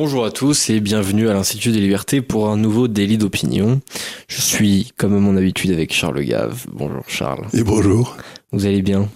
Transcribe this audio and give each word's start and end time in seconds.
Bonjour 0.00 0.24
à 0.24 0.30
tous 0.30 0.70
et 0.70 0.78
bienvenue 0.78 1.28
à 1.28 1.32
l'Institut 1.32 1.72
des 1.72 1.80
Libertés 1.80 2.22
pour 2.22 2.48
un 2.50 2.56
nouveau 2.56 2.86
délit 2.86 3.18
d'opinion. 3.18 3.80
Je 4.28 4.40
suis, 4.40 4.92
comme 4.96 5.12
à 5.16 5.18
mon 5.18 5.36
habitude, 5.36 5.72
avec 5.72 5.92
Charles 5.92 6.22
Gave. 6.22 6.66
Bonjour 6.72 7.02
Charles. 7.08 7.48
Et 7.52 7.64
bonjour. 7.64 8.16
Vous 8.52 8.64
allez 8.64 8.80
bien? 8.80 9.08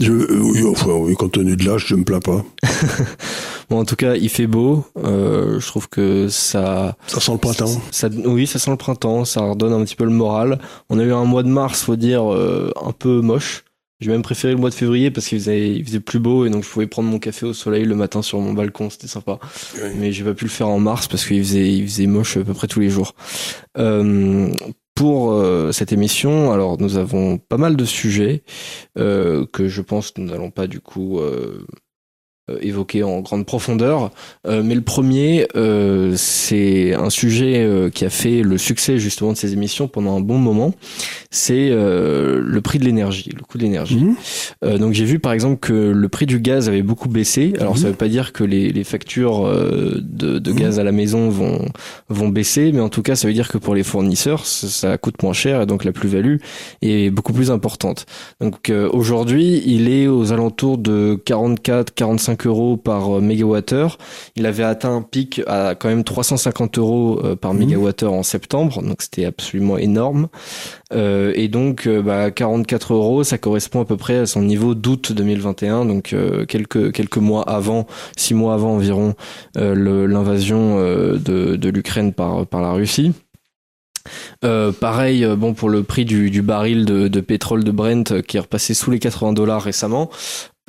Je, 0.00 0.12
oui, 0.12 0.64
enfin, 0.66 0.92
oui, 0.92 1.12
compte 1.12 1.32
tenu 1.32 1.56
de 1.56 1.66
l'âge, 1.66 1.84
je 1.88 1.94
me 1.94 2.04
plains 2.04 2.20
pas. 2.20 2.42
bon, 3.68 3.80
en 3.80 3.84
tout 3.84 3.96
cas, 3.96 4.14
il 4.14 4.30
fait 4.30 4.46
beau. 4.46 4.86
Euh, 5.04 5.60
je 5.60 5.66
trouve 5.66 5.90
que 5.90 6.28
ça. 6.28 6.96
Ça 7.06 7.20
sent 7.20 7.32
le 7.32 7.38
printemps. 7.38 7.82
Ça, 7.90 8.08
oui, 8.24 8.46
ça 8.46 8.58
sent 8.58 8.70
le 8.70 8.78
printemps. 8.78 9.26
Ça 9.26 9.42
redonne 9.42 9.74
un 9.74 9.84
petit 9.84 9.94
peu 9.94 10.04
le 10.04 10.10
moral. 10.10 10.58
On 10.88 10.98
a 10.98 11.02
eu 11.02 11.12
un 11.12 11.24
mois 11.24 11.42
de 11.42 11.48
mars, 11.48 11.82
faut 11.82 11.96
dire, 11.96 12.32
euh, 12.32 12.72
un 12.82 12.92
peu 12.92 13.20
moche. 13.20 13.64
J'ai 14.00 14.10
même 14.10 14.22
préféré 14.22 14.54
le 14.54 14.58
mois 14.58 14.70
de 14.70 14.74
février 14.74 15.10
parce 15.10 15.26
qu'il 15.26 15.38
faisait, 15.38 15.70
il 15.70 15.84
faisait 15.84 16.00
plus 16.00 16.18
beau 16.18 16.46
et 16.46 16.50
donc 16.50 16.64
je 16.64 16.68
pouvais 16.68 16.86
prendre 16.86 17.08
mon 17.08 17.18
café 17.18 17.46
au 17.46 17.52
soleil 17.52 17.84
le 17.84 17.94
matin 17.94 18.22
sur 18.22 18.40
mon 18.40 18.52
balcon, 18.52 18.90
c'était 18.90 19.08
sympa. 19.08 19.38
Mais 19.96 20.12
j'ai 20.12 20.24
pas 20.24 20.34
pu 20.34 20.44
le 20.44 20.50
faire 20.50 20.68
en 20.68 20.80
mars 20.80 21.06
parce 21.06 21.26
qu'il 21.26 21.42
faisait, 21.44 21.70
il 21.70 21.86
faisait 21.86 22.06
moche 22.06 22.36
à 22.36 22.44
peu 22.44 22.54
près 22.54 22.66
tous 22.66 22.80
les 22.80 22.88
jours. 22.88 23.14
Euh, 23.78 24.52
pour 25.00 25.32
euh, 25.32 25.72
cette 25.72 25.92
émission, 25.92 26.52
alors 26.52 26.78
nous 26.78 26.98
avons 26.98 27.38
pas 27.38 27.56
mal 27.56 27.74
de 27.74 27.86
sujets 27.86 28.42
euh, 28.98 29.46
que 29.50 29.66
je 29.66 29.80
pense 29.80 30.10
que 30.10 30.20
nous 30.20 30.30
n'allons 30.30 30.50
pas 30.50 30.66
du 30.66 30.80
coup 30.80 31.20
euh, 31.20 31.66
évoqué 32.60 33.02
en 33.02 33.20
grande 33.20 33.46
profondeur. 33.46 34.10
Euh, 34.46 34.62
mais 34.64 34.74
le 34.74 34.80
premier, 34.80 35.46
euh, 35.56 36.14
c'est 36.16 36.94
un 36.94 37.10
sujet 37.10 37.68
qui 37.92 38.04
a 38.04 38.10
fait 38.10 38.42
le 38.42 38.58
succès 38.58 38.98
justement 38.98 39.32
de 39.32 39.36
ces 39.36 39.52
émissions 39.52 39.88
pendant 39.88 40.16
un 40.16 40.20
bon 40.20 40.38
moment. 40.38 40.74
C'est 41.30 41.70
le 41.70 42.60
prix 42.62 42.78
de 42.78 42.84
l'énergie, 42.84 43.30
le 43.34 43.42
coût 43.42 43.58
de 43.58 43.62
l'énergie. 43.62 44.04
Mmh. 44.04 44.78
donc 44.78 44.92
j'ai 44.94 45.04
vu 45.04 45.18
par 45.18 45.32
exemple 45.32 45.58
que 45.60 45.72
le 45.72 46.08
prix 46.08 46.26
du 46.26 46.40
gaz 46.40 46.68
avait 46.68 46.82
beaucoup 46.82 47.08
baissé. 47.08 47.52
Alors 47.60 47.76
ça 47.76 47.86
mmh. 47.86 47.90
veut 47.90 47.96
pas 47.96 48.08
dire 48.08 48.32
que 48.32 48.44
les, 48.44 48.70
les 48.70 48.84
factures 48.84 49.44
de, 49.44 50.38
de, 50.38 50.52
gaz 50.52 50.78
à 50.78 50.84
la 50.84 50.92
maison 50.92 51.28
vont 51.28 51.64
vont 52.08 52.28
baisser, 52.28 52.72
mais 52.72 52.80
en 52.80 52.88
tout 52.88 53.02
cas 53.02 53.14
ça 53.14 53.28
veut 53.28 53.34
dire 53.34 53.48
que 53.48 53.58
pour 53.58 53.74
les 53.74 53.82
fournisseurs 53.82 54.46
ça, 54.46 54.98
coûte 54.98 55.22
moins 55.22 55.32
cher 55.32 55.62
et 55.62 55.66
donc 55.66 55.84
la 55.84 55.92
plus-value 55.92 56.36
est 56.82 57.10
beaucoup 57.10 57.32
plus 57.32 57.50
importante. 57.50 58.06
Donc 58.40 58.72
aujourd'hui 58.92 59.62
il 59.66 59.88
est 59.88 60.08
aux 60.08 60.32
alentours 60.32 60.78
de 60.78 61.20
44, 61.24 61.94
45 61.94 62.39
euros 62.46 62.76
par 62.76 63.16
euh, 63.16 63.20
mégawattheure. 63.20 63.98
Il 64.36 64.46
avait 64.46 64.62
atteint 64.62 64.94
un 64.94 65.02
pic 65.02 65.42
à 65.46 65.74
quand 65.74 65.88
même 65.88 66.04
350 66.04 66.78
euros 66.78 67.20
euh, 67.22 67.36
par 67.36 67.54
mmh. 67.54 67.58
mégawattheure 67.58 68.12
en 68.12 68.22
septembre, 68.22 68.82
donc 68.82 69.02
c'était 69.02 69.24
absolument 69.24 69.78
énorme. 69.78 70.28
Euh, 70.92 71.32
et 71.36 71.48
donc, 71.48 71.88
bah, 71.88 72.30
44 72.30 72.94
euros, 72.94 73.24
ça 73.24 73.38
correspond 73.38 73.80
à 73.80 73.84
peu 73.84 73.96
près 73.96 74.18
à 74.18 74.26
son 74.26 74.42
niveau 74.42 74.74
d'août 74.74 75.12
2021, 75.12 75.84
donc 75.84 76.14
quelques 76.48 76.92
quelques 76.92 77.16
mois 77.16 77.42
avant, 77.48 77.86
six 78.16 78.34
mois 78.34 78.54
avant 78.54 78.74
environ 78.74 79.14
l'invasion 79.54 80.76
de, 80.80 81.56
de 81.56 81.68
l'Ukraine 81.68 82.12
par 82.12 82.46
par 82.46 82.60
la 82.60 82.72
Russie. 82.72 83.12
Euh, 84.44 84.72
pareil, 84.72 85.26
bon 85.36 85.54
pour 85.54 85.68
le 85.68 85.82
prix 85.82 86.04
du, 86.04 86.30
du 86.30 86.42
baril 86.42 86.84
de, 86.84 87.08
de, 87.08 87.20
pétrole 87.20 87.64
de 87.64 87.70
Brent 87.70 88.22
qui 88.26 88.36
est 88.36 88.40
repassé 88.40 88.74
sous 88.74 88.90
les 88.90 88.98
80 88.98 89.32
dollars 89.34 89.62
récemment. 89.62 90.10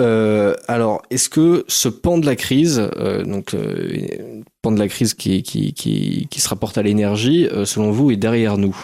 Euh, 0.02 0.55
alors, 0.67 1.03
est-ce 1.11 1.30
que 1.30 1.63
ce 1.67 1.88
pan 1.88 2.17
de 2.17 2.25
la 2.25 2.35
crise, 2.35 2.81
euh, 2.97 3.23
donc 3.23 3.53
euh, 3.53 4.41
pan 4.61 4.71
de 4.71 4.80
la 4.80 4.88
crise 4.88 5.13
qui, 5.13 5.43
qui, 5.43 5.73
qui, 5.73 6.27
qui 6.30 6.41
se 6.41 6.49
rapporte 6.49 6.77
à 6.77 6.81
l'énergie, 6.81 7.47
selon 7.66 7.91
vous, 7.91 8.11
est 8.11 8.17
derrière 8.17 8.58
nous? 8.58 8.75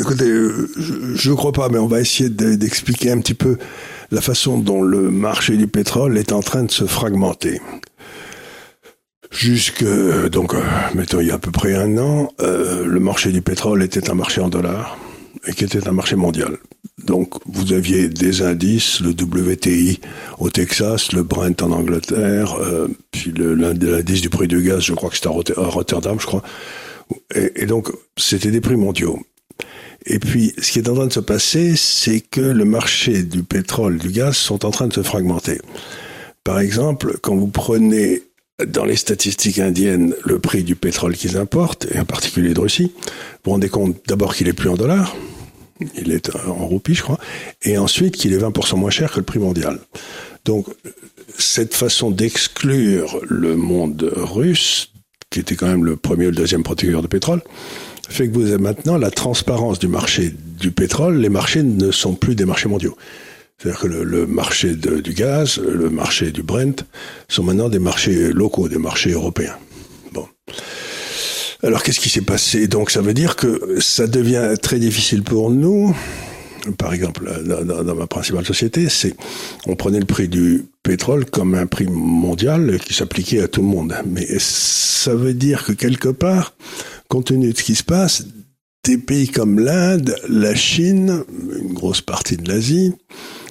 Écoutez, 0.00 0.24
je 0.24 1.30
ne 1.30 1.34
crois 1.34 1.52
pas, 1.52 1.68
mais 1.68 1.78
on 1.78 1.86
va 1.86 2.00
essayer 2.00 2.30
d'expliquer 2.30 3.10
un 3.10 3.20
petit 3.20 3.34
peu 3.34 3.58
la 4.10 4.20
façon 4.20 4.58
dont 4.58 4.82
le 4.82 5.10
marché 5.10 5.56
du 5.56 5.66
pétrole 5.66 6.16
est 6.16 6.32
en 6.32 6.40
train 6.40 6.62
de 6.62 6.70
se 6.70 6.84
fragmenter. 6.84 7.60
Jusque, 9.30 9.84
donc, 10.30 10.54
mettons, 10.94 11.20
il 11.20 11.26
y 11.26 11.30
a 11.30 11.34
à 11.34 11.38
peu 11.38 11.50
près 11.50 11.74
un 11.74 11.98
an, 11.98 12.30
le 12.38 12.98
marché 13.00 13.32
du 13.32 13.42
pétrole 13.42 13.82
était 13.82 14.08
un 14.08 14.14
marché 14.14 14.40
en 14.40 14.48
dollars 14.48 14.96
et 15.46 15.52
qui 15.52 15.64
était 15.64 15.86
un 15.86 15.92
marché 15.92 16.16
mondial. 16.16 16.56
Donc 17.04 17.34
vous 17.44 17.74
aviez 17.74 18.08
des 18.08 18.40
indices, 18.40 19.00
le 19.00 19.10
WTI 19.10 20.00
au 20.38 20.48
Texas, 20.48 21.12
le 21.12 21.22
Brent 21.22 21.62
en 21.62 21.70
Angleterre, 21.70 22.54
euh, 22.58 22.88
puis 23.10 23.32
l'indice 23.36 24.22
du 24.22 24.30
prix 24.30 24.48
du 24.48 24.62
gaz, 24.62 24.80
je 24.80 24.94
crois 24.94 25.10
que 25.10 25.16
c'était 25.16 25.28
à 25.58 25.66
Rotterdam, 25.66 26.18
je 26.18 26.26
crois. 26.26 26.42
Et, 27.34 27.66
donc 27.66 27.90
c'était 28.16 28.50
des 28.50 28.62
prix 28.62 28.76
mondiaux. 28.76 29.20
Et 30.06 30.18
puis 30.18 30.54
ce 30.58 30.72
qui 30.72 30.78
est 30.78 30.88
en 30.88 30.94
train 30.94 31.06
de 31.06 31.12
se 31.12 31.20
passer, 31.20 31.76
c'est 31.76 32.20
que 32.20 32.40
le 32.40 32.64
marché 32.64 33.22
du 33.22 33.42
pétrole, 33.42 33.98
du 33.98 34.08
gaz 34.08 34.34
sont 34.36 34.64
en 34.64 34.70
train 34.70 34.86
de 34.86 34.94
se 34.94 35.02
fragmenter. 35.02 35.60
Par 36.44 36.60
exemple, 36.60 37.18
quand 37.20 37.36
vous 37.36 37.48
prenez 37.48 38.22
dans 38.66 38.86
les 38.86 38.96
statistiques 38.96 39.58
indiennes 39.58 40.14
le 40.24 40.38
prix 40.38 40.64
du 40.64 40.76
pétrole 40.76 41.14
qu'ils 41.14 41.36
importent, 41.36 41.86
et 41.92 41.98
en 41.98 42.06
particulier 42.06 42.54
de 42.54 42.60
Russie, 42.60 42.92
vous 42.94 43.10
vous 43.44 43.50
rendez 43.50 43.68
compte 43.68 43.96
d'abord 44.06 44.34
qu'il 44.34 44.48
est 44.48 44.54
plus 44.54 44.70
en 44.70 44.76
dollars, 44.76 45.14
il 45.96 46.12
est 46.12 46.34
en 46.34 46.66
roupies, 46.66 46.94
je 46.94 47.02
crois, 47.02 47.18
et 47.62 47.78
ensuite 47.78 48.16
qu'il 48.16 48.32
est 48.32 48.38
20% 48.38 48.76
moins 48.76 48.90
cher 48.90 49.12
que 49.12 49.18
le 49.18 49.24
prix 49.24 49.38
mondial. 49.38 49.78
Donc, 50.44 50.66
cette 51.38 51.74
façon 51.74 52.10
d'exclure 52.10 53.20
le 53.28 53.56
monde 53.56 54.10
russe, 54.14 54.92
qui 55.30 55.40
était 55.40 55.56
quand 55.56 55.66
même 55.66 55.84
le 55.84 55.96
premier 55.96 56.26
ou 56.26 56.30
le 56.30 56.36
deuxième 56.36 56.62
producteur 56.62 57.02
de 57.02 57.08
pétrole, 57.08 57.42
fait 58.08 58.28
que 58.28 58.34
vous 58.34 58.46
avez 58.46 58.62
maintenant 58.62 58.96
la 58.96 59.10
transparence 59.10 59.78
du 59.78 59.88
marché 59.88 60.32
du 60.58 60.70
pétrole. 60.70 61.16
Les 61.18 61.28
marchés 61.28 61.62
ne 61.62 61.90
sont 61.90 62.14
plus 62.14 62.34
des 62.34 62.44
marchés 62.44 62.68
mondiaux. 62.68 62.96
C'est-à-dire 63.58 63.80
que 63.80 63.86
le, 63.88 64.26
marché 64.26 64.76
du 64.76 65.12
gaz, 65.12 65.58
le 65.58 65.88
marché 65.88 66.30
du 66.30 66.42
Brent 66.42 66.84
sont 67.28 67.42
maintenant 67.42 67.68
des 67.68 67.78
marchés 67.78 68.32
locaux, 68.32 68.68
des 68.68 68.78
marchés 68.78 69.12
européens. 69.12 69.56
Alors 71.66 71.82
qu'est-ce 71.82 71.98
qui 71.98 72.08
s'est 72.08 72.20
passé? 72.20 72.68
Donc 72.68 72.92
ça 72.92 73.00
veut 73.00 73.12
dire 73.12 73.34
que 73.34 73.80
ça 73.80 74.06
devient 74.06 74.54
très 74.62 74.78
difficile 74.78 75.24
pour 75.24 75.50
nous. 75.50 75.96
Par 76.78 76.94
exemple, 76.94 77.28
dans, 77.44 77.94
ma 77.96 78.06
principale 78.06 78.46
société, 78.46 78.88
c'est 78.88 79.14
on 79.66 79.74
prenait 79.74 79.98
le 79.98 80.04
prix 80.04 80.28
du 80.28 80.66
pétrole 80.84 81.24
comme 81.24 81.56
un 81.56 81.66
prix 81.66 81.86
mondial 81.86 82.78
qui 82.78 82.94
s'appliquait 82.94 83.40
à 83.40 83.48
tout 83.48 83.62
le 83.62 83.66
monde. 83.66 83.96
Mais 84.06 84.26
ça 84.38 85.12
veut 85.16 85.34
dire 85.34 85.64
que 85.64 85.72
quelque 85.72 86.08
part, 86.08 86.54
compte 87.08 87.26
tenu 87.26 87.52
de 87.52 87.58
ce 87.58 87.64
qui 87.64 87.74
se 87.74 87.82
passe, 87.84 88.26
des 88.84 88.98
pays 88.98 89.28
comme 89.28 89.58
l'Inde, 89.58 90.14
la 90.28 90.54
Chine, 90.54 91.24
une 91.60 91.74
grosse 91.74 92.00
partie 92.00 92.36
de 92.36 92.48
l'Asie, 92.48 92.92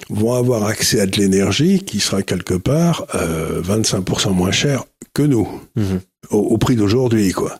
vont 0.08 0.32
avoir 0.32 0.64
accès 0.64 1.00
à 1.00 1.06
de 1.06 1.18
l'énergie 1.18 1.80
qui 1.80 2.00
sera 2.00 2.22
quelque 2.22 2.54
part 2.54 3.06
euh, 3.14 3.60
25% 3.60 4.32
moins 4.32 4.52
cher 4.52 4.84
que 5.16 5.22
nous, 5.22 5.48
mhm. 5.76 6.00
au, 6.30 6.58
prix 6.58 6.76
d'aujourd'hui, 6.76 7.32
quoi. 7.32 7.58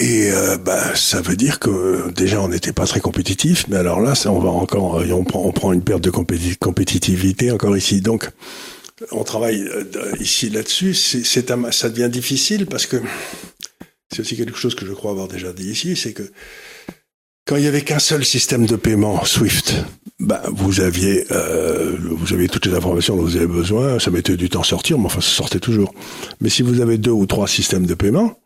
Et 0.00 0.32
euh, 0.32 0.56
bah, 0.56 0.96
ça 0.96 1.20
veut 1.20 1.36
dire 1.36 1.58
que 1.58 2.10
déjà 2.12 2.40
on 2.40 2.48
n'était 2.48 2.72
pas 2.72 2.86
très 2.86 3.00
compétitif, 3.00 3.66
mais 3.68 3.76
alors 3.76 4.00
là, 4.00 4.14
ça, 4.14 4.32
on 4.32 4.38
va 4.38 4.48
encore, 4.48 4.98
euh, 4.98 5.10
on 5.10 5.24
prend, 5.24 5.42
on 5.44 5.52
prend 5.52 5.74
une 5.74 5.84
perte 5.84 6.02
de 6.02 6.10
compétitivité 6.10 7.50
encore 7.50 7.76
ici. 7.76 8.00
Donc, 8.00 8.30
on 9.12 9.24
travaille 9.24 9.60
euh, 9.60 9.84
ici 10.18 10.48
là-dessus. 10.48 10.94
C'est, 10.94 11.22
ça 11.72 11.90
devient 11.90 12.08
difficile 12.10 12.64
parce 12.64 12.86
que 12.86 12.96
c'est 14.10 14.20
aussi 14.20 14.38
quelque 14.38 14.56
chose 14.56 14.74
que 14.74 14.86
je 14.86 14.92
crois 14.94 15.10
avoir 15.10 15.28
déjà 15.28 15.52
dit 15.52 15.70
ici, 15.70 15.94
c'est 15.96 16.14
que 16.14 16.32
quand 17.46 17.56
il 17.56 17.64
y 17.64 17.68
avait 17.68 17.82
qu'un 17.82 17.98
seul 17.98 18.24
système 18.24 18.64
de 18.64 18.76
paiement 18.76 19.22
Swift, 19.26 19.84
ben 20.18 20.40
vous 20.50 20.80
aviez 20.80 21.26
euh, 21.30 21.94
vous 22.00 22.32
aviez 22.32 22.48
toutes 22.48 22.64
les 22.64 22.74
informations 22.74 23.16
dont 23.16 23.22
vous 23.22 23.36
avez 23.36 23.46
besoin. 23.46 23.98
Ça 23.98 24.10
mettait 24.10 24.38
du 24.38 24.48
temps 24.48 24.62
à 24.62 24.64
sortir, 24.64 24.98
mais 24.98 25.06
enfin 25.06 25.20
ça 25.20 25.28
sortait 25.28 25.60
toujours. 25.60 25.92
Mais 26.40 26.48
si 26.48 26.62
vous 26.62 26.80
avez 26.80 26.96
deux 26.96 27.10
ou 27.10 27.26
trois 27.26 27.48
systèmes 27.48 27.84
de 27.84 27.94
paiement 27.94 28.38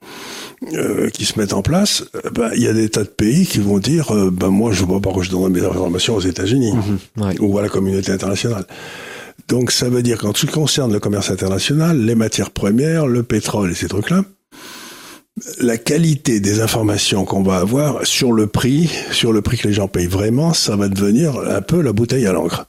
euh, 0.72 1.10
qui 1.10 1.24
se 1.24 1.38
mettent 1.38 1.52
en 1.52 1.62
place, 1.62 2.04
euh, 2.14 2.30
ben 2.30 2.50
il 2.54 2.62
y 2.62 2.68
a 2.68 2.72
des 2.72 2.88
tas 2.88 3.02
de 3.02 3.08
pays 3.08 3.46
qui 3.46 3.58
vont 3.58 3.78
dire 3.78 4.14
euh, 4.14 4.30
ben 4.30 4.48
moi 4.48 4.72
je 4.72 4.84
vois 4.84 5.00
pas 5.00 5.12
que 5.12 5.22
je 5.22 5.30
donne 5.30 5.52
mes 5.52 5.64
informations 5.64 6.16
aux 6.16 6.20
États-Unis 6.20 6.72
mhm, 6.72 7.34
ou 7.40 7.58
à 7.58 7.62
la 7.62 7.68
communauté 7.68 8.12
internationale. 8.12 8.64
Donc 9.48 9.70
ça 9.70 9.88
veut 9.88 10.02
dire 10.02 10.18
qu'en 10.18 10.32
ce 10.32 10.46
qui 10.46 10.52
concerne 10.52 10.92
le 10.92 11.00
commerce 11.00 11.30
international, 11.30 11.98
les 11.98 12.14
matières 12.14 12.50
premières, 12.50 13.06
le 13.06 13.22
pétrole 13.22 13.72
et 13.72 13.74
ces 13.74 13.88
trucs-là, 13.88 14.24
la 15.60 15.76
qualité 15.76 16.40
des 16.40 16.60
informations 16.60 17.24
qu'on 17.24 17.42
va 17.42 17.56
avoir 17.56 18.06
sur 18.06 18.32
le 18.32 18.46
prix, 18.46 18.90
sur 19.10 19.32
le 19.32 19.42
prix 19.42 19.58
que 19.58 19.68
les 19.68 19.74
gens 19.74 19.88
payent 19.88 20.06
vraiment, 20.06 20.54
ça 20.54 20.76
va 20.76 20.88
devenir 20.88 21.38
un 21.38 21.60
peu 21.60 21.80
la 21.82 21.92
bouteille 21.92 22.26
à 22.26 22.32
l'encre. 22.32 22.66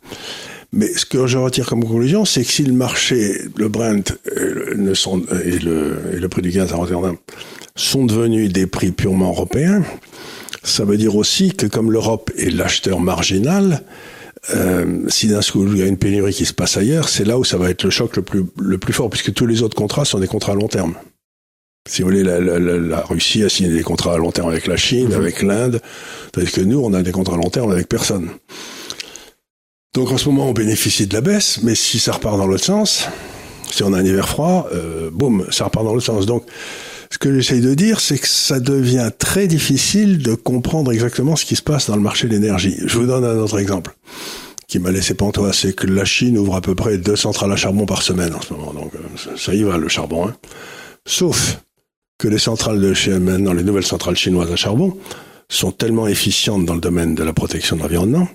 Mais 0.74 0.88
ce 0.88 1.06
que 1.06 1.26
je 1.28 1.38
retire 1.38 1.68
comme 1.68 1.84
conclusion, 1.84 2.26
c'est 2.26 2.44
que 2.44 2.52
si 2.52 2.64
le 2.64 2.74
marché, 2.74 3.44
le 3.56 3.70
Brent 3.70 4.12
euh, 4.36 4.74
et, 5.46 5.60
le, 5.60 5.98
et 6.14 6.20
le 6.20 6.28
prix 6.28 6.42
du 6.42 6.50
gaz 6.50 6.74
à 6.74 6.76
Rotterdam 6.76 7.16
sont 7.76 8.06
devenus 8.06 8.52
des 8.52 8.68
prix 8.68 8.92
purement 8.92 9.30
européens, 9.30 9.84
ça 10.64 10.86
veut 10.86 10.98
dire 10.98 11.16
aussi 11.16 11.52
que 11.52 11.68
comme 11.68 11.92
l'Europe 11.92 12.32
est 12.38 12.50
l'acheteur 12.50 13.00
marginal, 13.00 13.84
euh, 14.56 15.06
si 15.08 15.28
d'un 15.28 15.42
coup 15.42 15.66
il 15.68 15.78
y 15.78 15.82
a 15.82 15.86
une 15.86 15.98
pénurie 15.98 16.34
qui 16.34 16.46
se 16.46 16.54
passe 16.54 16.78
ailleurs, 16.78 17.10
c'est 17.10 17.26
là 17.26 17.38
où 17.38 17.44
ça 17.44 17.58
va 17.58 17.70
être 17.70 17.84
le 17.84 17.90
choc 17.90 18.16
le 18.16 18.22
plus, 18.22 18.46
le 18.60 18.78
plus 18.78 18.94
fort, 18.94 19.10
puisque 19.10 19.34
tous 19.34 19.46
les 19.46 19.62
autres 19.62 19.76
contrats 19.76 20.06
sont 20.06 20.20
des 20.20 20.28
contrats 20.28 20.54
à 20.54 20.56
long 20.56 20.68
terme. 20.68 20.96
Si 21.88 22.02
vous 22.02 22.08
voulez, 22.08 22.24
la, 22.24 22.40
la, 22.40 22.58
la, 22.60 23.02
Russie 23.02 23.44
a 23.44 23.50
signé 23.50 23.70
des 23.70 23.84
contrats 23.84 24.16
à 24.16 24.18
long 24.18 24.32
terme 24.32 24.50
avec 24.50 24.66
la 24.66 24.76
Chine, 24.76 25.10
mhm. 25.10 25.14
avec 25.14 25.44
l'Inde, 25.44 25.82
tandis 26.32 26.52
que 26.52 26.62
nous, 26.62 26.80
on 26.80 26.94
a 26.94 27.04
des 27.04 27.12
contrats 27.12 27.36
à 27.36 27.38
long 27.38 27.50
terme 27.50 27.72
avec 27.72 27.88
personne. 27.88 28.30
Donc 29.94 30.12
en 30.12 30.18
ce 30.18 30.28
moment, 30.30 30.50
on 30.50 30.54
bénéficie 30.54 31.06
de 31.06 31.14
la 31.14 31.22
baisse, 31.22 31.60
mais 31.62 31.76
si 31.76 32.00
ça 32.00 32.14
repart 32.14 32.38
dans 32.38 32.48
l'autre 32.48 32.66
sens, 32.66 33.08
Si 33.72 33.84
on 33.84 33.94
a 33.94 34.00
un 34.00 34.06
hiver 34.06 34.28
froid, 34.28 34.68
boum, 35.12 35.46
ça 35.52 35.66
repart 35.66 35.86
dans 35.86 35.96
le 35.96 36.02
sens. 36.02 36.26
Donc, 36.26 36.46
ce 37.16 37.18
que 37.18 37.34
j'essaye 37.34 37.62
de 37.62 37.74
dire, 37.74 38.02
c'est 38.02 38.18
que 38.18 38.28
ça 38.28 38.60
devient 38.60 39.10
très 39.18 39.48
difficile 39.48 40.18
de 40.18 40.36
comprendre 40.36 40.92
exactement 40.92 41.38
ce 41.38 41.46
qui 41.46 41.56
se 41.56 41.62
passe 41.62 41.88
dans 41.88 41.96
le 41.96 42.02
marché 42.02 42.28
de 42.28 42.34
l'énergie. 42.34 42.76
Je 42.86 42.98
vous 42.98 43.06
donne 43.06 43.24
un 43.24 43.38
autre 43.38 43.58
exemple 43.58 43.96
qui 44.68 44.80
m'a 44.80 44.92
laissé 44.92 45.14
pantois, 45.14 45.54
c'est 45.54 45.74
que 45.74 45.88
la 45.88 46.04
Chine 46.04 46.38
ouvre 46.38 46.56
à 46.56 46.62
peu 46.62 46.76
près 46.76 46.98
deux 46.98 47.16
centrales 47.16 47.54
à 47.54 47.56
charbon 47.56 47.86
par 47.86 48.02
semaine 48.02 48.34
en 48.36 48.42
ce 48.42 48.54
moment. 48.54 48.74
Donc 48.74 48.92
euh, 48.96 49.38
ça 49.38 49.54
y 49.54 49.64
va 49.64 49.78
le 49.78 49.88
charbon. 49.88 50.28
Hein. 50.28 50.36
Sauf 51.08 51.62
que 52.18 52.28
les 52.28 52.38
centrales 52.38 52.82
de 52.82 52.94
chez 52.94 53.18
maintenant, 53.18 53.54
les 53.54 53.64
nouvelles 53.64 53.86
centrales 53.86 54.18
chinoises 54.18 54.52
à 54.52 54.58
charbon, 54.58 54.98
sont 55.48 55.72
tellement 55.72 56.08
efficientes 56.08 56.66
dans 56.66 56.76
le 56.76 56.82
domaine 56.82 57.16
de 57.16 57.24
la 57.24 57.32
protection 57.32 57.78
de 57.78 57.82
l'environnement 57.82 58.28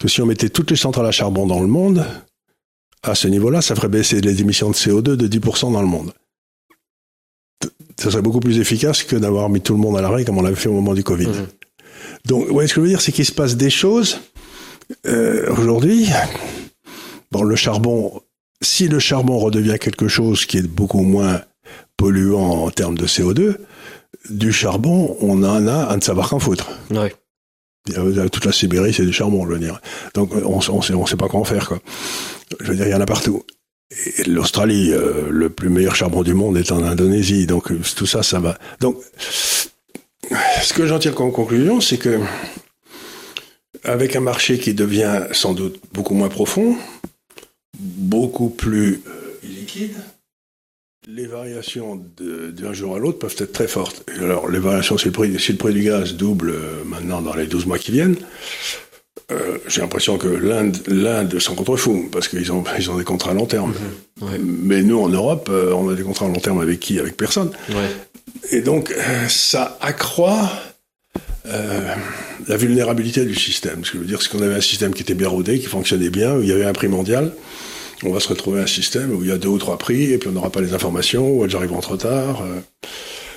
que 0.00 0.08
si 0.08 0.20
on 0.20 0.26
mettait 0.26 0.48
toutes 0.48 0.72
les 0.72 0.76
centrales 0.76 1.06
à 1.06 1.12
charbon 1.12 1.46
dans 1.46 1.60
le 1.60 1.68
monde, 1.68 2.04
à 3.04 3.14
ce 3.14 3.28
niveau-là, 3.28 3.62
ça 3.62 3.76
ferait 3.76 3.86
baisser 3.86 4.20
les 4.20 4.40
émissions 4.40 4.70
de 4.70 4.74
CO2 4.74 5.14
de 5.14 5.28
10% 5.28 5.72
dans 5.72 5.80
le 5.80 5.86
monde. 5.86 6.12
Ça 7.98 8.10
serait 8.10 8.22
beaucoup 8.22 8.40
plus 8.40 8.58
efficace 8.58 9.02
que 9.02 9.16
d'avoir 9.16 9.48
mis 9.48 9.60
tout 9.60 9.72
le 9.72 9.80
monde 9.80 9.96
à 9.96 10.02
l'arrêt 10.02 10.24
comme 10.24 10.38
on 10.38 10.42
l'avait 10.42 10.56
fait 10.56 10.68
au 10.68 10.74
moment 10.74 10.94
du 10.94 11.02
Covid. 11.02 11.28
Mmh. 11.28 11.46
Donc, 12.26 12.50
ouais, 12.50 12.66
ce 12.66 12.74
que 12.74 12.80
je 12.80 12.82
veux 12.82 12.88
dire, 12.88 13.00
c'est 13.00 13.12
qu'il 13.12 13.24
se 13.24 13.32
passe 13.32 13.56
des 13.56 13.70
choses 13.70 14.18
euh, 15.06 15.50
aujourd'hui, 15.50 16.08
bon, 17.32 17.42
le 17.42 17.56
charbon, 17.56 18.20
si 18.60 18.88
le 18.88 18.98
charbon 18.98 19.38
redevient 19.38 19.78
quelque 19.80 20.08
chose 20.08 20.46
qui 20.46 20.58
est 20.58 20.66
beaucoup 20.66 21.02
moins 21.02 21.42
polluant 21.96 22.64
en 22.64 22.70
termes 22.70 22.96
de 22.96 23.06
CO2, 23.06 23.56
du 24.30 24.52
charbon, 24.52 25.16
on 25.20 25.42
en 25.42 25.66
a 25.66 25.84
à 25.84 25.96
ne 25.96 26.00
savoir 26.00 26.28
qu'en 26.28 26.38
foutre. 26.38 26.68
Ouais. 26.90 27.14
Toute 28.32 28.44
la 28.44 28.52
Sibérie, 28.52 28.92
c'est 28.92 29.06
du 29.06 29.12
charbon, 29.12 29.46
je 29.46 29.52
veux 29.52 29.58
dire. 29.60 29.80
Donc, 30.14 30.32
on, 30.34 30.58
on, 30.58 30.82
sait, 30.82 31.16
pas 31.16 31.28
comment 31.28 31.44
faire, 31.44 31.68
quoi. 31.68 31.78
Je 32.60 32.66
veux 32.66 32.76
dire, 32.76 32.86
il 32.86 32.90
y 32.90 32.94
en 32.94 33.00
a 33.00 33.06
partout. 33.06 33.42
L'Australie, 34.26 34.92
euh, 34.92 35.28
le 35.30 35.48
plus 35.48 35.68
meilleur 35.68 35.94
charbon 35.94 36.22
du 36.22 36.34
monde 36.34 36.56
est 36.56 36.72
en 36.72 36.82
Indonésie. 36.82 37.46
Donc, 37.46 37.70
tout 37.94 38.06
ça, 38.06 38.22
ça 38.22 38.40
va. 38.40 38.58
Donc, 38.80 39.00
ce 40.62 40.74
que 40.74 40.86
j'en 40.86 40.98
tire 40.98 41.14
comme 41.14 41.32
conclusion, 41.32 41.80
c'est 41.80 41.98
que 41.98 42.18
avec 43.84 44.16
un 44.16 44.20
marché 44.20 44.58
qui 44.58 44.74
devient 44.74 45.26
sans 45.30 45.54
doute 45.54 45.80
beaucoup 45.92 46.14
moins 46.14 46.28
profond, 46.28 46.76
beaucoup 47.78 48.48
plus 48.48 49.02
euh, 49.06 49.38
liquide, 49.44 49.94
les 51.06 51.26
variations 51.26 52.04
d'un 52.18 52.72
jour 52.72 52.96
à 52.96 52.98
l'autre 52.98 53.20
peuvent 53.20 53.36
être 53.38 53.52
très 53.52 53.68
fortes. 53.68 54.04
alors, 54.18 54.48
les 54.48 54.58
variations, 54.58 54.98
si 54.98 55.06
le 55.06 55.12
prix, 55.12 55.72
du 55.72 55.82
gaz 55.82 56.14
double 56.14 56.50
euh, 56.50 56.82
maintenant 56.84 57.22
dans 57.22 57.34
les 57.34 57.46
12 57.46 57.66
mois 57.66 57.78
qui 57.78 57.92
viennent, 57.92 58.16
euh, 59.32 59.58
j'ai 59.66 59.80
l'impression 59.80 60.18
que 60.18 60.28
l'Inde, 60.28 60.76
l'Inde 60.86 61.38
s'en 61.38 61.54
contrefou 61.54 62.08
parce 62.12 62.28
qu'ils 62.28 62.52
ont, 62.52 62.64
ils 62.78 62.90
ont 62.90 62.96
des 62.96 63.04
contrats 63.04 63.32
à 63.32 63.34
long 63.34 63.46
terme. 63.46 63.74
Mhm. 64.20 64.38
Mais 64.42 64.82
nous, 64.82 64.98
en 65.00 65.08
Europe, 65.08 65.50
on 65.50 65.88
a 65.88 65.94
des 65.94 66.02
contrats 66.02 66.26
à 66.26 66.28
long 66.28 66.40
terme 66.40 66.60
avec 66.60 66.80
qui? 66.80 66.98
Avec 66.98 67.16
personne. 67.16 67.50
Et 68.50 68.60
donc, 68.60 68.94
ça 69.28 69.76
accroît 69.80 70.50
euh, 71.48 71.94
la 72.48 72.56
vulnérabilité 72.56 73.24
du 73.24 73.34
système. 73.34 73.84
Ce 73.84 73.92
que 73.92 73.98
je 73.98 74.02
veux 74.02 74.08
dire, 74.08 74.20
c'est 74.22 74.30
qu'on 74.30 74.42
avait 74.42 74.54
un 74.54 74.60
système 74.60 74.94
qui 74.94 75.02
était 75.02 75.14
bien 75.14 75.28
rodé, 75.28 75.58
qui 75.58 75.66
fonctionnait 75.66 76.10
bien, 76.10 76.34
où 76.34 76.42
il 76.42 76.48
y 76.48 76.52
avait 76.52 76.64
un 76.64 76.72
prix 76.72 76.88
mondial. 76.88 77.32
On 78.02 78.12
va 78.12 78.20
se 78.20 78.28
retrouver 78.28 78.60
un 78.60 78.66
système 78.66 79.12
où 79.12 79.22
il 79.22 79.28
y 79.28 79.32
a 79.32 79.38
deux 79.38 79.48
ou 79.48 79.58
trois 79.58 79.78
prix, 79.78 80.12
et 80.12 80.18
puis 80.18 80.28
on 80.28 80.32
n'aura 80.32 80.50
pas 80.50 80.60
les 80.60 80.74
informations, 80.74 81.28
ou 81.28 81.44
elles 81.44 81.56
arriveront 81.56 81.80
trop 81.80 81.96
tard. 81.96 82.44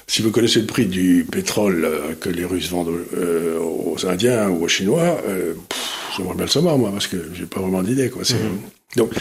Euh, 0.09 0.11
si 0.11 0.21
vous 0.21 0.31
connaissez 0.31 0.59
le 0.59 0.65
prix 0.65 0.85
du 0.85 1.25
pétrole 1.29 1.85
euh, 1.85 2.13
que 2.19 2.29
les 2.29 2.45
Russes 2.45 2.69
vendent 2.69 2.99
aux 3.61 4.05
Indiens 4.07 4.49
ou 4.49 4.63
aux 4.63 4.67
Chinois, 4.67 5.21
j'aimerais 6.17 6.35
bien 6.35 6.45
le 6.45 6.51
savoir, 6.51 6.77
moi, 6.77 6.91
parce 6.91 7.07
que 7.07 7.17
j'ai 7.33 7.45
pas 7.45 7.59
vraiment 7.59 7.83
d'idée. 7.83 8.09
Quoi. 8.09 8.23
Mmh. 8.23 8.97
Donc, 8.97 9.11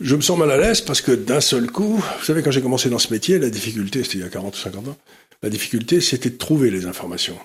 je 0.00 0.16
me 0.16 0.20
sens 0.20 0.38
mal 0.38 0.50
à 0.50 0.56
l'aise 0.56 0.80
parce 0.80 1.00
que 1.00 1.12
d'un 1.12 1.40
seul 1.40 1.70
coup, 1.70 1.96
vous 1.96 2.24
savez, 2.24 2.42
quand 2.42 2.50
j'ai 2.50 2.62
commencé 2.62 2.90
dans 2.90 2.98
ce 2.98 3.12
métier, 3.12 3.38
la 3.38 3.50
difficulté, 3.50 4.02
c'était 4.02 4.18
il 4.18 4.20
y 4.22 4.24
a 4.24 4.28
40 4.28 4.54
ou 4.54 4.58
50 4.58 4.88
ans, 4.88 4.96
la 5.42 5.50
difficulté, 5.50 6.00
c'était 6.00 6.30
de 6.30 6.36
trouver 6.36 6.70
les 6.70 6.86
informations. 6.86 7.36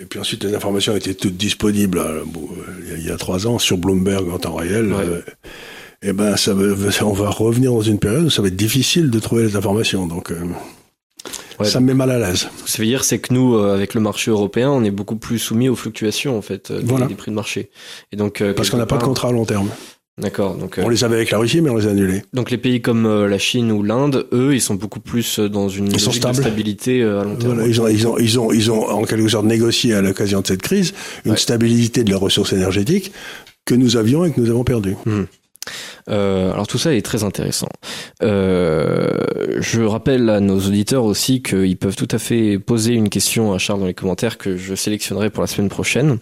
Et 0.00 0.04
puis 0.04 0.20
ensuite, 0.20 0.44
les 0.44 0.54
informations 0.54 0.94
étaient 0.94 1.14
toutes 1.14 1.36
disponibles 1.36 1.98
euh, 1.98 2.24
il 2.96 3.04
y 3.04 3.10
a 3.10 3.16
trois 3.16 3.48
ans 3.48 3.58
sur 3.58 3.78
Bloomberg 3.78 4.28
en 4.28 4.38
temps 4.38 4.54
réel. 4.54 4.92
Euh, 4.92 5.20
et 6.02 6.12
ben, 6.12 6.36
ça, 6.36 6.54
on 6.54 7.12
va 7.12 7.30
revenir 7.30 7.72
dans 7.72 7.82
une 7.82 7.98
période 7.98 8.24
où 8.24 8.30
ça 8.30 8.40
va 8.40 8.48
être 8.48 8.56
difficile 8.56 9.10
de 9.10 9.18
trouver 9.18 9.42
les 9.42 9.56
informations. 9.56 10.06
Donc, 10.06 10.30
euh, 10.30 10.36
ça 11.64 11.80
me 11.80 11.86
met 11.86 11.94
mal 11.94 12.10
à 12.10 12.18
l'aise. 12.18 12.48
Ce 12.58 12.64
que 12.64 12.70
ça 12.70 12.78
veut 12.78 12.86
dire, 12.86 13.04
c'est 13.04 13.18
que 13.18 13.32
nous, 13.32 13.56
avec 13.56 13.94
le 13.94 14.00
marché 14.00 14.30
européen, 14.30 14.70
on 14.70 14.84
est 14.84 14.90
beaucoup 14.90 15.16
plus 15.16 15.38
soumis 15.38 15.68
aux 15.68 15.76
fluctuations 15.76 16.36
en 16.36 16.42
fait 16.42 16.72
des, 16.72 17.14
prix 17.14 17.30
de 17.30 17.36
marché. 17.36 17.70
Et 18.12 18.16
donc, 18.16 18.42
parce 18.56 18.70
qu'on 18.70 18.76
n'a 18.76 18.86
pas 18.86 18.98
de 18.98 19.04
contrat 19.04 19.28
à 19.28 19.32
long 19.32 19.44
terme. 19.44 19.68
D'accord. 20.18 20.56
Donc 20.56 20.80
on 20.82 20.88
les 20.88 21.04
avait 21.04 21.14
avec 21.14 21.30
la 21.30 21.38
Russie, 21.38 21.60
mais 21.60 21.70
on 21.70 21.76
les 21.76 21.86
a 21.86 21.90
annulés. 21.90 22.22
Donc 22.32 22.50
les 22.50 22.58
pays 22.58 22.82
comme 22.82 23.26
la 23.26 23.38
Chine 23.38 23.70
ou 23.70 23.82
l'Inde, 23.82 24.26
eux, 24.32 24.54
ils 24.54 24.60
sont 24.60 24.74
beaucoup 24.74 25.00
plus 25.00 25.38
dans 25.38 25.68
une 25.68 25.92
ils 25.92 26.00
stabilité 26.00 27.02
à 27.02 27.22
long 27.22 27.36
terme. 27.36 27.64
ils, 27.66 27.80
ont, 27.80 27.88
ils, 27.88 28.06
ont, 28.06 28.18
ils, 28.18 28.40
ont, 28.40 28.52
ils 28.52 28.70
ont 28.70 28.88
en 28.88 29.04
quelque 29.04 29.28
sorte 29.28 29.46
négocié 29.46 29.94
à 29.94 30.02
l'occasion 30.02 30.40
de 30.40 30.46
cette 30.46 30.62
crise 30.62 30.92
une 31.24 31.36
stabilité 31.36 32.02
de 32.02 32.10
leurs 32.10 32.20
ressources 32.20 32.52
énergétiques 32.52 33.12
que 33.64 33.74
nous 33.74 33.96
avions 33.96 34.24
et 34.24 34.32
que 34.32 34.40
nous 34.40 34.50
avons 34.50 34.64
perdu. 34.64 34.96
Mmh. 35.06 35.22
Euh, 36.08 36.52
alors 36.52 36.66
tout 36.66 36.78
ça 36.78 36.94
est 36.94 37.02
très 37.02 37.24
intéressant. 37.24 37.68
Euh, 38.22 39.08
je 39.58 39.82
rappelle 39.82 40.28
à 40.30 40.40
nos 40.40 40.58
auditeurs 40.58 41.04
aussi 41.04 41.42
qu'ils 41.42 41.76
peuvent 41.76 41.96
tout 41.96 42.08
à 42.10 42.18
fait 42.18 42.58
poser 42.58 42.94
une 42.94 43.08
question 43.08 43.52
à 43.52 43.58
Charles 43.58 43.80
dans 43.80 43.86
les 43.86 43.94
commentaires 43.94 44.38
que 44.38 44.56
je 44.56 44.74
sélectionnerai 44.74 45.30
pour 45.30 45.42
la 45.42 45.46
semaine 45.46 45.68
prochaine. 45.68 46.18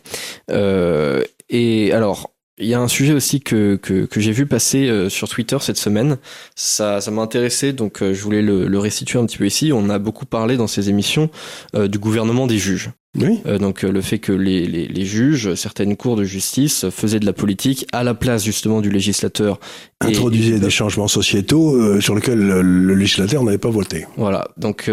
Euh, 0.51 1.23
et 1.49 1.93
alors, 1.93 2.33
il 2.59 2.67
y 2.67 2.75
a 2.75 2.81
un 2.81 2.89
sujet 2.89 3.13
aussi 3.13 3.41
que, 3.41 3.77
que, 3.77 4.09
j'ai 4.17 4.33
vu 4.33 4.47
passer 4.47 5.11
sur 5.11 5.29
Twitter 5.29 5.59
cette 5.61 5.77
semaine. 5.77 6.17
Ça, 6.55 7.01
m'a 7.11 7.21
intéressé, 7.21 7.75
donc 7.75 8.03
je 8.03 8.23
voulais 8.23 8.41
le, 8.41 8.67
le, 8.67 8.79
restituer 8.79 9.19
un 9.19 9.27
petit 9.27 9.37
peu 9.37 9.45
ici. 9.45 9.73
On 9.75 9.91
a 9.91 9.99
beaucoup 9.99 10.25
parlé 10.25 10.57
dans 10.57 10.67
ces 10.67 10.89
émissions 10.89 11.29
du 11.75 11.99
gouvernement 11.99 12.47
des 12.47 12.57
juges. 12.57 12.93
Oui. 13.19 13.41
Euh, 13.47 13.59
donc 13.59 13.85
euh, 13.85 13.91
le 13.91 14.01
fait 14.01 14.19
que 14.19 14.33
les, 14.33 14.67
les, 14.67 14.89
les, 14.89 15.05
juges, 15.05 15.55
certaines 15.55 15.97
cours 15.97 16.17
de 16.17 16.25
justice 16.25 16.87
faisaient 16.91 17.21
de 17.21 17.27
la 17.27 17.33
politique 17.33 17.87
à 17.93 18.05
la 18.05 18.15
place 18.15 18.45
justement 18.45 18.81
du 18.81 18.91
législateur. 18.91 19.59
Introduisaient 20.01 20.59
des 20.59 20.71
changements 20.71 21.09
sociétaux 21.09 21.75
euh, 21.75 22.01
sur 22.01 22.15
lesquels 22.15 22.39
le, 22.39 22.95
législateur 22.95 23.43
n'avait 23.45 23.59
pas 23.59 23.71
voté. 23.71 24.07
Voilà. 24.17 24.49
Donc 24.57 24.91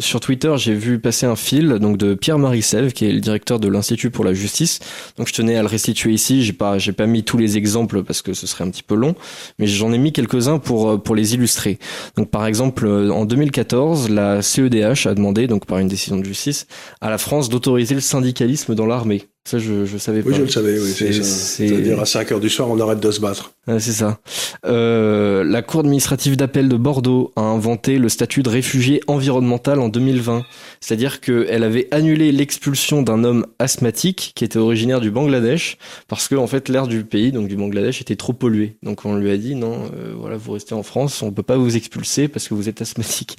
sur 0.00 0.20
Twitter, 0.20 0.52
j'ai 0.56 0.74
vu 0.74 0.98
passer 0.98 1.26
un 1.26 1.36
fil 1.36 1.68
donc 1.80 1.96
de 1.96 2.14
Pierre-Marie 2.14 2.62
Sève, 2.62 2.92
qui 2.92 3.06
est 3.06 3.12
le 3.12 3.20
directeur 3.20 3.58
de 3.60 3.68
l'Institut 3.68 4.10
pour 4.10 4.24
la 4.24 4.34
justice. 4.34 4.80
Donc 5.16 5.28
je 5.28 5.32
tenais 5.32 5.56
à 5.56 5.62
le 5.62 5.68
restituer 5.68 6.12
ici. 6.12 6.42
J'ai 6.42 6.52
pas 6.52 6.78
j'ai 6.78 6.92
pas 6.92 7.06
mis 7.06 7.24
tous 7.24 7.38
les 7.38 7.56
exemples 7.56 8.02
parce 8.02 8.22
que 8.22 8.34
ce 8.34 8.46
serait 8.46 8.64
un 8.64 8.70
petit 8.70 8.82
peu 8.82 8.94
long, 8.94 9.14
mais 9.58 9.66
j'en 9.66 9.92
ai 9.92 9.98
mis 9.98 10.12
quelques-uns 10.12 10.58
pour 10.58 11.02
pour 11.02 11.14
les 11.14 11.34
illustrer. 11.34 11.78
Donc 12.16 12.30
par 12.30 12.46
exemple 12.46 12.86
en 12.86 13.24
2014, 13.24 14.10
la 14.10 14.42
CEDH 14.42 15.06
a 15.06 15.14
demandé 15.14 15.46
donc 15.46 15.66
par 15.66 15.78
une 15.78 15.88
décision 15.88 16.16
de 16.16 16.24
justice 16.24 16.66
à 17.00 17.10
la 17.10 17.18
France 17.18 17.48
d'autoriser 17.62 17.94
autoriser 17.94 17.94
le 17.94 18.00
syndicalisme 18.00 18.74
dans 18.74 18.86
l'armée. 18.86 19.22
Ça, 19.44 19.58
je, 19.58 19.86
je 19.86 19.98
savais 19.98 20.22
pas. 20.22 20.28
Oui, 20.28 20.36
je 20.36 20.42
le 20.42 20.48
savais, 20.48 20.78
oui. 20.78 20.92
C'est-à-dire 20.92 22.00
à 22.00 22.06
5 22.06 22.30
heures 22.30 22.40
du 22.40 22.48
soir, 22.48 22.70
on 22.70 22.78
arrête 22.78 23.00
de 23.00 23.10
se 23.10 23.20
battre. 23.20 23.52
c'est 23.66 23.92
ça. 23.92 24.20
Euh, 24.66 25.42
la 25.42 25.62
Cour 25.62 25.80
administrative 25.80 26.36
d'appel 26.36 26.68
de 26.68 26.76
Bordeaux 26.76 27.32
a 27.34 27.40
inventé 27.40 27.98
le 27.98 28.08
statut 28.08 28.44
de 28.44 28.48
réfugié 28.48 29.00
environnemental 29.08 29.80
en 29.80 29.88
2020. 29.88 30.44
C'est-à-dire 30.80 31.20
qu'elle 31.20 31.64
avait 31.64 31.88
annulé 31.90 32.30
l'expulsion 32.30 33.02
d'un 33.02 33.24
homme 33.24 33.46
asthmatique 33.58 34.32
qui 34.36 34.44
était 34.44 34.60
originaire 34.60 35.00
du 35.00 35.10
Bangladesh 35.10 35.76
parce 36.06 36.28
que, 36.28 36.36
en 36.36 36.46
fait, 36.46 36.68
l'air 36.68 36.86
du 36.86 37.02
pays, 37.04 37.32
donc 37.32 37.48
du 37.48 37.56
Bangladesh, 37.56 38.00
était 38.00 38.16
trop 38.16 38.32
pollué. 38.32 38.76
Donc 38.84 39.04
on 39.04 39.16
lui 39.16 39.30
a 39.30 39.36
dit, 39.36 39.56
non, 39.56 39.90
euh, 39.96 40.14
voilà, 40.16 40.36
vous 40.36 40.52
restez 40.52 40.74
en 40.74 40.84
France, 40.84 41.20
on 41.22 41.32
peut 41.32 41.42
pas 41.42 41.56
vous 41.56 41.76
expulser 41.76 42.28
parce 42.28 42.46
que 42.46 42.54
vous 42.54 42.68
êtes 42.68 42.80
asthmatique. 42.80 43.36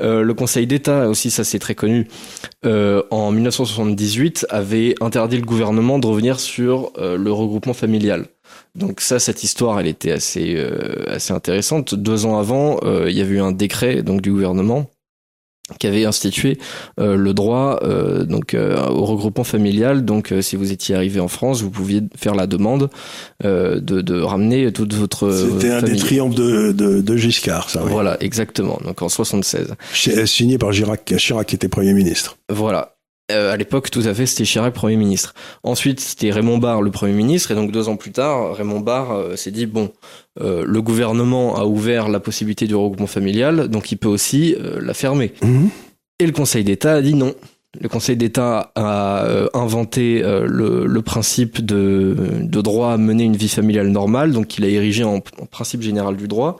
Euh, 0.00 0.22
le 0.22 0.34
Conseil 0.34 0.66
d'État 0.66 1.08
aussi, 1.08 1.30
ça 1.30 1.44
c'est 1.44 1.58
très 1.58 1.74
connu, 1.74 2.08
euh, 2.64 3.02
en 3.10 3.30
1978 3.32 4.46
avait 4.48 4.94
interdit 5.00 5.36
le 5.36 5.44
gouvernement 5.44 5.98
de 5.98 6.06
revenir 6.06 6.40
sur 6.40 6.92
euh, 6.98 7.16
le 7.16 7.32
regroupement 7.32 7.74
familial. 7.74 8.26
Donc 8.74 9.00
ça, 9.00 9.18
cette 9.18 9.42
histoire, 9.42 9.78
elle 9.80 9.86
était 9.86 10.12
assez 10.12 10.56
assez 11.08 11.32
intéressante. 11.32 11.94
Deux 11.94 12.26
ans 12.26 12.38
avant, 12.38 12.78
il 13.06 13.12
y 13.12 13.20
avait 13.20 13.34
eu 13.36 13.40
un 13.40 13.52
décret 13.52 14.02
donc 14.02 14.22
du 14.22 14.30
gouvernement 14.30 14.88
qui 15.78 15.86
avait 15.86 16.04
institué 16.04 16.58
euh, 16.98 17.16
le 17.16 17.34
droit 17.34 17.80
euh, 17.82 18.24
donc 18.24 18.54
euh, 18.54 18.86
au 18.88 19.04
regroupement 19.04 19.44
familial. 19.44 20.04
Donc, 20.04 20.32
si 20.40 20.56
vous 20.56 20.72
étiez 20.72 20.94
arrivé 20.94 21.20
en 21.20 21.28
France, 21.28 21.62
vous 21.62 21.70
pouviez 21.70 22.02
faire 22.16 22.34
la 22.34 22.46
demande 22.46 22.90
de, 23.42 23.78
de 23.78 24.20
ramener 24.20 24.72
toute 24.72 24.94
votre. 24.94 25.30
C'était 25.30 25.72
un 25.72 25.82
des 25.82 25.96
triomphes 25.96 26.34
de, 26.34 26.72
de, 26.72 27.00
de 27.00 27.16
Giscard, 27.16 27.70
ça. 27.70 27.80
Voilà, 27.82 28.16
exactement. 28.20 28.78
Donc 28.84 29.02
en 29.02 29.08
76. 29.08 29.74
Signé 30.26 30.58
par 30.58 30.70
Chirac, 30.70 31.04
Chirac 31.16 31.46
qui 31.46 31.54
était 31.54 31.68
premier 31.68 31.92
ministre. 31.92 32.38
Voilà. 32.48 32.97
À 33.30 33.56
l'époque, 33.56 33.90
tout 33.90 34.02
à 34.04 34.14
fait, 34.14 34.26
c'était 34.26 34.44
Chirac 34.44 34.72
Premier 34.72 34.96
ministre. 34.96 35.34
Ensuite, 35.62 36.00
c'était 36.00 36.30
Raymond 36.30 36.58
Barre 36.58 36.82
le 36.82 36.90
Premier 36.90 37.12
ministre, 37.12 37.50
et 37.50 37.54
donc 37.54 37.72
deux 37.72 37.88
ans 37.88 37.96
plus 37.96 38.12
tard, 38.12 38.54
Raymond 38.54 38.80
Barre 38.80 39.36
s'est 39.36 39.50
dit 39.50 39.66
bon, 39.66 39.92
euh, 40.40 40.64
le 40.66 40.82
gouvernement 40.82 41.56
a 41.56 41.64
ouvert 41.64 42.08
la 42.08 42.20
possibilité 42.20 42.66
du 42.66 42.74
regroupement 42.74 43.06
familial, 43.06 43.68
donc 43.68 43.90
il 43.90 43.96
peut 43.96 44.08
aussi 44.08 44.54
euh, 44.54 44.78
la 44.80 44.94
fermer. 44.94 45.32
Mhm. 45.42 45.70
Et 46.20 46.26
le 46.26 46.32
Conseil 46.32 46.64
d'État 46.64 46.94
a 46.94 47.02
dit 47.02 47.14
non. 47.14 47.34
Le 47.78 47.88
Conseil 47.88 48.16
d'État 48.16 48.72
a 48.74 49.24
euh, 49.24 49.48
inventé 49.52 50.22
le, 50.22 51.00
principe 51.00 51.64
de, 51.64 52.16
droit 52.42 52.92
à 52.92 52.96
mener 52.96 53.24
une 53.24 53.36
vie 53.36 53.48
familiale 53.48 53.88
normale, 53.88 54.32
donc 54.32 54.58
il 54.58 54.64
a 54.64 54.68
érigé 54.68 55.04
en, 55.04 55.20
principe 55.50 55.82
général 55.82 56.16
du 56.16 56.28
droit. 56.28 56.56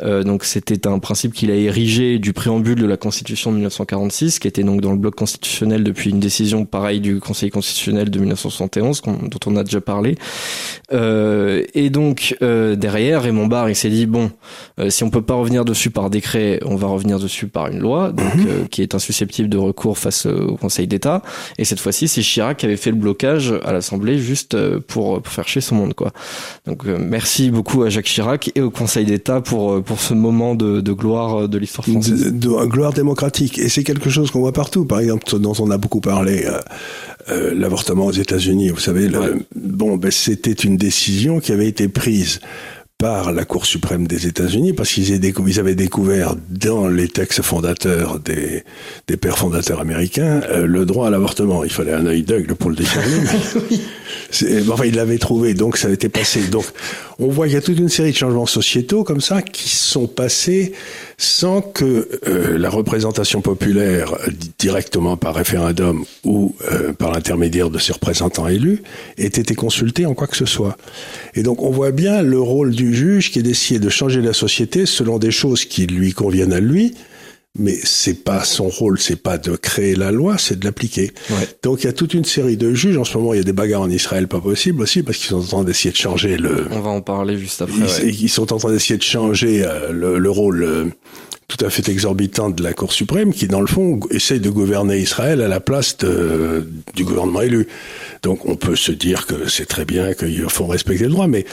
Euh, 0.00 0.22
donc 0.22 0.44
c'était 0.44 0.86
un 0.86 0.98
principe 1.00 1.32
qu'il 1.32 1.50
a 1.50 1.54
érigé 1.54 2.18
du 2.18 2.32
préambule 2.32 2.80
de 2.80 2.86
la 2.86 2.96
Constitution 2.96 3.50
de 3.50 3.56
1946, 3.56 4.38
qui 4.38 4.46
était 4.46 4.62
donc 4.62 4.80
dans 4.80 4.92
le 4.92 4.98
bloc 4.98 5.16
constitutionnel 5.16 5.82
depuis 5.82 6.10
une 6.10 6.20
décision 6.20 6.64
pareille 6.64 7.00
du 7.00 7.18
Conseil 7.18 7.50
constitutionnel 7.50 8.10
de 8.10 8.18
1971, 8.18 9.02
dont 9.02 9.40
on 9.46 9.56
a 9.56 9.64
déjà 9.64 9.80
parlé. 9.80 10.16
Euh, 10.92 11.64
et 11.74 11.90
donc 11.90 12.36
euh, 12.42 12.76
derrière, 12.76 13.22
Raymond 13.22 13.46
Barre, 13.46 13.70
il 13.70 13.76
s'est 13.76 13.90
dit 13.90 14.06
bon, 14.06 14.30
euh, 14.78 14.88
si 14.90 15.02
on 15.02 15.10
peut 15.10 15.22
pas 15.22 15.34
revenir 15.34 15.64
dessus 15.64 15.90
par 15.90 16.10
décret, 16.10 16.60
on 16.64 16.76
va 16.76 16.86
revenir 16.86 17.18
dessus 17.18 17.48
par 17.48 17.66
une 17.66 17.80
loi, 17.80 18.12
donc 18.12 18.34
mhm. 18.36 18.68
qui 18.68 18.82
est 18.82 18.94
insusceptible 18.94 19.48
de 19.48 19.58
recours 19.58 19.98
face 19.98 20.26
au 20.26 20.56
Conseil 20.56 20.86
d'État. 20.86 21.22
Et 21.58 21.64
cette 21.64 21.80
fois-ci, 21.80 22.06
c'est 22.06 22.22
Chirac 22.22 22.58
qui 22.58 22.66
avait 22.66 22.76
fait 22.76 22.90
le 22.90 22.96
blocage 22.96 23.52
à 23.64 23.72
l'Assemblée 23.72 24.18
juste 24.18 24.56
pour, 24.80 25.20
pour 25.20 25.32
faire 25.32 25.48
chier 25.48 25.60
son 25.60 25.74
monde, 25.74 25.94
quoi. 25.94 26.12
Donc 26.66 26.84
merci 26.84 27.50
beaucoup 27.50 27.82
à 27.82 27.88
Jacques 27.88 28.06
Chirac 28.06 28.52
et 28.54 28.60
au 28.60 28.70
Conseil 28.70 29.04
d'État 29.04 29.40
pour 29.40 29.82
pour 29.87 29.87
ce 29.96 30.14
moment 30.14 30.54
de, 30.54 30.80
de 30.80 30.92
gloire 30.92 31.48
de 31.48 31.58
l'histoire 31.58 31.86
française. 31.86 32.24
De, 32.24 32.30
de, 32.30 32.66
gloire 32.66 32.92
démocratique. 32.92 33.58
Et 33.58 33.68
c'est 33.68 33.84
quelque 33.84 34.10
chose 34.10 34.30
qu'on 34.30 34.40
voit 34.40 34.52
partout. 34.52 34.84
Par 34.84 35.00
exemple, 35.00 35.38
dont 35.38 35.54
on 35.58 35.70
a 35.70 35.78
beaucoup 35.78 36.00
parlé, 36.00 36.44
euh, 36.46 36.60
euh, 37.30 37.54
l'avortement 37.54 38.06
aux 38.06 38.12
États-Unis. 38.12 38.70
Vous 38.70 38.80
savez, 38.80 39.08
le, 39.08 39.44
bon, 39.54 39.96
ben, 39.96 40.10
c'était 40.10 40.52
une 40.52 40.76
décision 40.76 41.40
qui 41.40 41.52
avait 41.52 41.68
été 41.68 41.88
prise 41.88 42.40
par 42.98 43.30
la 43.32 43.44
Cour 43.44 43.64
suprême 43.64 44.08
des 44.08 44.26
États-Unis 44.26 44.72
parce 44.72 44.90
qu'ils 44.90 45.60
avaient 45.60 45.76
découvert 45.76 46.34
dans 46.50 46.88
les 46.88 47.06
textes 47.06 47.42
fondateurs 47.42 48.18
des, 48.18 48.64
des 49.06 49.16
pères 49.16 49.38
fondateurs 49.38 49.80
américains 49.80 50.40
euh, 50.50 50.66
le 50.66 50.84
droit 50.84 51.06
à 51.06 51.10
l'avortement. 51.10 51.62
Il 51.62 51.70
fallait 51.70 51.92
un 51.92 52.06
œil 52.06 52.24
d'aigle 52.24 52.56
pour 52.56 52.70
le 52.70 52.76
décerner. 52.76 53.20
enfin, 54.68 54.84
ils 54.84 54.96
l'avaient 54.96 55.18
trouvé, 55.18 55.54
donc 55.54 55.76
ça 55.76 55.86
a 55.86 55.90
été 55.92 56.08
passé. 56.08 56.40
Donc, 56.48 56.64
on 57.20 57.28
voit 57.28 57.46
qu'il 57.46 57.54
y 57.54 57.58
a 57.58 57.60
toute 57.60 57.78
une 57.78 57.88
série 57.88 58.10
de 58.10 58.16
changements 58.16 58.46
sociétaux 58.46 59.04
comme 59.04 59.20
ça 59.20 59.42
qui 59.42 59.68
sont 59.68 60.08
passés 60.08 60.72
sans 61.18 61.60
que 61.62 62.08
euh, 62.26 62.58
la 62.58 62.70
représentation 62.70 63.40
populaire, 63.40 64.16
directement 64.58 65.16
par 65.16 65.34
référendum 65.34 66.04
ou 66.24 66.54
euh, 66.70 66.92
par 66.92 67.12
l'intermédiaire 67.12 67.70
de 67.70 67.78
ses 67.78 67.92
représentants 67.92 68.48
élus, 68.48 68.82
ait 69.18 69.26
été 69.26 69.54
consultée 69.54 70.06
en 70.06 70.14
quoi 70.14 70.26
que 70.26 70.36
ce 70.36 70.46
soit. 70.46 70.76
Et 71.34 71.42
donc 71.42 71.62
on 71.62 71.70
voit 71.70 71.90
bien 71.90 72.22
le 72.22 72.40
rôle 72.40 72.70
du 72.70 72.87
juge 72.94 73.30
qui 73.30 73.38
est 73.38 73.42
d'essayer 73.42 73.80
de 73.80 73.88
changer 73.88 74.20
la 74.20 74.32
société 74.32 74.86
selon 74.86 75.18
des 75.18 75.30
choses 75.30 75.64
qui 75.64 75.86
lui 75.86 76.12
conviennent 76.12 76.52
à 76.52 76.60
lui, 76.60 76.94
mais 77.58 77.76
c'est 77.82 78.24
pas 78.24 78.44
son 78.44 78.68
rôle, 78.68 78.98
c'est 79.00 79.20
pas 79.20 79.36
de 79.36 79.56
créer 79.56 79.96
la 79.96 80.12
loi, 80.12 80.38
c'est 80.38 80.58
de 80.58 80.64
l'appliquer. 80.64 81.10
Donc 81.62 81.82
il 81.82 81.86
y 81.86 81.88
a 81.90 81.92
toute 81.92 82.14
une 82.14 82.24
série 82.24 82.56
de 82.56 82.72
juges. 82.72 82.96
En 82.96 83.04
ce 83.04 83.16
moment, 83.18 83.34
il 83.34 83.38
y 83.38 83.40
a 83.40 83.44
des 83.44 83.52
bagarres 83.52 83.82
en 83.82 83.90
Israël, 83.90 84.28
pas 84.28 84.40
possible 84.40 84.82
aussi, 84.82 85.02
parce 85.02 85.18
qu'ils 85.18 85.28
sont 85.28 85.40
en 85.40 85.42
train 85.42 85.64
d'essayer 85.64 85.90
de 85.90 85.96
changer 85.96 86.36
le. 86.36 86.66
On 86.70 86.80
va 86.80 86.90
en 86.90 87.00
parler 87.00 87.36
juste 87.36 87.60
après. 87.62 88.06
Ils, 88.06 88.28
sont 88.28 88.52
en 88.52 88.58
train 88.58 88.70
d'essayer 88.70 88.96
de 88.96 89.02
changer 89.02 89.64
euh, 89.64 89.90
le, 89.90 90.30
rôle 90.30 90.62
euh, 90.62 90.84
tout 91.48 91.64
à 91.64 91.70
fait 91.70 91.88
exorbitant 91.88 92.50
de 92.50 92.62
la 92.62 92.74
Cour 92.74 92.92
suprême, 92.92 93.32
qui 93.32 93.48
dans 93.48 93.60
le 93.60 93.66
fond 93.66 93.98
essaye 94.10 94.38
de 94.38 94.50
gouverner 94.50 94.98
Israël 94.98 95.40
à 95.40 95.48
la 95.48 95.60
place 95.60 95.96
de, 95.98 96.68
du 96.94 97.04
gouvernement 97.04 97.40
élu. 97.40 97.66
Donc 98.22 98.46
on 98.46 98.54
peut 98.54 98.76
se 98.76 98.92
dire 98.92 99.26
que 99.26 99.48
c'est 99.48 99.66
très 99.66 99.84
bien 99.84 100.14
qu'ils 100.14 100.48
font 100.48 100.68
respecter 100.68 101.04
le 101.04 101.10
droit, 101.10 101.26
mais 101.26 101.44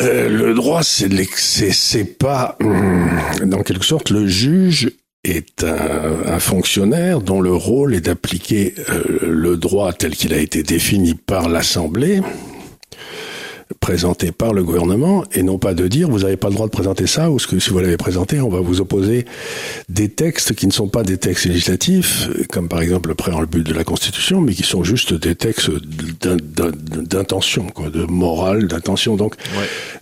euh, 0.00 0.28
le 0.28 0.54
droit, 0.54 0.82
c'est 0.82 2.18
pas 2.18 2.56
hum, 2.60 3.08
dans 3.44 3.62
quelque 3.62 3.84
sorte 3.84 4.10
le 4.10 4.26
juge 4.26 4.90
est 5.24 5.64
un, 5.64 6.38
fonctionnaire 6.38 7.20
dont 7.20 7.40
le 7.40 7.54
rôle 7.54 7.94
est 7.94 8.02
d'appliquer 8.02 8.74
euh, 8.90 9.02
le 9.22 9.56
droit 9.56 9.92
tel 9.92 10.14
qu'il 10.14 10.34
a 10.34 10.38
été 10.38 10.62
défini 10.62 11.14
par 11.14 11.48
l'Assemblée 11.48 12.20
présenté 13.84 14.32
par 14.32 14.54
le 14.54 14.64
gouvernement 14.64 15.24
et 15.34 15.42
non 15.42 15.58
pas 15.58 15.74
de 15.74 15.86
dire 15.88 16.08
vous 16.08 16.20
n'avez 16.20 16.38
pas 16.38 16.48
le 16.48 16.54
droit 16.54 16.64
de 16.64 16.70
présenter 16.70 17.06
ça 17.06 17.30
ou 17.30 17.38
ce 17.38 17.46
que 17.46 17.58
si 17.58 17.68
vous 17.68 17.80
l'avez 17.80 17.98
présenté, 17.98 18.40
on 18.40 18.48
va 18.48 18.60
vous 18.60 18.80
opposer 18.80 19.26
des 19.90 20.08
textes 20.08 20.54
qui 20.54 20.66
ne 20.66 20.72
sont 20.72 20.88
pas 20.88 21.02
des 21.02 21.18
textes 21.18 21.44
législatifs, 21.44 22.30
comme 22.50 22.70
par 22.70 22.80
exemple 22.80 23.10
le 23.10 23.14
préambule 23.14 23.62
de 23.62 23.74
la 23.74 23.84
Constitution, 23.84 24.40
mais 24.40 24.54
qui 24.54 24.62
sont 24.62 24.84
juste 24.84 25.12
des 25.12 25.34
textes 25.34 25.70
d'intention, 26.22 27.66
quoi, 27.66 27.90
de 27.90 28.04
morale, 28.04 28.68
d'intention. 28.68 29.16
Donc, 29.16 29.34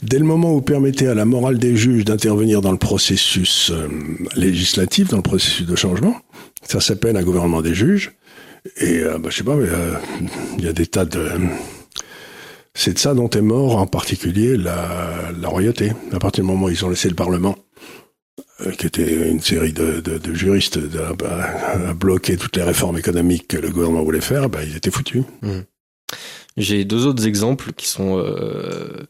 dès 0.00 0.20
le 0.20 0.26
moment 0.26 0.52
où 0.52 0.54
vous 0.54 0.62
permettez 0.62 1.08
à 1.08 1.14
la 1.14 1.24
morale 1.24 1.58
des 1.58 1.74
juges 1.74 2.04
d'intervenir 2.04 2.60
dans 2.60 2.70
le 2.70 2.78
processus 2.78 3.72
euh, 3.72 3.88
législatif, 4.36 5.08
dans 5.08 5.16
le 5.16 5.24
processus 5.24 5.66
de 5.66 5.74
changement, 5.74 6.14
ça 6.62 6.80
s'appelle 6.80 7.16
un 7.16 7.24
gouvernement 7.24 7.62
des 7.62 7.74
juges. 7.74 8.12
Et 8.76 9.00
euh, 9.00 9.18
bah, 9.18 9.30
je 9.32 9.38
sais 9.38 9.42
pas, 9.42 9.56
mais 9.56 9.68
euh, 9.68 9.94
il 10.58 10.64
y 10.64 10.68
a 10.68 10.72
des 10.72 10.86
tas 10.86 11.04
de 11.04 11.30
c'est 12.74 12.94
de 12.94 12.98
ça 12.98 13.14
dont 13.14 13.28
est 13.30 13.42
mort 13.42 13.76
en 13.76 13.86
particulier 13.86 14.56
la, 14.56 15.32
royauté. 15.44 15.92
À 16.12 16.18
partir 16.18 16.44
du 16.44 16.50
moment 16.50 16.66
où 16.66 16.70
ils 16.70 16.84
ont 16.84 16.88
laissé 16.88 17.08
le 17.08 17.14
Parlement, 17.14 17.56
euh, 18.62 18.70
qui 18.72 18.86
était 18.86 19.30
une 19.30 19.40
série 19.40 19.72
de, 19.72 20.20
juristes, 20.34 20.78
à, 20.78 21.94
bloquer 21.94 22.36
toutes 22.36 22.56
les 22.56 22.62
réformes 22.62 22.98
économiques 22.98 23.48
que 23.48 23.58
le 23.58 23.70
gouvernement 23.70 24.02
voulait 24.02 24.20
faire, 24.20 24.48
bah, 24.48 24.60
ils 24.64 24.76
étaient 24.76 24.90
foutus. 24.90 25.24
Mmh. 25.42 25.60
J'ai 26.56 26.84
deux 26.84 27.06
autres 27.06 27.26
exemples 27.26 27.72
qui 27.72 27.88
sont 27.88 28.18
euh, 28.18 29.04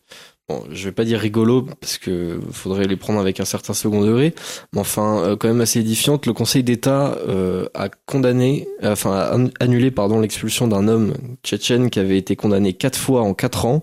bon, 0.49 0.65
je 0.71 0.85
vais 0.85 0.93
pas 0.93 1.05
dire 1.05 1.19
rigolo 1.21 1.67
parce 1.81 1.99
que 1.99 2.41
faudrait 2.51 2.87
les 2.87 2.97
prendre 2.97 3.21
avec 3.21 3.41
un 3.41 3.45
certain 3.45 3.75
second 3.75 4.03
degré, 4.03 4.35
mais 4.73 4.81
enfin 4.81 5.19
euh, 5.19 5.37
quand 5.37 5.49
même 5.49 5.61
assez 5.61 5.81
édifiante. 5.81 6.27
Le 6.27 6.33
Conseil 6.33 6.63
d'État 6.63 7.17
euh, 7.29 7.69
a 7.75 7.89
condamné, 7.89 8.69
enfin 8.83 9.13
a 9.13 9.39
annulé 9.63 9.91
pardon 9.91 10.21
l'expulsion 10.21 10.69
d'un 10.69 10.89
homme 10.89 11.15
tchétchène 11.43 11.91
qui 11.91 12.01
avait 12.01 12.19
été 12.19 12.37
condamné 12.37 12.73
quatre 12.75 12.99
fois 12.99 13.23
en 13.23 13.35
quatre 13.35 13.67
ans, 13.67 13.83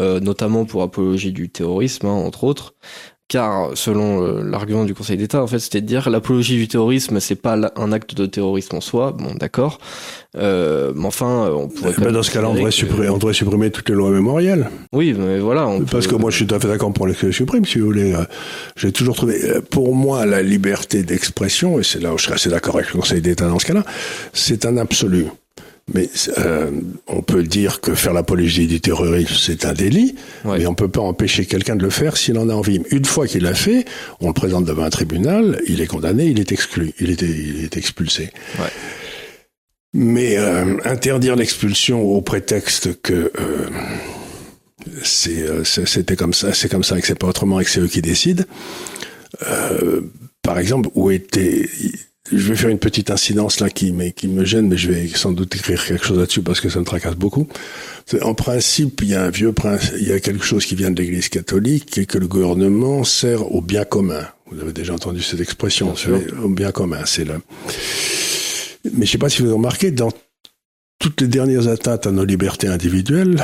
euh, 0.00 0.20
notamment 0.20 0.64
pour 0.64 0.82
apologie 0.82 1.32
du 1.32 1.50
terrorisme 1.50 2.06
hein, 2.06 2.10
entre 2.10 2.44
autres 2.44 2.74
car 3.28 3.72
selon 3.74 4.22
euh, 4.22 4.42
l'argument 4.42 4.84
du 4.84 4.94
Conseil 4.94 5.18
d'État, 5.18 5.42
en 5.42 5.46
fait, 5.46 5.58
c'était 5.58 5.82
de 5.82 5.86
dire 5.86 6.08
l'apologie 6.08 6.56
du 6.56 6.66
terrorisme, 6.66 7.20
c'est 7.20 7.34
pas 7.34 7.58
un 7.76 7.92
acte 7.92 8.14
de 8.14 8.24
terrorisme 8.24 8.76
en 8.76 8.80
soi, 8.80 9.12
bon, 9.12 9.34
d'accord, 9.34 9.78
euh, 10.36 10.92
mais 10.96 11.06
enfin, 11.06 11.46
euh, 11.46 11.52
on 11.52 11.68
pourrait. 11.68 12.10
dans 12.10 12.22
ce 12.22 12.30
cas-là, 12.30 12.48
on, 12.48 12.54
devrait 12.54 12.70
supprimer, 12.70 13.10
on 13.10 13.18
devrait 13.18 13.34
supprimer 13.34 13.70
toutes 13.70 13.90
les 13.90 13.94
lois 13.94 14.10
mémorielles. 14.10 14.70
Oui, 14.92 15.14
mais 15.16 15.38
voilà. 15.38 15.68
Parce 15.90 16.06
que 16.06 16.14
moi, 16.14 16.30
je 16.30 16.36
suis 16.36 16.46
tout 16.46 16.54
à 16.54 16.60
fait 16.60 16.68
d'accord 16.68 16.92
pour 16.92 17.06
les 17.06 17.14
supprimer, 17.30 17.66
si 17.66 17.78
vous 17.78 17.86
voulez. 17.86 18.14
J'ai 18.76 18.92
toujours 18.92 19.14
trouvé, 19.14 19.38
pour 19.70 19.94
moi, 19.94 20.24
la 20.24 20.42
liberté 20.42 21.02
d'expression, 21.02 21.78
et 21.78 21.82
c'est 21.82 22.00
là 22.00 22.14
où 22.14 22.18
je 22.18 22.24
serais 22.24 22.34
assez 22.36 22.48
d'accord 22.48 22.76
avec 22.76 22.94
le 22.94 23.00
Conseil 23.00 23.20
d'État 23.20 23.46
dans 23.46 23.58
ce 23.58 23.66
cas-là, 23.66 23.84
c'est 24.32 24.64
un 24.64 24.78
absolu. 24.78 25.26
Mais 25.94 26.10
euh, 26.38 26.70
on 27.06 27.22
peut 27.22 27.42
dire 27.42 27.80
que 27.80 27.94
faire 27.94 28.12
l'apologie 28.12 28.66
du 28.66 28.80
terrorisme, 28.80 29.34
c'est 29.38 29.64
un 29.64 29.72
délit, 29.72 30.16
mais 30.44 30.66
on 30.66 30.74
peut 30.74 30.88
pas 30.88 31.00
empêcher 31.00 31.46
quelqu'un 31.46 31.76
de 31.76 31.82
le 31.82 31.90
faire 31.90 32.16
s'il 32.16 32.36
en 32.38 32.48
a 32.50 32.54
envie. 32.54 32.82
Une 32.90 33.06
fois 33.06 33.26
qu'il 33.26 33.44
l'a 33.44 33.54
fait, 33.54 33.86
on 34.20 34.28
le 34.28 34.34
présente 34.34 34.66
devant 34.66 34.82
un 34.82 34.90
tribunal, 34.90 35.60
il 35.66 35.80
est 35.80 35.86
condamné, 35.86 36.26
il 36.26 36.40
est 36.40 36.52
exclu, 36.52 36.92
il 37.00 37.10
est, 37.10 37.22
il 37.22 37.64
est 37.64 37.76
expulsé. 37.76 38.30
Ouais. 38.58 38.66
Mais 39.94 40.36
euh, 40.36 40.76
interdire 40.84 41.36
l'expulsion 41.36 42.02
au 42.02 42.20
prétexte 42.20 43.00
que 43.00 43.32
euh, 43.40 43.70
c'était 45.04 46.16
comme 46.16 46.34
ça, 46.34 46.52
c'est 46.52 46.68
comme 46.68 46.84
ça, 46.84 46.98
et 46.98 47.00
que 47.00 47.06
c'est 47.06 47.18
pas 47.18 47.28
autrement, 47.28 47.60
et 47.60 47.64
que 47.64 47.70
c'est 47.70 47.80
eux 47.80 47.88
qui 47.88 48.02
décident. 48.02 48.44
par 50.42 50.58
exemple, 50.58 50.90
où 50.94 51.10
était 51.10 51.66
je 52.30 52.48
vais 52.48 52.56
faire 52.56 52.68
une 52.68 52.78
petite 52.78 53.10
incidence 53.10 53.60
là 53.60 53.70
qui, 53.70 53.92
mais, 53.92 54.12
qui 54.12 54.28
me 54.28 54.44
gêne, 54.44 54.68
mais 54.68 54.76
je 54.76 54.90
vais 54.90 55.08
sans 55.08 55.32
doute 55.32 55.54
écrire 55.56 55.82
quelque 55.84 56.04
chose 56.04 56.18
là-dessus 56.18 56.42
parce 56.42 56.60
que 56.60 56.68
ça 56.68 56.78
me 56.78 56.84
tracasse 56.84 57.14
beaucoup. 57.14 57.48
En 58.22 58.34
principe, 58.34 59.00
il 59.02 59.08
y 59.10 59.14
a 59.14 59.24
un 59.24 59.30
vieux 59.30 59.52
principe, 59.52 59.94
il 59.98 60.08
y 60.08 60.12
a 60.12 60.20
quelque 60.20 60.44
chose 60.44 60.66
qui 60.66 60.74
vient 60.74 60.90
de 60.90 61.00
l'Église 61.00 61.28
catholique 61.28 61.96
et 61.98 62.06
que 62.06 62.18
le 62.18 62.28
gouvernement 62.28 63.04
sert 63.04 63.50
au 63.52 63.60
bien 63.60 63.84
commun. 63.84 64.26
Vous 64.50 64.60
avez 64.60 64.72
déjà 64.72 64.94
entendu 64.94 65.22
cette 65.22 65.40
expression, 65.40 65.94
au 66.42 66.48
bien 66.48 66.72
commun. 66.72 67.04
C'est 67.04 67.24
là. 67.24 67.36
Mais 68.92 69.06
je 69.06 69.12
sais 69.12 69.18
pas 69.18 69.28
si 69.28 69.40
vous 69.40 69.48
avez 69.48 69.56
remarqué, 69.56 69.90
dans 69.90 70.12
toutes 70.98 71.20
les 71.20 71.28
dernières 71.28 71.68
atteintes 71.68 72.06
à 72.06 72.10
nos 72.10 72.24
libertés 72.24 72.68
individuelles, 72.68 73.36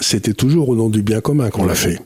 c'était 0.00 0.34
toujours 0.34 0.68
au 0.68 0.76
nom 0.76 0.88
du 0.88 1.02
bien 1.02 1.20
commun 1.20 1.50
qu'on 1.50 1.64
l'a 1.64 1.74
fait. 1.74 1.98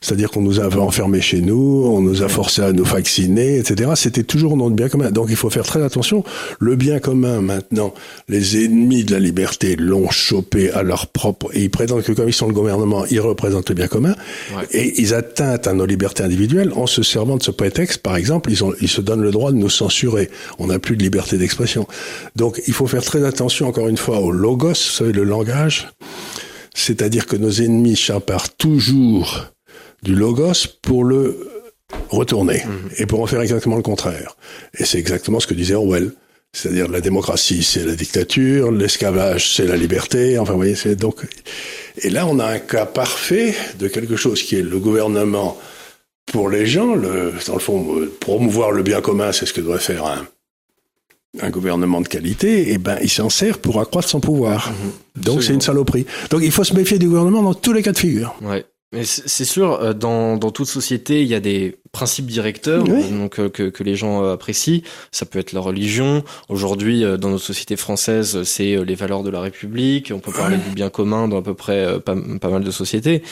C'est-à-dire 0.00 0.30
qu'on 0.30 0.42
nous 0.42 0.60
a 0.60 0.68
enfermés 0.78 1.20
chez 1.20 1.40
nous, 1.40 1.84
on 1.86 2.00
nous 2.00 2.22
a 2.22 2.28
forcé 2.28 2.62
à 2.62 2.72
nous 2.72 2.84
vacciner, 2.84 3.58
etc. 3.58 3.90
C'était 3.96 4.22
toujours 4.22 4.52
au 4.52 4.56
nom 4.56 4.68
du 4.68 4.76
bien 4.76 4.88
commun. 4.88 5.10
Donc 5.10 5.26
il 5.30 5.36
faut 5.36 5.50
faire 5.50 5.64
très 5.64 5.82
attention. 5.82 6.22
Le 6.60 6.76
bien 6.76 6.98
commun, 6.98 7.40
maintenant, 7.40 7.92
les 8.28 8.64
ennemis 8.64 9.04
de 9.04 9.12
la 9.12 9.18
liberté 9.18 9.76
l'ont 9.76 10.10
chopé 10.10 10.70
à 10.70 10.82
leur 10.82 11.08
propre... 11.08 11.50
Et 11.54 11.62
ils 11.62 11.70
prétendent 11.70 12.02
que 12.02 12.12
comme 12.12 12.28
ils 12.28 12.32
sont 12.32 12.46
le 12.46 12.54
gouvernement, 12.54 13.04
ils 13.10 13.20
représentent 13.20 13.68
le 13.68 13.74
bien 13.74 13.88
commun. 13.88 14.14
Et 14.70 15.00
ils 15.00 15.14
atteignent 15.14 15.58
à 15.64 15.72
nos 15.72 15.86
libertés 15.86 16.22
individuelles 16.22 16.72
en 16.76 16.86
se 16.86 17.02
servant 17.02 17.36
de 17.36 17.42
ce 17.42 17.50
prétexte. 17.50 18.02
Par 18.02 18.16
exemple, 18.16 18.50
ils, 18.50 18.62
ont, 18.64 18.72
ils 18.80 18.88
se 18.88 19.00
donnent 19.00 19.22
le 19.22 19.30
droit 19.30 19.50
de 19.50 19.56
nous 19.56 19.70
censurer. 19.70 20.30
On 20.58 20.68
n'a 20.68 20.78
plus 20.78 20.96
de 20.96 21.02
liberté 21.02 21.38
d'expression. 21.38 21.86
Donc 22.36 22.62
il 22.66 22.72
faut 22.72 22.86
faire 22.86 23.04
très 23.04 23.24
attention, 23.24 23.66
encore 23.66 23.88
une 23.88 23.96
fois, 23.96 24.20
au 24.20 24.30
logos, 24.30 24.68
vous 24.68 24.74
savez, 24.74 25.12
le 25.12 25.24
langage. 25.24 25.88
C'est-à-dire 26.76 27.26
que 27.26 27.36
nos 27.36 27.50
ennemis 27.50 27.96
s'emparent 27.96 28.54
toujours 28.54 29.46
du 30.02 30.14
logos 30.14 30.68
pour 30.82 31.04
le 31.04 31.48
retourner 32.10 32.62
mhm. 32.64 32.90
et 32.98 33.06
pour 33.06 33.22
en 33.22 33.26
faire 33.26 33.40
exactement 33.40 33.76
le 33.76 33.82
contraire. 33.82 34.36
Et 34.78 34.84
c'est 34.84 34.98
exactement 34.98 35.40
ce 35.40 35.46
que 35.46 35.54
disait 35.54 35.74
Orwell. 35.74 36.12
C'est-à-dire 36.52 36.88
la 36.88 37.00
démocratie, 37.00 37.62
c'est 37.62 37.84
la 37.84 37.94
dictature, 37.94 38.70
l'esclavage, 38.70 39.54
c'est 39.54 39.66
la 39.66 39.76
liberté. 39.76 40.38
Enfin, 40.38 40.52
vous 40.52 40.58
voyez, 40.58 40.74
c'est 40.74 40.96
donc. 40.96 41.16
Et 42.02 42.10
là, 42.10 42.26
on 42.26 42.38
a 42.38 42.46
un 42.46 42.58
cas 42.58 42.86
parfait 42.86 43.54
de 43.78 43.88
quelque 43.88 44.16
chose 44.16 44.42
qui 44.42 44.56
est 44.56 44.62
le 44.62 44.78
gouvernement 44.78 45.58
pour 46.26 46.50
les 46.50 46.66
gens, 46.66 46.94
le, 46.94 47.32
dans 47.46 47.54
le 47.54 47.60
fond, 47.60 47.98
euh, 47.98 48.12
promouvoir 48.20 48.70
le 48.70 48.82
bien 48.82 49.00
commun, 49.00 49.32
c'est 49.32 49.46
ce 49.46 49.52
que 49.52 49.60
doit 49.60 49.78
faire 49.78 50.04
un, 50.04 50.26
un 51.40 51.50
gouvernement 51.50 52.00
de 52.00 52.08
qualité, 52.08 52.72
eh 52.72 52.78
ben 52.78 52.98
il 53.02 53.10
s'en 53.10 53.28
sert 53.28 53.58
pour 53.58 53.80
accroître 53.80 54.08
son 54.08 54.20
pouvoir. 54.20 54.70
Mhm. 54.70 55.22
Donc 55.22 55.42
c'est 55.42 55.54
une 55.54 55.60
saloperie. 55.60 56.06
Donc 56.30 56.42
il 56.42 56.50
faut 56.52 56.64
se 56.64 56.74
méfier 56.74 56.98
du 56.98 57.08
gouvernement 57.08 57.42
dans 57.42 57.54
tous 57.54 57.72
les 57.72 57.82
cas 57.82 57.92
de 57.92 57.98
figure. 57.98 58.34
Ouais. 58.42 58.64
Mais 58.92 59.04
c'est 59.04 59.44
sûr, 59.44 59.72
euh, 59.72 59.92
dans, 59.92 60.36
dans 60.36 60.52
toute 60.52 60.68
société, 60.68 61.20
il 61.20 61.26
y 61.26 61.34
a 61.34 61.40
des 61.40 61.76
principes 61.90 62.26
directeurs 62.26 62.84
donc 62.84 63.40
euh, 63.40 63.48
que, 63.48 63.64
que 63.64 63.82
les 63.82 63.96
gens 63.96 64.22
euh, 64.22 64.34
apprécient. 64.34 64.80
Ça 65.10 65.26
peut 65.26 65.40
être 65.40 65.52
la 65.52 65.60
religion. 65.60 66.22
Aujourd'hui, 66.48 67.02
dans 67.02 67.30
notre 67.30 67.44
société 67.44 67.76
française, 67.76 68.44
c'est 68.44 68.84
les 68.84 68.94
valeurs 68.94 69.24
de 69.24 69.30
la 69.30 69.40
République. 69.40 70.12
On 70.14 70.20
peut 70.20 70.32
parler 70.32 70.56
du 70.56 70.70
bien 70.70 70.88
commun 70.88 71.26
dans 71.26 71.38
à 71.38 71.42
peu 71.42 71.54
près 71.54 71.98
pas, 72.00 72.14
pas 72.40 72.48
mal 72.48 72.62
de 72.62 72.70
sociétés. 72.70 73.22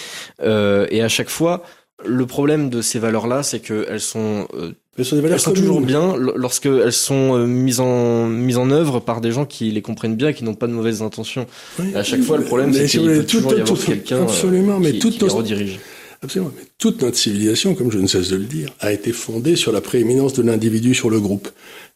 Euh, 0.42 0.88
et 0.90 1.02
à 1.02 1.08
chaque 1.08 1.30
fois, 1.30 1.62
le 2.04 2.26
problème 2.26 2.68
de 2.68 2.82
ces 2.82 2.98
valeurs-là, 2.98 3.44
c'est 3.44 3.60
qu'elles 3.60 4.00
sont 4.00 4.48
elles 4.96 5.04
sont, 5.04 5.24
elles 5.24 5.40
sont 5.40 5.52
toujours 5.52 5.80
bien 5.80 6.14
lorsqu'elles 6.16 6.92
sont 6.92 7.36
euh, 7.36 7.46
mises 7.46 7.80
en 7.80 8.26
mises 8.26 8.58
en 8.58 8.70
œuvre 8.70 9.00
par 9.00 9.20
des 9.20 9.32
gens 9.32 9.44
qui 9.44 9.70
les 9.70 9.82
comprennent 9.82 10.16
bien, 10.16 10.32
qui 10.32 10.44
n'ont 10.44 10.54
pas 10.54 10.66
de 10.66 10.72
mauvaises 10.72 11.02
intentions. 11.02 11.46
à 11.94 12.02
chaque 12.02 12.22
fois, 12.22 12.38
le 12.38 12.44
problème, 12.44 12.72
c'est 12.72 12.86
qu'il 12.86 13.04
peut 13.04 13.24
toujours 13.24 13.54
y 13.54 13.60
avoir 13.60 13.78
quelqu'un 13.78 14.22
absolument, 14.22 14.78
mais 14.78 14.92
qui, 14.92 14.98
toute 15.00 15.18
qui 15.18 15.24
redirige. 15.24 15.78
Absolument. 16.22 16.52
Mais 16.56 16.64
toute 16.78 17.02
notre 17.02 17.18
civilisation, 17.18 17.74
comme 17.74 17.90
je 17.90 17.98
ne 17.98 18.06
cesse 18.06 18.30
de 18.30 18.36
le 18.36 18.44
dire, 18.44 18.70
a 18.80 18.92
été 18.92 19.12
fondée 19.12 19.56
sur 19.56 19.72
la 19.72 19.82
prééminence 19.82 20.32
de 20.32 20.42
l'individu 20.42 20.94
sur 20.94 21.10
le 21.10 21.20
groupe. 21.20 21.50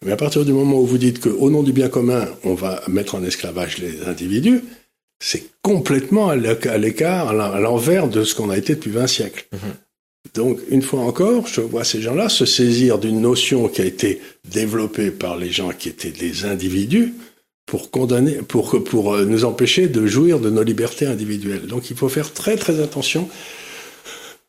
Mais 0.05 0.13
à 0.13 0.17
partir 0.17 0.45
du 0.45 0.53
moment 0.53 0.79
où 0.79 0.87
vous 0.87 0.99
dites 0.99 1.21
qu'au 1.21 1.51
nom 1.51 1.63
du 1.63 1.73
bien 1.73 1.89
commun, 1.89 2.27
on 2.45 2.55
va 2.55 2.83
mettre 2.89 3.15
en 3.15 3.25
esclavage 3.25 3.79
les 3.79 4.07
individus, 4.07 4.61
c'est 5.19 5.45
complètement 5.63 6.29
à 6.29 6.37
l'écart, 6.37 7.29
à 7.29 7.61
l'envers 7.61 8.09
de 8.09 8.23
ce 8.25 8.35
qu'on 8.35 8.51
a 8.51 8.59
été 8.59 8.75
depuis 8.75 8.91
20 8.91 9.07
siècles. 9.07 9.47
Mhm. 9.53 9.59
Donc, 10.35 10.59
une 10.71 10.83
fois 10.83 11.01
encore, 11.01 11.47
je 11.47 11.61
vois 11.61 11.85
ces 11.85 12.03
gens-là 12.03 12.29
se 12.29 12.45
saisir 12.45 12.99
d'une 12.99 13.21
notion 13.21 13.69
qui 13.69 13.83
a 13.83 13.85
été 13.85 14.21
développée 14.51 15.11
par 15.11 15.37
les 15.37 15.51
gens 15.51 15.71
qui 15.71 15.89
étaient 15.89 16.11
des 16.11 16.45
individus 16.45 17.15
pour 17.67 17.91
condamner, 17.91 18.37
pour, 18.37 18.83
pour 18.85 19.15
euh, 19.15 19.25
nous 19.25 19.45
empêcher 19.45 19.89
de 19.89 20.07
jouir 20.07 20.39
de 20.39 20.51
nos 20.51 20.63
libertés 20.63 21.07
individuelles. 21.07 21.67
Donc, 21.67 21.91
il 21.91 21.97
faut 21.97 22.09
faire 22.09 22.33
très 22.33 22.57
très 22.57 22.81
attention, 22.81 23.29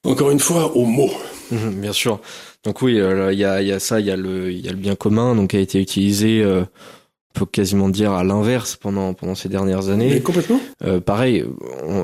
encore 0.03 0.31
une 0.31 0.39
fois, 0.39 0.75
aux 0.75 0.85
mots. 0.85 1.13
Mmh, 1.51 1.69
bien 1.81 1.93
sûr. 1.93 2.19
Donc 2.63 2.81
oui, 2.81 2.99
euh, 2.99 3.31
il 3.31 3.39
y, 3.39 3.45
a, 3.45 3.79
ça, 3.79 3.99
il 3.99 4.05
y 4.05 4.11
a 4.11 4.17
le, 4.17 4.51
il 4.51 4.65
y 4.65 4.67
a 4.67 4.71
le 4.71 4.77
bien 4.77 4.95
commun, 4.95 5.35
donc 5.35 5.51
qui 5.51 5.57
a 5.57 5.59
été 5.59 5.79
utilisé. 5.79 6.41
Euh, 6.43 6.63
peut 7.33 7.45
quasiment 7.45 7.89
dire 7.89 8.11
à 8.11 8.23
l'inverse 8.23 8.75
pendant 8.75 9.13
pendant 9.13 9.35
ces 9.35 9.49
dernières 9.49 9.89
années. 9.89 10.09
Mais 10.09 10.21
complètement. 10.21 10.59
Euh, 10.83 10.99
pareil, 10.99 11.45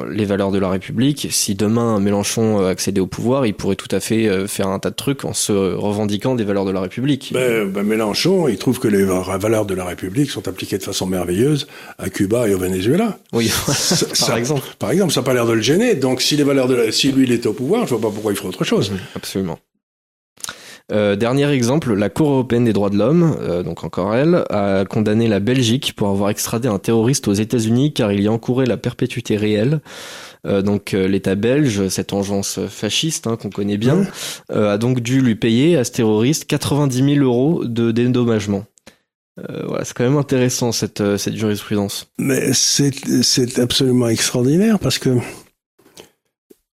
les 0.09 0.25
valeurs 0.25 0.51
de 0.51 0.59
la 0.59 0.69
République. 0.69 1.27
Si 1.31 1.55
demain 1.55 1.99
Mélenchon 1.99 2.61
euh, 2.61 2.69
accédait 2.69 3.01
au 3.01 3.07
pouvoir, 3.07 3.45
il 3.45 3.53
pourrait 3.53 3.75
tout 3.75 3.93
à 3.93 3.99
fait 3.99 4.27
euh, 4.27 4.47
faire 4.47 4.67
un 4.67 4.79
tas 4.79 4.91
de 4.91 4.95
trucs 4.95 5.25
en 5.25 5.33
se 5.33 5.51
revendiquant 5.51 6.35
des 6.35 6.43
valeurs 6.43 6.65
de 6.65 6.71
la 6.71 6.81
République. 6.81 7.31
Ben, 7.33 7.69
ben, 7.69 7.83
Mélenchon, 7.83 8.47
il 8.47 8.57
trouve 8.57 8.79
que 8.79 8.87
les 8.87 9.03
valeurs 9.03 9.65
de 9.65 9.73
la 9.73 9.85
République 9.85 10.29
sont 10.29 10.47
appliquées 10.47 10.77
de 10.77 10.83
façon 10.83 11.07
merveilleuse 11.07 11.67
à 11.97 12.09
Cuba 12.09 12.47
et 12.47 12.53
au 12.53 12.59
Venezuela. 12.59 13.17
Oui, 13.33 13.51
par 14.27 14.37
exemple. 14.37 14.63
Par 14.79 14.91
exemple, 14.91 15.13
ça 15.13 15.21
n'a 15.21 15.25
pas 15.25 15.33
l'air 15.33 15.45
de 15.45 15.53
le 15.53 15.61
gêner. 15.61 15.95
Donc, 15.95 16.21
si 16.21 16.35
les 16.35 16.43
valeurs 16.43 16.67
de 16.67 16.75
la, 16.75 16.91
si 16.91 17.11
lui 17.11 17.23
il 17.23 17.31
était 17.31 17.47
au 17.47 17.53
pouvoir, 17.53 17.87
je 17.87 17.95
vois 17.95 18.09
pas 18.09 18.13
pourquoi 18.13 18.31
il 18.31 18.35
ferait 18.35 18.49
autre 18.49 18.63
chose. 18.63 18.91
absolument. 19.15 19.59
Euh, 20.91 21.15
dernier 21.15 21.49
exemple, 21.49 21.93
la 21.93 22.09
Cour 22.09 22.29
européenne 22.29 22.65
des 22.65 22.73
droits 22.73 22.91
de 22.91 22.97
l'homme, 22.97 23.35
euh, 23.41 23.63
donc 23.63 23.83
encore 23.83 24.13
elle, 24.13 24.43
a 24.51 24.85
condamné 24.85 25.27
la 25.27 25.39
Belgique 25.39 25.93
pour 25.95 26.09
avoir 26.09 26.29
extradé 26.29 26.67
un 26.67 26.77
terroriste 26.77 27.27
aux 27.27 27.33
États-Unis 27.33 27.93
car 27.93 28.11
il 28.11 28.21
y 28.21 28.29
encourait 28.29 28.67
la 28.67 28.77
perpétuité 28.77 29.35
réelle. 29.35 29.81
Euh, 30.45 30.61
donc 30.61 30.91
l'État 30.91 31.33
belge, 31.33 31.87
cette 31.87 32.13
engeance 32.13 32.59
fasciste 32.67 33.25
hein, 33.25 33.35
qu'on 33.35 33.49
connaît 33.49 33.77
bien, 33.77 34.05
a 34.49 34.77
donc 34.77 34.99
dû 34.99 35.21
lui 35.21 35.35
payer 35.35 35.75
à 35.75 35.83
ce 35.83 35.91
terroriste 35.91 36.45
90 36.45 37.15
000 37.15 37.25
euros 37.25 37.65
de 37.65 37.91
dédommagement. 37.91 38.65
voilà, 39.37 39.83
c'est 39.85 39.95
quand 39.95 40.03
même 40.03 40.17
intéressant 40.17 40.71
cette, 40.71 41.17
cette 41.17 41.35
jurisprudence. 41.35 42.11
Mais 42.19 42.51
c'est 42.53 43.57
absolument 43.57 44.07
extraordinaire 44.07 44.77
parce 44.77 44.99
que 44.99 45.17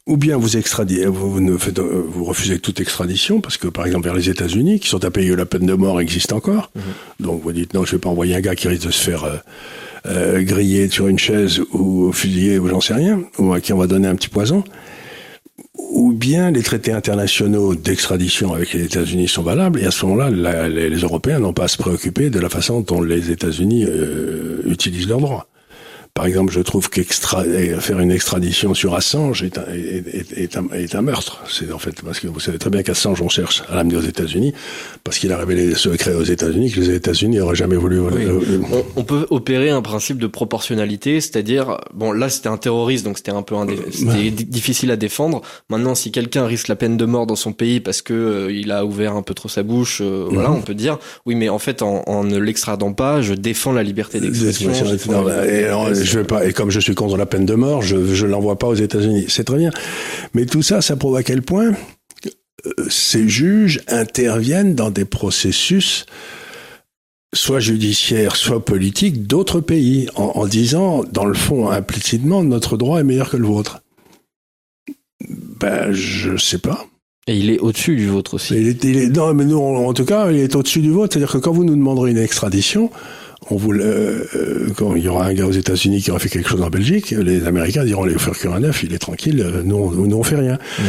ou 0.07 0.17
bien 0.17 0.37
vous 0.37 0.57
extradiez, 0.57 1.07
vous, 1.07 1.41
ne 1.41 1.57
faites, 1.57 1.79
euh, 1.79 2.05
vous 2.07 2.25
refusez 2.25 2.59
toute 2.59 2.81
extradition 2.81 3.41
parce 3.41 3.57
que 3.57 3.69
par 3.69 3.87
exemple 3.87 4.05
vers 4.05 4.15
les 4.15 4.29
États-Unis, 4.29 4.81
qui 4.81 4.89
sont 4.89 5.05
à 5.05 5.11
payer 5.11 5.35
la 5.37 5.47
peine 5.47 5.67
de 5.67 5.75
mort, 5.75 6.01
existe 6.01 6.33
encore. 6.33 6.71
Mhm. 6.75 6.83
Donc 7.21 7.43
vous 7.43 7.53
dites 7.53 7.75
non, 7.75 7.85
je 7.85 7.93
vais 7.93 7.99
pas 7.99 8.09
envoyer 8.09 8.35
un 8.35 8.41
gars 8.41 8.57
qui 8.57 8.67
risque 8.67 8.87
de 8.87 8.91
se 8.91 9.11
faire 9.11 9.25
euh, 9.25 9.37
euh, 10.07 10.43
griller 10.43 10.91
sur 10.91 11.07
une 11.07 11.19
chaise 11.19 11.61
ou 11.73 12.13
fusiller 12.13 12.59
ou 12.59 12.67
j'en 12.67 12.81
sais 12.81 12.95
rien, 12.95 13.23
ou 13.39 13.53
à 13.53 13.61
qui 13.61 13.73
on 13.73 13.79
va 13.79 13.87
donner 13.87 14.09
un 14.09 14.17
petit 14.17 14.29
poison. 14.29 14.65
Ou 15.79 16.13
bien 16.13 16.51
les 16.51 16.63
traités 16.63 16.93
internationaux 16.93 17.75
d'extradition 17.75 18.53
avec 18.53 18.73
les 18.73 18.85
États-Unis 18.85 19.29
sont 19.29 19.43
valables 19.43 19.79
et 19.81 19.87
à 19.87 19.91
ce 19.91 20.05
moment-là, 20.07 20.69
les, 20.69 20.91
les, 20.91 20.99
Européens 20.99 21.39
n'ont 21.39 21.53
pas 21.53 21.65
à 21.65 21.69
se 21.69 21.77
préoccuper 21.77 22.31
de 22.31 22.41
la 22.41 22.49
façon 22.49 22.81
dont 22.81 23.03
les 23.03 23.31
États-Unis 23.31 23.87
utilisent 24.65 25.09
leurs 25.09 25.21
droits. 25.21 25.49
Par 26.15 26.27
exemple, 26.27 26.53
je 26.53 26.61
trouve 26.61 26.91
qu'extra 26.91 27.43
faire 27.81 27.99
une 27.99 28.11
extradition 28.11 28.75
sur 28.75 28.95
Assange 28.95 29.43
est 29.45 29.57
un, 29.57 29.65
est, 29.73 30.37
est, 30.37 30.57
un, 30.59 30.69
est 30.75 30.95
un, 30.95 31.01
meurtre. 31.01 31.43
C'est 31.49 31.73
en 31.73 31.79
fait 31.79 32.03
parce 32.03 32.21
que 32.21 32.27
vous 32.27 32.39
savez 32.39 32.59
très 32.59 32.69
bien 32.69 32.83
qu'Assange 32.83 33.23
on 33.23 33.31
cherche 33.31 33.63
à 33.71 33.77
l'amener 33.77 33.97
aux 33.97 34.03
États-Unis 34.03 34.53
parce 35.05 35.19
qu'il 35.19 35.33
a 35.33 35.39
révélé 35.39 35.67
des 35.67 35.75
secrets 35.75 36.15
aux 36.15 36.23
États-Unis 36.23 36.71
que 36.71 36.81
les 36.81 36.91
États-Unis 36.91 37.39
n'auraient 37.39 37.57
jamais 37.57 37.77
voulu. 37.77 37.99
Euh, 37.99 38.61
on, 38.71 38.85
on, 38.97 39.05
peut 39.05 39.27
opérer 39.31 39.71
un 39.71 39.81
principe 39.81 40.19
de 40.19 40.27
proportionnalité, 40.27 41.19
c'est-à-dire 41.23 41.79
bon 41.95 42.13
là 42.13 42.29
c'était 42.29 42.51
un 42.51 42.59
terroriste 42.59 43.07
donc 43.07 43.17
c'était 43.17 43.33
un 43.33 43.41
peu 43.41 43.57
c'était 43.91 44.31
difficile 44.31 44.91
à 44.91 44.97
défendre. 44.97 45.41
Maintenant, 45.71 45.95
si 45.95 46.13
quelqu'un 46.13 46.45
risque 46.45 46.69
la 46.69 46.77
peine 46.77 46.99
de 46.99 47.07
mort 47.07 47.27
dans 47.27 47.37
son 47.37 47.55
pays 47.55 47.81
parce 47.81 48.03
que 48.03 48.13
euh, 48.13 48.53
il 48.53 48.71
a 48.71 48.85
ouvert 48.85 49.17
un 49.17 49.23
peu 49.23 49.33
trop 49.33 49.49
sa 49.49 49.63
bouche, 49.63 50.03
euh, 50.03 50.27
voilà, 50.31 50.51
mhm. 50.51 50.57
on 50.57 50.61
peut 50.61 50.75
dire 50.75 50.99
oui, 51.25 51.37
mais 51.37 51.49
en 51.49 51.59
fait 51.59 51.81
en, 51.81 52.03
en 52.07 52.23
ne 52.23 52.37
l'extradant 52.37 52.93
pas, 52.93 53.23
je 53.23 53.33
défends 53.33 53.73
la 53.73 53.83
liberté 53.83 54.21
d'expression 54.21 54.85
je 56.05 56.19
vais 56.19 56.25
pas, 56.25 56.47
et 56.47 56.53
comme 56.53 56.71
je 56.71 56.81
suis 56.81 56.95
contre 56.95 57.17
la 57.17 57.27
peine 57.27 57.47
de 57.47 57.55
mort, 57.55 57.83
je 57.83 57.97
ne 57.97 58.31
l'envoie 58.31 58.59
pas 58.59 58.69
aux 58.69 58.75
États-Unis. 58.75 59.27
C'est 59.29 59.45
très 59.45 59.59
bien. 59.59 59.71
Mais 60.35 60.47
tout 60.47 60.63
ça, 60.63 60.81
ça 60.81 60.97
prouve 60.97 61.17
à 61.17 61.23
quel 61.23 61.43
point 61.43 61.73
euh, 62.67 62.73
ces 62.89 63.29
juges 63.29 63.81
interviennent 63.89 64.75
dans 64.75 64.91
des 64.91 65.05
processus 65.05 66.07
soit 67.35 67.61
judiciaires, 67.61 68.37
soit 68.37 68.65
politiques 68.65 69.27
d'autres 69.27 69.61
pays, 69.61 70.09
en, 70.17 70.47
disant, 70.47 71.03
dans 71.11 71.25
le 71.25 71.35
fond, 71.35 71.71
implicitement, 71.71 72.45
notre 72.45 72.77
droit 72.77 73.01
est 73.01 73.05
meilleur 73.05 73.31
que 73.31 73.39
le 73.39 73.47
vôtre. 73.47 73.81
Ben, 75.29 75.93
je 75.93 76.37
sais 76.37 76.59
pas. 76.59 76.87
Et 77.27 77.37
il 77.37 77.51
est 77.51 77.59
au-dessus 77.61 77.97
du 77.97 78.09
vôtre 78.09 78.35
aussi. 78.35 78.55
Il 78.57 78.97
est, 78.97 79.09
non, 79.09 79.33
mais 79.33 79.45
nous, 79.45 79.59
en 79.59 79.95
tout 79.95 80.05
cas, 80.05 80.31
il 80.31 80.39
est 80.39 80.55
au-dessus 80.57 80.81
du 80.81 80.91
vôtre. 80.91 81.15
C'est-à-dire 81.15 81.33
que 81.33 81.39
quand 81.39 81.53
vous 81.53 81.65
nous 81.65 81.77
demanderez 81.77 82.11
une 82.11 82.19
extradition, 82.19 82.91
on 83.51 83.57
voulait, 83.57 83.85
euh, 83.85 84.27
euh, 84.35 84.69
quand 84.77 84.95
il 84.95 85.03
y 85.03 85.09
aura 85.09 85.27
un 85.27 85.35
gars 85.35 85.47
aux 85.47 85.53
États-Unis 85.53 86.03
qui 86.03 86.11
aura 86.11 86.21
fait 86.21 86.29
quelque 86.29 86.49
chose 86.49 86.63
en 86.63 86.71
Belgique, 86.71 87.11
les 87.11 87.47
Américains 87.47 87.85
diront 87.85 88.05
les 88.05 88.19
faire 88.19 88.53
un 88.53 88.61
neuf, 88.61 88.83
il 88.83 88.95
est 88.95 88.99
tranquille, 88.99 89.41
euh, 89.41 89.63
nous, 89.65 90.07
nous 90.07 90.17
on 90.17 90.23
fait 90.23 90.37
rien. 90.37 90.59
Mm. 90.79 90.83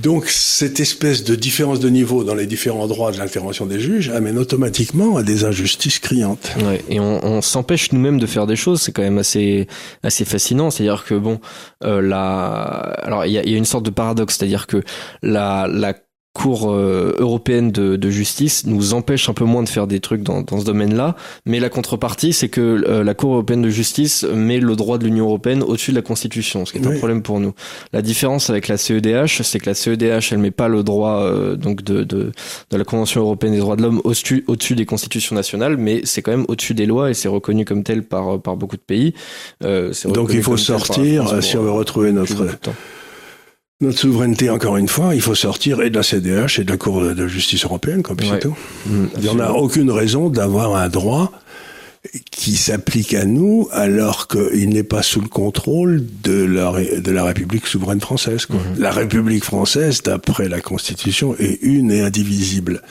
Donc 0.00 0.28
cette 0.28 0.78
espèce 0.78 1.24
de 1.24 1.34
différence 1.34 1.80
de 1.80 1.88
niveau 1.88 2.22
dans 2.22 2.36
les 2.36 2.46
différents 2.46 2.86
droits 2.86 3.10
de 3.10 3.18
l'intervention 3.18 3.66
des 3.66 3.80
juges 3.80 4.08
amène 4.10 4.38
automatiquement 4.38 5.16
à 5.16 5.24
des 5.24 5.44
injustices 5.44 5.98
criantes. 5.98 6.52
Ouais, 6.64 6.80
et 6.88 7.00
on, 7.00 7.24
on 7.24 7.42
s'empêche 7.42 7.90
nous-mêmes 7.90 8.20
de 8.20 8.26
faire 8.26 8.46
des 8.46 8.54
choses, 8.54 8.80
c'est 8.80 8.92
quand 8.92 9.02
même 9.02 9.18
assez 9.18 9.66
assez 10.04 10.24
fascinant. 10.24 10.70
C'est-à-dire 10.70 11.04
que 11.04 11.16
bon, 11.16 11.40
euh, 11.82 12.00
la, 12.00 12.52
alors 13.02 13.26
il 13.26 13.32
y 13.32 13.38
a, 13.38 13.44
y 13.44 13.54
a, 13.54 13.56
une 13.56 13.64
sorte 13.64 13.84
de 13.84 13.90
paradoxe, 13.90 14.36
c'est-à-dire 14.38 14.68
que 14.68 14.80
la 15.22 15.66
la 15.68 15.94
Cour 16.32 16.70
euh, 16.70 17.16
européenne 17.18 17.72
de, 17.72 17.96
de, 17.96 18.10
justice 18.10 18.64
nous 18.64 18.94
empêche 18.94 19.28
un 19.28 19.34
peu 19.34 19.44
moins 19.44 19.64
de 19.64 19.68
faire 19.68 19.88
des 19.88 19.98
trucs 19.98 20.22
dans, 20.22 20.42
dans 20.42 20.60
ce 20.60 20.64
domaine-là, 20.64 21.16
mais 21.44 21.58
la 21.58 21.68
contrepartie, 21.68 22.32
c'est 22.32 22.48
que 22.48 22.60
euh, 22.60 23.02
la 23.02 23.14
Cour 23.14 23.32
européenne 23.32 23.62
de 23.62 23.68
justice 23.68 24.22
met 24.22 24.60
le 24.60 24.76
droit 24.76 24.98
de 24.98 25.06
l'Union 25.06 25.24
européenne 25.24 25.64
au-dessus 25.64 25.90
de 25.90 25.96
la 25.96 26.02
Constitution, 26.02 26.64
ce 26.64 26.72
qui 26.72 26.78
est 26.78 26.86
un 26.86 26.96
problème 26.98 27.22
pour 27.22 27.40
nous. 27.40 27.52
La 27.92 28.00
différence 28.00 28.48
avec 28.48 28.68
la 28.68 28.76
CEDH, 28.76 29.42
c'est 29.42 29.58
que 29.58 29.66
la 29.66 29.74
CEDH, 29.74 30.30
elle 30.30 30.38
met 30.38 30.52
pas 30.52 30.68
le 30.68 30.84
droit 30.84 31.22
euh, 31.22 31.56
donc 31.56 31.82
de, 31.82 32.04
de, 32.04 32.30
de, 32.70 32.76
la 32.76 32.84
Convention 32.84 33.22
européenne 33.22 33.54
des 33.54 33.58
droits 33.58 33.74
de 33.74 33.82
l'homme 33.82 34.00
au-dessus 34.04 34.44
au-dessus 34.46 34.76
des 34.76 34.86
constitutions 34.86 35.34
nationales, 35.34 35.76
mais 35.76 36.02
c'est 36.04 36.22
quand 36.22 36.30
même 36.30 36.46
au-dessus 36.46 36.74
des 36.74 36.86
lois 36.86 37.10
et 37.10 37.14
c'est 37.14 37.28
reconnu 37.28 37.64
comme 37.64 37.82
tel 37.82 38.04
par 38.04 38.40
par 38.40 38.56
beaucoup 38.56 38.76
de 38.76 38.82
pays. 38.82 39.14
donc 39.60 40.30
il 40.32 40.44
faut 40.44 40.56
sortir 40.56 41.42
si 41.42 41.56
on 41.56 41.62
veut 41.64 41.72
retrouver 41.72 42.12
notre 42.12 42.46
notre 43.80 43.98
souveraineté, 43.98 44.50
encore 44.50 44.76
une 44.76 44.88
fois, 44.88 45.14
il 45.14 45.22
faut 45.22 45.34
sortir 45.34 45.80
et 45.80 45.90
de 45.90 45.96
la 45.96 46.02
CDH 46.02 46.58
et 46.58 46.64
de 46.64 46.70
la 46.70 46.76
Cour 46.76 47.00
de 47.00 47.26
justice 47.26 47.64
européenne, 47.64 48.02
comme 48.02 48.18
c'est 48.20 48.40
tout. 48.40 48.56
Mm, 48.86 49.06
il 49.16 49.22
n'y 49.22 49.28
en 49.28 49.38
a 49.40 49.50
aucune 49.50 49.90
raison 49.90 50.28
d'avoir 50.28 50.76
un 50.76 50.88
droit 50.88 51.32
qui 52.30 52.56
s'applique 52.56 53.12
à 53.12 53.26
nous 53.26 53.68
alors 53.72 54.26
qu'il 54.26 54.70
n'est 54.70 54.82
pas 54.82 55.02
sous 55.02 55.20
le 55.20 55.28
contrôle 55.28 56.02
de 56.22 56.44
la, 56.44 56.72
de 56.72 57.10
la 57.10 57.24
République 57.24 57.66
souveraine 57.66 58.00
française. 58.00 58.46
Quoi. 58.46 58.56
Mhm. 58.56 58.80
La 58.80 58.90
République 58.90 59.44
française, 59.44 60.02
d'après 60.02 60.48
la 60.48 60.60
Constitution, 60.60 61.36
est 61.38 61.58
une 61.62 61.90
et 61.90 62.00
indivisible. 62.00 62.82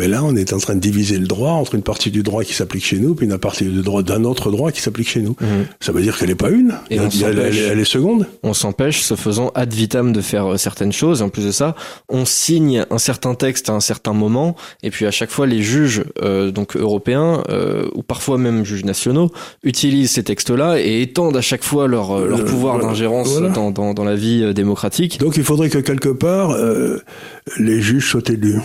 Mais 0.00 0.08
là, 0.08 0.24
on 0.24 0.34
est 0.34 0.54
en 0.54 0.58
train 0.58 0.74
de 0.74 0.80
diviser 0.80 1.18
le 1.18 1.26
droit 1.26 1.50
entre 1.50 1.74
une 1.74 1.82
partie 1.82 2.10
du 2.10 2.22
droit 2.22 2.42
qui 2.42 2.54
s'applique 2.54 2.86
chez 2.86 2.98
nous, 2.98 3.14
puis 3.14 3.26
une 3.26 3.36
partie 3.36 3.64
du 3.64 3.82
droit 3.82 4.02
d'un 4.02 4.24
autre 4.24 4.50
droit 4.50 4.72
qui 4.72 4.80
s'applique 4.80 5.10
chez 5.10 5.20
nous. 5.20 5.36
Mhm. 5.38 5.66
Ça 5.78 5.92
veut 5.92 6.00
dire 6.00 6.16
qu'elle 6.16 6.30
n'est 6.30 6.34
pas 6.34 6.48
une, 6.48 6.72
et 6.88 6.96
elle, 6.96 7.38
elle, 7.38 7.78
est 7.78 7.84
seconde. 7.84 8.26
On 8.42 8.54
s'empêche, 8.54 9.02
se 9.02 9.14
faisant 9.14 9.50
ad 9.54 9.70
vitam, 9.74 10.14
de 10.14 10.22
faire 10.22 10.54
euh, 10.54 10.56
certaines 10.56 10.94
choses. 10.94 11.20
En 11.20 11.28
plus 11.28 11.44
de 11.44 11.50
ça, 11.50 11.76
on 12.08 12.24
signe 12.24 12.86
un 12.90 12.96
certain 12.96 13.34
texte 13.34 13.68
à 13.68 13.74
un 13.74 13.80
certain 13.80 14.14
moment, 14.14 14.56
et 14.82 14.88
puis 14.88 15.04
à 15.04 15.10
chaque 15.10 15.28
fois, 15.28 15.46
les 15.46 15.60
juges 15.60 16.02
euh, 16.22 16.50
donc 16.50 16.76
européens 16.76 17.42
euh, 17.50 17.86
ou 17.94 18.02
parfois 18.02 18.38
même 18.38 18.64
juges 18.64 18.86
nationaux 18.86 19.30
utilisent 19.64 20.12
ces 20.12 20.22
textes-là 20.22 20.80
et 20.80 21.02
étendent 21.02 21.36
à 21.36 21.42
chaque 21.42 21.62
fois 21.62 21.88
leur, 21.88 22.12
euh, 22.12 22.26
leur 22.26 22.46
pouvoir 22.46 22.78
d'ingérence 22.78 23.38
dans, 23.38 23.70
dans, 23.70 23.92
dans, 23.92 24.04
la 24.04 24.14
vie 24.14 24.54
démocratique. 24.54 25.20
Donc 25.20 25.36
il 25.36 25.44
faudrait 25.44 25.68
que 25.68 25.76
quelque 25.76 26.08
part 26.08 26.56
les 27.58 27.82
juges 27.82 28.08
soient 28.08 28.22
élus. 28.28 28.60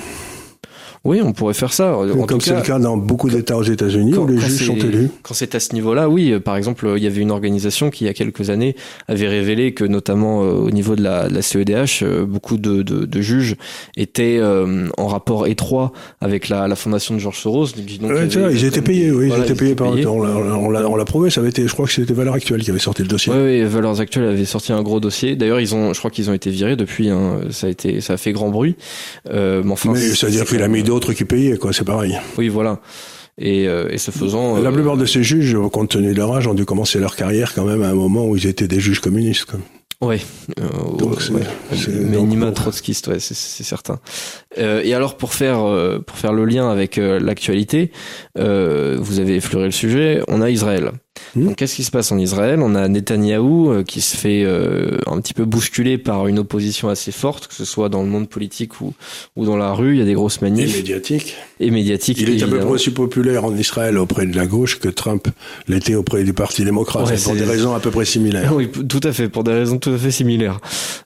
Oui, 1.06 1.22
on 1.24 1.34
pourrait 1.34 1.54
faire 1.54 1.72
ça. 1.72 1.96
En 1.96 2.26
Comme 2.26 2.42
c'est 2.42 2.56
le 2.56 2.62
cas 2.62 2.80
dans 2.80 2.98
beaucoup 2.98 3.30
d'États 3.30 3.58
aux 3.58 3.64
États-Unis 3.64 4.16
où 4.16 4.28
les 4.28 4.40
juges 4.40 4.66
sont 4.66 4.76
élus. 4.76 5.10
Quand 5.22 5.34
c'est 5.34 5.56
à 5.56 5.60
ce 5.60 5.74
niveau-là, 5.74 6.10
oui. 6.10 6.40
Par 6.40 6.58
exemple, 6.58 6.92
il 6.98 7.04
y 7.04 7.08
avait 7.08 7.22
une 7.22 7.32
organisation 7.32 7.90
qui, 7.90 8.04
il 8.04 8.08
y 8.08 8.10
a 8.10 8.14
quelques 8.14 8.50
années, 8.50 8.76
avait 9.08 9.28
révélé 9.28 9.74
que, 9.74 9.84
notamment 9.84 10.44
euh, 10.44 10.54
au 10.54 10.72
niveau 10.72 10.96
de 10.96 11.04
la, 11.04 11.30
de 11.30 11.36
la 11.36 11.42
CEDH, 11.42 12.02
euh, 12.02 12.26
beaucoup 12.26 12.58
de, 12.58 12.82
de, 12.82 13.06
de, 13.06 13.22
juges 13.22 13.56
étaient 13.96 14.38
euh, 14.40 14.88
en 14.98 15.08
rapport 15.08 15.48
étroit 15.48 15.92
avec 16.22 16.50
la, 16.50 16.68
la 16.68 16.76
fondation 16.76 17.14
de 17.14 17.20
Georges 17.20 17.40
Soros. 17.40 17.68
Donc, 18.02 18.12
ouais, 18.12 18.28
ils 18.52 18.66
étaient 18.66 18.82
payés, 18.82 19.12
oui, 19.12 19.32
ils 19.36 19.44
étaient 19.44 19.56
payés 19.56 19.76
par. 19.76 19.92
On 19.92 20.70
l'a 20.98 21.06
prouvé, 21.06 21.30
ça 21.30 21.42
avait 21.42 21.50
été, 21.50 21.68
je 21.68 21.74
crois 21.74 21.86
que 21.86 21.92
c'était 21.92 22.14
Valeurs 22.14 22.34
Actuelles 22.34 22.64
qui 22.64 22.72
avait 22.72 22.80
sorti 22.80 23.04
le 23.04 23.08
dossier. 23.08 23.32
Oui, 23.32 23.40
oui 23.42 23.64
Valeurs 23.64 24.00
Actuelles 24.02 24.30
avait 24.30 24.46
sorti 24.46 24.74
un 24.74 24.82
gros 24.82 25.00
dossier. 25.00 25.36
D'ailleurs, 25.36 25.60
ils 25.60 25.76
ont, 25.76 25.94
je 25.94 26.00
crois 26.00 26.12
qu'ils 26.12 26.30
ont 26.30 26.34
été 26.34 26.50
virés 26.50 26.76
depuis. 26.76 27.10
Hein, 27.10 27.42
ça 27.52 27.68
a 27.68 27.70
été, 27.70 28.02
ça 28.02 28.14
a 28.14 28.18
fait 28.18 28.32
grand 28.32 28.50
bruit. 28.50 28.76
Euh, 29.30 29.62
mais 29.64 29.72
enfin, 29.72 29.92
mais 29.94 30.00
ça 30.00 30.28
veut 30.28 30.32
dire 30.32 30.46
qu'il 30.46 30.62
a 30.62 30.68
mis 30.68 30.84
d'autres 30.96 31.14
qui 31.14 31.26
payaient, 31.26 31.58
quoi, 31.58 31.74
c'est 31.74 31.84
pareil. 31.84 32.18
Oui, 32.38 32.48
voilà. 32.48 32.80
Et, 33.38 33.68
euh, 33.68 33.90
et 33.90 33.98
ce 33.98 34.12
faisant... 34.12 34.58
La 34.58 34.70
euh, 34.70 34.72
plupart 34.72 34.96
de 34.96 35.06
ces 35.06 35.24
juges, 35.24 35.58
compte 35.72 35.90
tenu 35.90 36.14
de 36.14 36.18
leur 36.18 36.34
âge, 36.34 36.48
ont 36.48 36.54
dû 36.54 36.66
commencer 36.66 37.00
leur 37.00 37.18
carrière 37.18 37.54
quand 37.54 37.66
même 37.66 37.84
à 37.84 37.90
un 37.90 37.94
moment 37.96 38.26
où 38.26 38.38
ils 38.38 38.48
étaient 38.48 38.68
des 38.68 38.80
juges 38.80 39.02
communistes. 39.02 39.52
Ouais, 40.02 40.22
euh, 40.60 40.98
donc 40.98 41.20
mais 41.32 42.22
Nima 42.22 42.52
trotskiste, 42.52 43.08
ouais, 43.08 43.20
c'est 43.20 43.64
certain. 43.64 44.00
Euh, 44.58 44.82
et 44.84 44.94
alors 44.94 45.16
pour 45.16 45.34
faire 45.34 45.60
pour 46.06 46.18
faire 46.18 46.34
le 46.34 46.44
lien 46.44 46.70
avec 46.70 46.98
l'actualité, 46.98 47.92
vous 48.36 49.20
avez 49.20 49.36
effleuré 49.38 49.66
le 49.66 49.72
sujet, 49.72 50.22
on 50.28 50.42
a 50.42 50.50
Israël. 50.50 50.92
Hmm. 51.36 51.46
Donc 51.46 51.56
qu'est-ce 51.56 51.76
qui 51.76 51.84
se 51.84 51.92
passe 51.92 52.12
en 52.12 52.18
Israël? 52.18 52.60
On 52.62 52.76
a 52.76 52.88
Netanyahou 52.88 53.72
euh, 53.72 53.84
qui 53.84 54.02
se 54.02 54.16
fait 54.16 54.44
euh, 54.44 54.98
un 55.08 55.20
petit 55.20 55.34
peu 55.34 55.46
bousculer 55.46 55.98
par 55.98 56.28
une 56.28 56.40
opposition 56.40 56.90
assez 56.90 57.12
forte, 57.12 57.48
que 57.48 57.54
ce 57.54 57.66
soit 57.66 57.90
dans 57.90 58.04
le 58.04 58.10
monde 58.10 58.30
politique 58.30 58.82
ou, 58.82 58.94
ou 59.36 59.46
dans 59.46 59.58
la 59.58 59.74
rue. 59.74 59.96
Il 59.96 60.00
y 60.00 60.02
a 60.02 60.06
des 60.06 60.14
grosses 60.14 60.42
manifs. 60.42 60.74
Et 60.74 60.78
médiatiques. 60.78 61.36
Et 61.60 61.72
médiatiques. 61.72 62.20
Il 62.20 62.30
est 62.30 62.44
à 62.44 62.48
peu 62.48 62.60
près 62.60 62.70
aussi 62.70 62.92
populaire 62.92 63.46
en 63.46 63.56
Israël 63.56 63.98
auprès 63.98 64.26
de 64.26 64.36
la 64.36 64.46
gauche 64.46 64.80
que 64.80 64.90
Trump 64.90 65.28
l'était 65.68 65.96
auprès 65.96 66.24
du 66.24 66.34
Parti 66.34 66.64
démocrate, 66.64 67.24
pour 67.24 67.34
des 67.34 67.44
raisons 67.44 67.74
à 67.74 67.80
peu 67.80 67.92
près 67.92 68.06
similaires. 68.06 68.54
Oui, 68.56 68.70
tout 68.70 69.02
à 69.04 69.12
fait, 69.12 69.28
pour 69.28 69.44
des 69.44 69.52
raisons 69.52 69.80
tout 69.80 69.90
à 69.90 69.98
fait 69.98 70.12
similaires. 70.12 70.60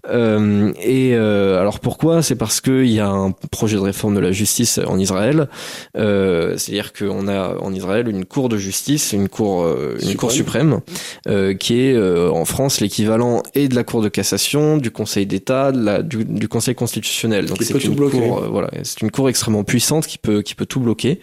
Euh, 0.08 0.72
et 0.82 1.14
euh, 1.14 1.60
alors 1.60 1.80
pourquoi? 1.80 2.22
C'est 2.22 2.36
parce 2.36 2.62
qu'il 2.62 2.88
y 2.88 3.00
a 3.00 3.10
un 3.10 3.32
projet 3.52 3.76
de 3.76 3.82
réforme 3.82 4.16
de 4.16 4.20
la 4.20 4.32
justice 4.32 4.80
en 4.86 5.00
Israël. 5.00 5.50
Euh, 5.98 6.56
C'est-à-dire 6.58 6.94
qu'on 6.94 7.28
a 7.28 7.58
en 7.58 7.74
Israël 7.74 8.08
une 8.08 8.26
cour 8.26 8.50
de 8.50 8.58
justice, 8.58 9.14
une 9.14 9.30
cour 9.30 9.68
une 10.02 10.16
Cour 10.16 10.32
suprême, 10.32 10.80
euh, 11.28 11.54
qui 11.54 11.82
est 11.82 11.94
euh, 11.94 12.30
en 12.32 12.46
France 12.46 12.82
l'équivalent 12.82 13.44
et 13.56 13.68
de 13.68 13.76
la 13.76 13.84
Cour 13.84 14.02
de 14.02 14.10
cassation, 14.10 14.78
du 14.78 14.92
Conseil 14.92 15.26
d'État, 15.26 15.72
du, 15.72 16.26
du, 16.26 16.48
Conseil 16.48 16.76
constitutionnel. 16.76 17.46
Donc 17.46 17.58
c'est 17.62 17.84
une 17.84 17.96
cour, 17.96 18.44
euh, 18.44 18.48
voilà, 18.50 18.70
c'est 18.84 19.02
une 19.02 19.12
cour 19.12 19.30
extrêmement 19.30 19.64
puissante 19.64 20.08
qui 20.08 20.18
peut 20.18 20.42
qui 20.42 20.56
peut 20.56 20.66
tout 20.66 20.80
bloquer. 20.80 21.20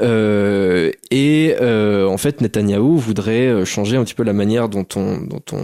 Euh, 0.00 0.90
et 1.10 1.54
en 1.60 2.16
fait, 2.16 2.40
Netanyahou 2.40 2.98
voudrait 2.98 3.64
changer 3.64 3.96
un 3.96 4.04
petit 4.04 4.14
peu 4.14 4.22
la 4.22 4.32
manière 4.32 4.68
dont 4.68 4.86
on 4.96 5.20
dont 5.20 5.42
on 5.52 5.60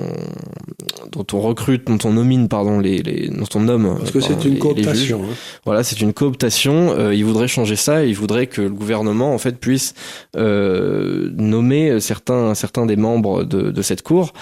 dont 1.12 1.26
on 1.32 1.40
recrute, 1.40 1.86
dont 1.86 1.98
on 2.04 2.12
nomine, 2.12 2.48
pardon, 2.48 2.78
les, 2.78 2.98
les 2.98 3.28
dont 3.28 3.46
on 3.54 3.60
nomme. 3.60 3.96
Parce 3.98 4.10
que 4.10 4.20
c'est 4.20 4.44
une 4.44 4.58
cooptation. 4.58 5.22
Hein. 5.22 5.34
Voilà, 5.64 5.82
c'est 5.82 6.00
une 6.00 6.12
cooptation. 6.12 7.10
il 7.10 7.24
voudrait 7.24 7.48
changer 7.48 7.76
ça. 7.76 8.04
Et 8.04 8.08
il 8.08 8.14
voudrait 8.14 8.46
que 8.46 8.62
le 8.62 8.70
gouvernement 8.70 9.32
en 9.32 9.38
fait 9.38 9.58
puisse 9.58 9.94
nommer 10.36 12.00
certains 12.00 12.25
certains, 12.54 12.86
des 12.86 12.96
membres 12.96 13.44
de, 13.44 13.70
de 13.70 13.82
cette 13.82 14.02
cour. 14.02 14.32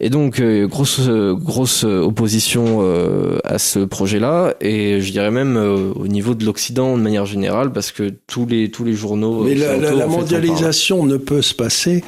Et 0.00 0.10
donc 0.10 0.38
euh, 0.38 0.68
grosse 0.68 1.00
grosse 1.08 1.82
opposition 1.82 2.78
euh, 2.82 3.38
à 3.42 3.58
ce 3.58 3.80
projet-là 3.80 4.54
et 4.60 5.00
je 5.00 5.10
dirais 5.10 5.32
même 5.32 5.56
euh, 5.56 5.92
au 5.96 6.06
niveau 6.06 6.34
de 6.34 6.44
l'Occident 6.44 6.96
de 6.96 7.02
manière 7.02 7.26
générale 7.26 7.72
parce 7.72 7.90
que 7.90 8.14
tous 8.28 8.46
les 8.46 8.70
tous 8.70 8.84
les 8.84 8.92
journaux. 8.92 9.42
Mais 9.42 9.56
la, 9.56 9.76
la, 9.76 10.06
mondialisation 10.06 11.04
ne 11.04 11.16
peut 11.16 11.42
se 11.42 11.52
passer 11.52 12.04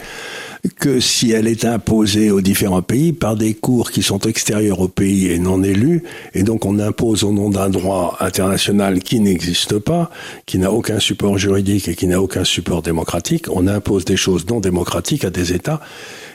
que 0.78 1.00
si 1.00 1.32
elle 1.32 1.46
est 1.46 1.64
imposée 1.64 2.30
aux 2.30 2.40
différents 2.40 2.82
pays 2.82 3.12
par 3.12 3.36
des 3.36 3.54
cours 3.54 3.90
qui 3.90 4.02
sont 4.02 4.20
extérieurs 4.20 4.80
au 4.80 4.88
pays 4.88 5.30
et 5.30 5.38
non 5.38 5.62
élus, 5.62 6.02
et 6.34 6.42
donc 6.42 6.64
on 6.64 6.78
impose 6.78 7.24
au 7.24 7.32
nom 7.32 7.50
d'un 7.50 7.70
droit 7.70 8.16
international 8.20 9.00
qui 9.00 9.20
n'existe 9.20 9.78
pas, 9.78 10.10
qui 10.46 10.58
n'a 10.58 10.72
aucun 10.72 11.00
support 11.00 11.38
juridique 11.38 11.88
et 11.88 11.94
qui 11.94 12.06
n'a 12.06 12.20
aucun 12.20 12.44
support 12.44 12.82
démocratique, 12.82 13.46
on 13.50 13.66
impose 13.66 14.04
des 14.04 14.16
choses 14.16 14.46
non 14.46 14.60
démocratiques 14.60 15.24
à 15.24 15.30
des 15.30 15.52
États 15.52 15.80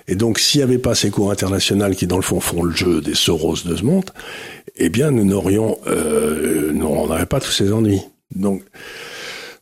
et 0.07 0.15
donc, 0.15 0.39
s'il 0.39 0.59
n'y 0.59 0.63
avait 0.63 0.77
pas 0.77 0.93
ces 0.93 1.09
cours 1.09 1.31
internationales 1.31 1.95
qui, 1.95 2.05
dans 2.05 2.17
le 2.17 2.21
fond, 2.21 2.39
font 2.39 2.63
le 2.63 2.71
jeu 2.71 3.01
des 3.01 3.15
Soros 3.15 3.57
de 3.65 3.75
ce 3.75 3.83
monde, 3.83 4.11
eh 4.75 4.89
bien, 4.89 5.11
nous 5.11 5.25
n'aurions, 5.25 5.79
euh, 5.87 7.25
pas 7.25 7.39
tous 7.39 7.51
ces 7.51 7.71
ennuis. 7.71 8.01
Donc, 8.35 8.61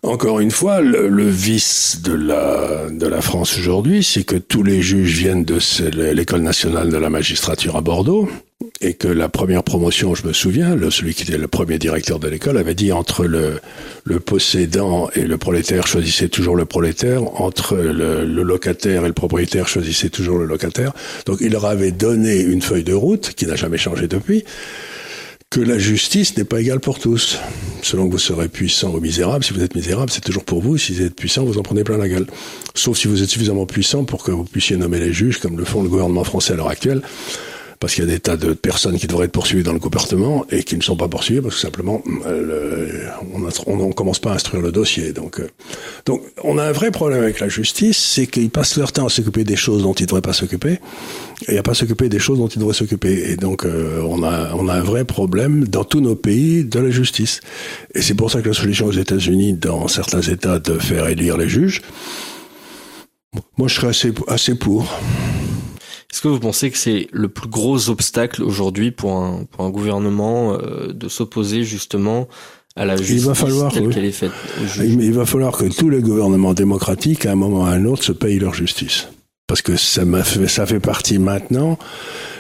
encore 0.04 0.42
une 0.42 0.52
fois, 0.52 0.82
le, 0.82 1.28
vice 1.30 2.02
de 2.04 2.14
la, 2.14 3.22
France 3.22 3.58
aujourd'hui, 3.58 4.04
c'est 4.04 4.24
que 4.24 4.36
tous 4.36 4.64
les 4.64 4.82
juges 4.82 5.18
viennent 5.18 5.46
de 5.46 5.60
l'école 6.12 6.42
nationale 6.42 6.90
de 6.90 6.98
la 6.98 7.10
magistrature 7.10 7.78
à 7.78 7.82
Bordeaux, 7.82 8.30
et 8.82 8.94
que 8.94 9.08
la 9.08 9.30
première 9.30 9.64
promotion, 9.64 10.14
je 10.16 10.28
me 10.28 10.34
souviens, 10.34 10.78
celui 10.90 11.14
qui 11.14 11.24
était 11.24 11.38
le 11.38 11.48
premier 11.48 11.80
directeur 11.80 12.20
de 12.20 12.28
l'école 12.28 12.58
avait 12.58 12.76
dit 12.76 12.92
entre 12.92 13.26
le, 13.26 13.60
possédant 14.20 15.10
et 15.16 15.24
le 15.24 15.38
prolétaire, 15.38 15.88
choisissez 15.88 16.30
toujours 16.30 16.56
le 16.56 16.66
prolétaire, 16.66 17.42
entre 17.42 17.78
le, 17.78 18.26
locataire 18.26 19.06
et 19.06 19.08
le 19.08 19.14
propriétaire, 19.14 19.68
choisissez 19.68 20.10
toujours 20.10 20.38
le 20.38 20.46
locataire. 20.46 20.92
Donc 21.26 21.38
il 21.42 21.54
leur 21.54 21.66
avait 21.66 21.92
donné 21.92 22.40
une 22.42 22.62
feuille 22.62 22.84
de 22.84 22.94
route, 22.94 23.34
qui 23.36 23.46
n'a 23.46 23.56
jamais 23.56 23.78
changé 23.78 24.08
depuis, 24.08 24.44
que 25.54 25.62
la 25.62 25.78
justice 25.78 26.36
n'est 26.36 26.46
pas 26.46 26.62
égale 26.62 26.80
pour 26.80 26.98
tous. 26.98 27.38
Selon 27.84 28.08
que 28.08 28.14
vous 28.14 28.18
serez 28.18 28.48
puissant 28.48 28.92
ou 28.92 29.00
misérable, 29.00 29.44
si 29.44 29.54
vous 29.54 29.62
êtes 29.62 29.76
misérable, 29.76 30.10
c'est 30.10 30.24
toujours 30.24 30.46
pour 30.46 30.64
vous. 30.64 30.80
Si 30.80 30.94
vous 30.94 31.04
êtes 31.04 31.16
puissant, 31.16 31.44
vous 31.44 31.60
en 31.60 31.62
prenez 31.62 31.84
plein 31.84 31.98
la 31.98 32.10
gueule. 32.10 32.26
Sauf 32.74 32.98
si 32.98 33.08
vous 33.08 33.22
êtes 33.22 33.30
suffisamment 33.30 33.68
puissant 33.68 34.04
pour 34.04 34.24
que 34.24 34.32
vous 34.32 34.46
puissiez 34.46 34.78
nommer 34.78 34.98
les 34.98 35.14
juges, 35.14 35.38
comme 35.38 35.60
le 35.60 35.64
font 35.64 35.84
le 35.84 35.90
gouvernement 35.90 36.24
français 36.24 36.54
à 36.54 36.56
l'heure 36.56 36.70
actuelle 36.70 37.04
parce 37.84 37.96
qu'il 37.96 38.06
y 38.06 38.08
a 38.08 38.12
des 38.12 38.22
tas 38.22 38.38
de 38.38 38.54
personnes 38.54 38.98
qui 38.98 39.08
devraient 39.08 39.26
être 39.26 39.34
poursuivies 39.34 39.62
dans 39.62 39.74
le 39.74 39.80
comportement 39.80 40.46
et 40.50 40.64
qui 40.64 40.78
ne 40.78 40.82
sont 40.82 40.96
pas 40.96 41.10
poursuivies 41.10 41.42
parce 41.42 41.56
que 41.56 41.60
simplement 41.60 42.02
euh, 42.26 43.10
on 43.68 43.76
ne 43.76 43.92
commence 43.92 44.20
pas 44.20 44.32
à 44.32 44.36
instruire 44.36 44.64
le 44.64 44.72
dossier. 44.72 45.12
Donc, 45.12 45.42
euh, 45.42 45.50
donc 46.06 46.22
on 46.46 46.58
a 46.58 46.64
un 46.64 46.72
vrai 46.72 46.92
problème 46.92 47.22
avec 47.22 47.42
la 47.42 47.50
justice, 47.50 47.98
c'est 47.98 48.26
qu'ils 48.26 48.50
passent 48.52 48.78
leur 48.78 48.94
temps 48.94 49.08
à 49.08 49.10
s'occuper 49.10 49.44
des 49.44 49.58
choses 49.58 49.84
dont 49.84 49.92
ils 49.92 50.04
ne 50.04 50.08
devraient 50.08 50.22
pas 50.22 50.32
s'occuper 50.32 50.80
et 51.50 51.58
à 51.58 51.62
pas 51.62 51.74
s'occuper 51.74 52.08
des 52.08 52.20
choses 52.20 52.38
dont 52.38 52.48
ils 52.48 52.58
devraient 52.58 52.74
s'occuper. 52.74 53.30
Et 53.30 53.36
donc 53.36 53.66
euh, 53.66 54.00
on 54.02 54.24
a 54.24 54.74
un 54.74 54.84
vrai 54.84 55.04
problème 55.04 55.68
dans 55.68 55.84
tous 55.84 56.00
nos 56.00 56.16
pays 56.16 56.64
de 56.64 56.80
la 56.80 56.90
justice. 56.90 57.42
Et 57.96 58.02
c'est 58.02 58.14
pour 58.14 58.32
ça 58.32 58.42
que 58.42 58.48
la 58.48 58.54
solution 58.54 58.86
aux 58.86 58.94
États-Unis, 58.94 59.56
dans 59.56 59.90
certains 59.90 60.22
États, 60.22 60.60
de 60.60 60.80
faire 60.80 61.10
élire 61.10 61.36
les 61.36 61.50
juges. 61.50 61.82
Moi, 63.58 63.68
je 63.68 63.74
serais 63.74 64.14
assez 64.30 64.56
pour. 64.56 64.88
Est-ce 66.14 66.22
que 66.22 66.28
vous 66.28 66.40
pensez 66.40 66.70
que 66.70 66.78
c'est 66.78 67.08
le 67.12 67.28
plus 67.28 67.50
gros 67.50 67.90
obstacle 67.90 68.44
aujourd'hui 68.44 68.92
pour 68.92 69.18
un, 69.18 69.46
pour 69.50 69.66
un 69.66 69.72
gouvernement 69.72 70.54
euh, 70.54 70.94
de 70.94 71.10
s'opposer 71.10 71.64
justement 71.64 72.28
à 72.76 72.86
la 72.86 72.98
justice 72.98 73.24
il 73.24 73.26
va 73.26 73.34
falloir, 73.34 73.74
telle 73.74 73.90
qu'elle 73.90 74.06
est 74.06 74.12
faite 74.12 74.32
il, 74.78 75.12
va 75.12 75.26
falloir 75.26 75.58
que 75.58 75.66
tous 75.66 75.90
les 75.90 76.02
gouvernements 76.02 76.54
démocratiques, 76.54 77.26
à 77.26 77.32
un 77.32 77.36
moment 77.36 77.62
ou 77.62 77.66
à 77.66 77.70
un 77.70 77.86
autre, 77.86 78.04
se 78.04 78.12
payent 78.12 78.38
leur 78.38 78.54
justice. 78.54 79.08
Parce 79.48 79.64
que 79.64 79.76
ça, 79.76 80.06
m'a 80.06 80.24
fait, 80.24 80.48
ça 80.48 80.68
fait 80.68 80.80
partie 80.80 81.18
maintenant, 81.18 81.80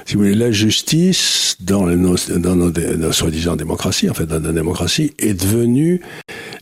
si 0.05 0.13
vous 0.13 0.19
voulez, 0.19 0.35
la 0.35 0.51
justice 0.51 1.57
dans, 1.59 1.87
nos, 1.87 2.17
dans 2.37 2.55
nos, 2.55 2.69
nos 2.69 3.11
soi-disant 3.11 3.55
démocraties, 3.55 4.07
en 4.07 4.13
fait, 4.13 4.27
dans 4.27 4.39
la 4.39 4.51
démocratie, 4.51 5.13
est 5.17 5.33
devenue 5.33 5.99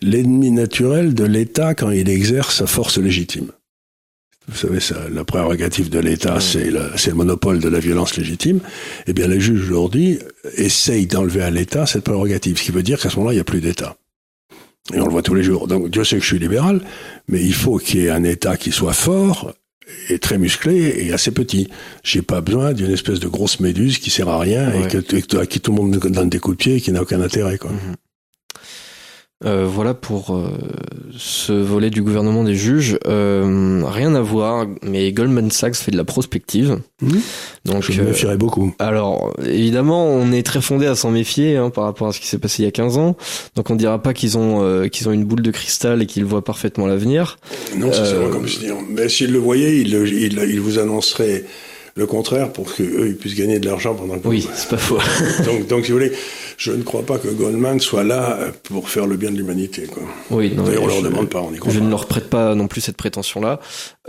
l'ennemi 0.02 0.50
naturel 0.50 1.14
de 1.14 1.26
l'État 1.26 1.76
quand 1.76 1.92
il 1.92 2.08
exerce 2.08 2.60
sa 2.60 2.68
force 2.68 2.98
légitime. 3.00 3.52
Vous 4.48 4.58
savez, 4.58 4.80
ça, 4.80 4.96
la 5.10 5.24
prérogative 5.24 5.90
de 5.90 6.00
l'État, 6.00 6.40
c'est 6.40 6.72
le, 6.72 6.92
le, 6.94 7.14
monopole 7.14 7.60
de 7.60 7.70
la 7.70 7.80
violence 7.80 8.18
légitime. 8.18 8.60
Eh 9.08 9.14
bien, 9.14 9.28
les 9.28 9.40
juges 9.40 9.64
aujourd'hui 9.64 10.20
essayent 10.58 11.08
d'enlever 11.08 11.42
à 11.42 11.52
l'État 11.52 11.86
cette 11.86 12.04
prérogative, 12.04 12.58
ce 12.58 12.64
qui 12.64 12.72
veut 12.72 12.84
dire 12.84 13.00
qu'à 13.00 13.10
ce 13.10 13.18
moment-là, 13.18 13.34
il 13.34 13.38
n'y 13.38 13.42
a 13.42 13.46
plus 13.46 13.62
d'État. 13.62 13.96
Et 14.94 15.00
on 15.00 15.06
le 15.06 15.12
voit 15.12 15.22
tous 15.22 15.36
les 15.36 15.44
jours. 15.44 15.68
Donc 15.68 15.90
Dieu 15.90 16.04
sait 16.04 16.18
que 16.18 16.24
je 16.24 16.28
suis 16.28 16.40
libéral, 16.40 16.82
mais 17.28 17.42
il 17.42 17.54
faut 17.54 17.78
qu'il 17.78 18.02
y 18.02 18.06
ait 18.06 18.10
un 18.10 18.24
État 18.24 18.58
qui 18.58 18.72
soit 18.72 18.94
fort 18.94 19.54
et 20.10 20.20
très 20.20 20.38
musclé 20.38 21.06
et 21.06 21.14
assez 21.14 21.32
petit. 21.32 21.70
J'ai 22.04 22.22
pas 22.22 22.42
besoin 22.42 22.74
d'une 22.74 22.92
espèce 22.92 23.20
de 23.20 23.28
grosse 23.28 23.60
méduse 23.60 24.00
qui 24.00 24.10
sert 24.10 24.30
à 24.30 24.40
rien 24.40 24.72
et, 24.74 24.88
que, 24.88 25.38
à 25.38 25.46
qui 25.46 25.60
tout 25.60 25.72
le 25.72 25.82
monde 25.82 25.98
donne 25.98 26.30
des 26.30 26.40
coups 26.40 26.58
de 26.58 26.64
pied 26.64 26.76
et 26.76 26.82
qui 26.82 26.92
n'a 26.92 27.02
aucun 27.02 27.22
intérêt. 27.22 27.58
Quoi. 27.58 27.72
Mhm. 27.72 27.96
Euh, 29.44 29.66
voilà 29.66 29.94
pour 29.94 30.36
euh, 30.36 30.52
ce 31.18 31.52
volet 31.52 31.90
du 31.90 32.04
gouvernement 32.04 32.44
des 32.44 32.56
juges. 32.56 32.98
Euh, 33.08 33.82
rien 33.86 34.14
à 34.14 34.22
voir, 34.22 34.68
mais 34.84 35.12
Goldman 35.12 35.50
Sachs 35.50 35.76
fait 35.76 35.92
de 35.92 35.98
la 35.98 36.04
prospective. 36.04 36.80
Mmh. 37.02 37.18
Donc, 37.66 37.84
je 37.90 38.02
me 38.02 38.08
méfierais 38.08 38.38
beaucoup. 38.38 38.74
Alors, 38.78 39.34
évidemment, 39.44 40.06
on 40.06 40.32
est 40.32 40.44
très 40.44 40.62
fondé 40.62 40.86
à 40.86 40.96
s'en 40.96 41.10
méfier 41.10 41.58
hein, 41.58 41.72
par 41.72 41.86
rapport 41.86 42.08
à 42.08 42.14
ce 42.14 42.20
qui 42.20 42.28
s'est 42.28 42.38
passé 42.38 42.62
il 42.64 42.66
y 42.66 42.70
a 42.70 42.72
15 42.72 42.98
ans. 42.98 43.18
Donc, 43.56 43.70
on 43.70 43.76
dira 43.76 44.02
pas 44.02 44.14
qu'ils 44.14 44.38
ont 44.38 44.88
qu'ils 44.90 45.10
ont 45.10 45.12
une 45.12 45.26
boule 45.26 45.42
de 45.42 45.52
cristal 45.52 46.02
et 46.02 46.06
qu'ils 46.06 46.26
voient 46.26 46.44
parfaitement 46.44 46.86
l'avenir. 46.86 47.38
Non, 47.78 47.92
c'est 47.92 48.14
vrai 48.14 48.30
comme 48.30 48.48
je 48.48 48.60
dis. 48.60 48.68
Mais 48.90 49.10
s'ils 49.10 49.32
le 49.32 49.40
voyaient, 49.40 49.80
ils, 49.80 49.94
ils, 49.94 50.38
ils 50.38 50.62
vous 50.62 50.78
annonceraient 50.78 51.46
le 51.96 52.06
contraire 52.06 52.52
pour 52.52 52.74
qu'eux 52.74 53.08
ils 53.08 53.16
puissent 53.16 53.36
gagner 53.36 53.60
de 53.60 53.66
l'argent 53.66 53.96
pendant 53.96 54.18
que 54.18 54.28
Oui, 54.28 54.48
c'est 54.54 54.70
pas 54.70 54.78
faux. 54.78 55.00
donc, 55.46 55.68
donc, 55.68 55.86
si 55.86 55.92
vous 55.92 55.98
voulez, 55.98 56.12
je 56.58 56.72
ne 56.72 56.84
crois 56.84 57.04
pas 57.04 57.18
que 57.18 57.28
Goldman 57.28 57.80
soit 57.80 58.04
là 58.04 58.38
pour 58.64 58.90
faire 58.90 59.08
le 59.08 59.18
bien 59.18 59.32
de 59.32 59.38
l'humanité. 59.38 59.88
Oui, 60.30 60.54
non, 60.56 60.64
D'ailleurs, 60.64 60.84
on 60.84 60.88
leur 60.88 61.02
demande 61.02 61.30
pas, 61.30 61.42
on 61.42 61.54
y 61.54 61.58
croit 61.58 61.72
Je 61.72 61.80
ne 61.80 61.90
leur 61.90 62.06
prête 62.06 62.30
pas 62.30 62.56
non 62.56 62.68
plus 62.68 62.82
cette 62.82 62.98
prétention-là. 62.98 63.60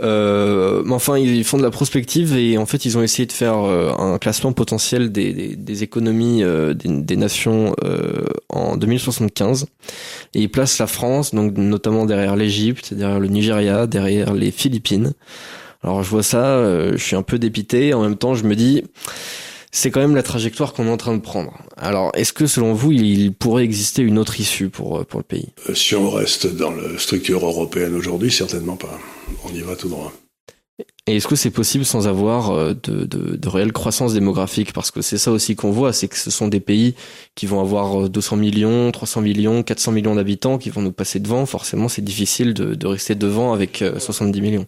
Euh, 0.01 0.81
mais 0.85 0.93
enfin, 0.93 1.17
ils 1.17 1.43
font 1.43 1.57
de 1.57 1.63
la 1.63 1.71
prospective 1.71 2.35
et 2.35 2.57
en 2.57 2.65
fait, 2.65 2.85
ils 2.85 2.97
ont 2.97 3.03
essayé 3.03 3.25
de 3.25 3.31
faire 3.31 3.57
euh, 3.57 3.91
un 3.97 4.17
classement 4.17 4.53
potentiel 4.53 5.11
des, 5.11 5.33
des, 5.33 5.55
des 5.55 5.83
économies 5.83 6.43
euh, 6.43 6.73
des, 6.73 6.89
des, 6.89 7.17
nations 7.17 7.75
euh, 7.83 8.25
en 8.49 8.77
2075 8.77 9.65
et 10.33 10.41
ils 10.41 10.49
placent 10.49 10.79
la 10.79 10.87
France, 10.87 11.33
donc 11.33 11.57
notamment 11.57 12.05
derrière 12.05 12.35
l'Égypte, 12.35 12.93
derrière 12.93 13.19
le 13.19 13.27
Nigeria, 13.27 13.87
derrière 13.87 14.33
les 14.33 14.51
Philippines. 14.51 15.13
Alors 15.83 16.01
je 16.01 16.09
vois 16.09 16.23
ça, 16.23 16.45
euh, 16.45 16.93
je 16.93 17.03
suis 17.03 17.15
un 17.15 17.23
peu 17.23 17.37
dépité. 17.39 17.93
En 17.93 18.01
même 18.01 18.15
temps, 18.15 18.35
je 18.35 18.45
me 18.45 18.55
dis, 18.55 18.83
c'est 19.71 19.91
quand 19.91 19.99
même 19.99 20.15
la 20.15 20.23
trajectoire 20.23 20.73
qu'on 20.73 20.87
est 20.87 20.91
en 20.91 20.97
train 20.97 21.15
de 21.15 21.21
prendre. 21.21 21.53
Alors, 21.77 22.11
est-ce 22.15 22.31
que 22.31 22.47
selon 22.47 22.73
vous, 22.73 22.91
il 22.91 23.33
pourrait 23.33 23.63
exister 23.63 24.01
une 24.01 24.17
autre 24.17 24.39
issue 24.39 24.69
pour 24.69 24.99
euh, 24.99 25.03
pour 25.03 25.19
le 25.19 25.25
pays? 25.25 25.49
Euh, 25.69 25.75
Si 25.75 25.95
on 25.95 26.09
reste 26.09 26.47
dans 26.47 26.71
la 26.71 26.97
structure 26.97 27.45
européenne 27.45 27.95
aujourd'hui, 27.95 28.31
certainement 28.31 28.77
pas. 28.77 28.97
On 29.43 29.53
y 29.53 29.61
va 29.61 29.75
tout 29.75 29.89
droit. 29.89 30.13
Et 31.05 31.17
est-ce 31.17 31.27
que 31.27 31.35
c'est 31.35 31.51
possible 31.51 31.83
sans 31.83 32.07
avoir 32.07 32.73
de, 32.73 32.73
de, 32.73 33.35
de, 33.35 33.49
réelle 33.49 33.73
croissance 33.73 34.13
démographique? 34.13 34.71
Parce 34.71 34.89
que 34.89 35.01
c'est 35.01 35.17
ça 35.17 35.31
aussi 35.31 35.55
qu'on 35.55 35.69
voit, 35.69 35.91
c'est 35.91 36.07
que 36.07 36.17
ce 36.17 36.31
sont 36.31 36.47
des 36.47 36.61
pays 36.61 36.95
qui 37.35 37.45
vont 37.45 37.59
avoir 37.59 38.09
200 38.09 38.37
millions, 38.37 38.89
300 38.89 39.21
millions, 39.21 39.63
400 39.63 39.91
millions 39.91 40.15
d'habitants 40.15 40.57
qui 40.57 40.69
vont 40.69 40.81
nous 40.81 40.93
passer 40.93 41.19
devant. 41.19 41.45
Forcément, 41.45 41.89
c'est 41.89 42.01
difficile 42.01 42.53
de, 42.53 42.73
de 42.73 42.87
rester 42.87 43.15
devant 43.15 43.51
avec 43.53 43.83
70 43.99 44.41
millions 44.41 44.65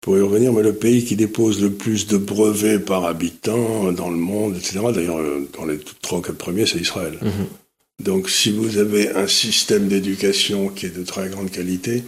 pour 0.00 0.16
y 0.16 0.20
revenir, 0.20 0.52
mais 0.52 0.62
le 0.62 0.72
pays 0.72 1.04
qui 1.04 1.16
dépose 1.16 1.60
le 1.60 1.70
plus 1.70 2.06
de 2.06 2.16
brevets 2.16 2.78
par 2.78 3.04
habitant 3.04 3.92
dans 3.92 4.08
le 4.08 4.16
monde, 4.16 4.56
etc., 4.56 4.80
d'ailleurs, 4.94 5.18
euh, 5.18 5.46
dans 5.58 5.66
les 5.66 5.78
trois 6.00 6.18
ou 6.18 6.22
quatre 6.22 6.38
premiers, 6.38 6.66
c'est 6.66 6.78
Israël. 6.78 7.18
Mhm. 7.20 7.46
Donc, 8.04 8.30
si 8.30 8.50
vous 8.50 8.78
avez 8.78 9.10
un 9.10 9.26
système 9.26 9.88
d'éducation 9.88 10.68
qui 10.68 10.86
est 10.86 10.96
de 10.96 11.04
très 11.04 11.28
grande 11.28 11.50
qualité, 11.50 12.02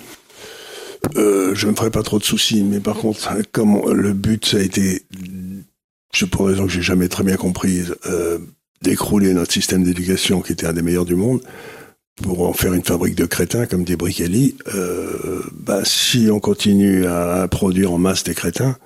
euh, 1.17 1.55
je 1.55 1.67
ne 1.67 1.73
me 1.73 1.77
ferai 1.77 1.91
pas 1.91 2.03
trop 2.03 2.19
de 2.19 2.25
soucis. 2.25 2.63
Mais 2.63 2.81
par 2.81 2.97
contre, 2.97 3.37
comme 3.53 3.93
le 3.93 4.15
but, 4.15 4.47
ça 4.47 4.57
a 4.57 4.61
été, 4.61 5.03
je 6.15 6.25
pour 6.25 6.47
raison 6.47 6.67
que 6.67 6.73
j'ai 6.73 6.83
jamais 6.83 7.09
très 7.09 7.25
bien 7.25 7.37
comprise, 7.37 7.95
euh, 8.07 8.39
d'écrouler 8.81 9.35
notre 9.35 9.53
système 9.53 9.85
d'éducation 9.85 10.41
qui 10.41 10.53
était 10.53 10.67
un 10.67 10.73
des 10.73 10.83
meilleurs 10.83 11.05
du 11.05 11.15
monde, 11.15 11.43
pour 12.21 12.47
en 12.47 12.53
faire 12.53 12.75
une 12.75 12.85
fabrique 12.85 13.15
de 13.15 13.25
crétins, 13.25 13.67
comme 13.67 13.85
dit 13.85 13.97
Brichelli, 13.97 14.57
euh, 14.75 15.43
bah, 15.53 15.81
si 15.85 16.29
on 16.31 16.41
continue 16.41 17.07
à, 17.07 17.47
produire 17.49 17.93
en 17.93 17.99
masse 17.99 18.25
des 18.25 18.35
crétins, 18.35 18.77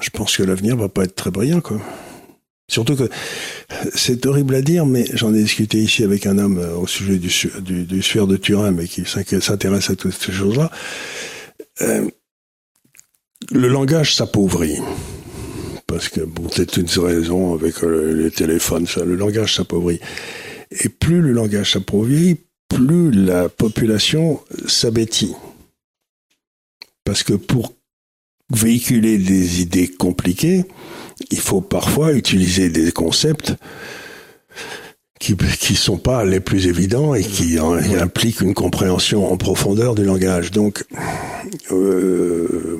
je 0.00 0.10
pense 0.10 0.36
que 0.36 0.42
l'avenir 0.42 0.76
va 0.76 0.88
pas 0.88 1.04
être 1.04 1.14
très 1.14 1.30
brillant. 1.30 1.62
Surtout 2.68 2.96
que 2.96 3.08
c'est 3.94 4.26
horrible 4.26 4.54
à 4.54 4.62
dire, 4.62 4.84
mais 4.86 5.06
j'en 5.14 5.34
ai 5.34 5.42
discuté 5.42 5.78
ici 5.78 6.02
avec 6.04 6.26
un 6.26 6.38
homme 6.38 6.58
euh, 6.58 6.76
au 6.76 6.86
sujet 6.86 7.18
du, 7.18 7.30
du, 7.62 7.84
de 7.84 8.36
Turin, 8.36 8.70
mais 8.70 8.86
qui 8.86 9.04
s'intéresse 9.06 9.90
à 9.90 9.96
toutes 9.96 10.14
ces 10.14 10.32
choses-là. 10.32 10.70
Euh, 11.82 12.08
le 13.50 13.68
langage 13.68 14.14
s'appauvrit. 14.14 14.78
Parce 15.86 16.08
que, 16.08 16.20
bon, 16.20 16.48
c'est 16.50 16.76
une 16.76 16.88
raison 16.88 17.54
avec 17.54 17.82
les 17.82 18.30
téléphones, 18.30 18.86
le 19.04 19.14
langage 19.14 19.56
s'appauvrit. 19.56 20.00
Et 20.70 20.88
plus 20.88 21.20
le 21.20 21.32
langage 21.32 21.72
s'appauvrit, 21.72 22.38
plus 22.68 23.10
la 23.10 23.48
population 23.48 24.40
s'abêtit. 24.66 25.34
Parce 27.04 27.22
que 27.22 27.34
pour 27.34 27.74
véhiculer 28.52 29.18
des 29.18 29.60
idées 29.60 29.88
compliquées, 29.88 30.64
il 31.30 31.40
faut 31.40 31.60
parfois 31.60 32.12
utiliser 32.12 32.68
des 32.68 32.92
concepts 32.92 33.54
qui 35.20 35.36
qui 35.36 35.74
sont 35.74 35.96
pas 35.96 36.24
les 36.24 36.40
plus 36.40 36.66
évidents 36.66 37.14
et 37.14 37.22
qui 37.22 37.58
impliquent 37.58 38.40
une 38.40 38.54
compréhension 38.54 39.30
en 39.30 39.36
profondeur 39.36 39.94
du 39.94 40.04
langage. 40.04 40.50
Donc, 40.50 40.84
euh, 41.70 42.78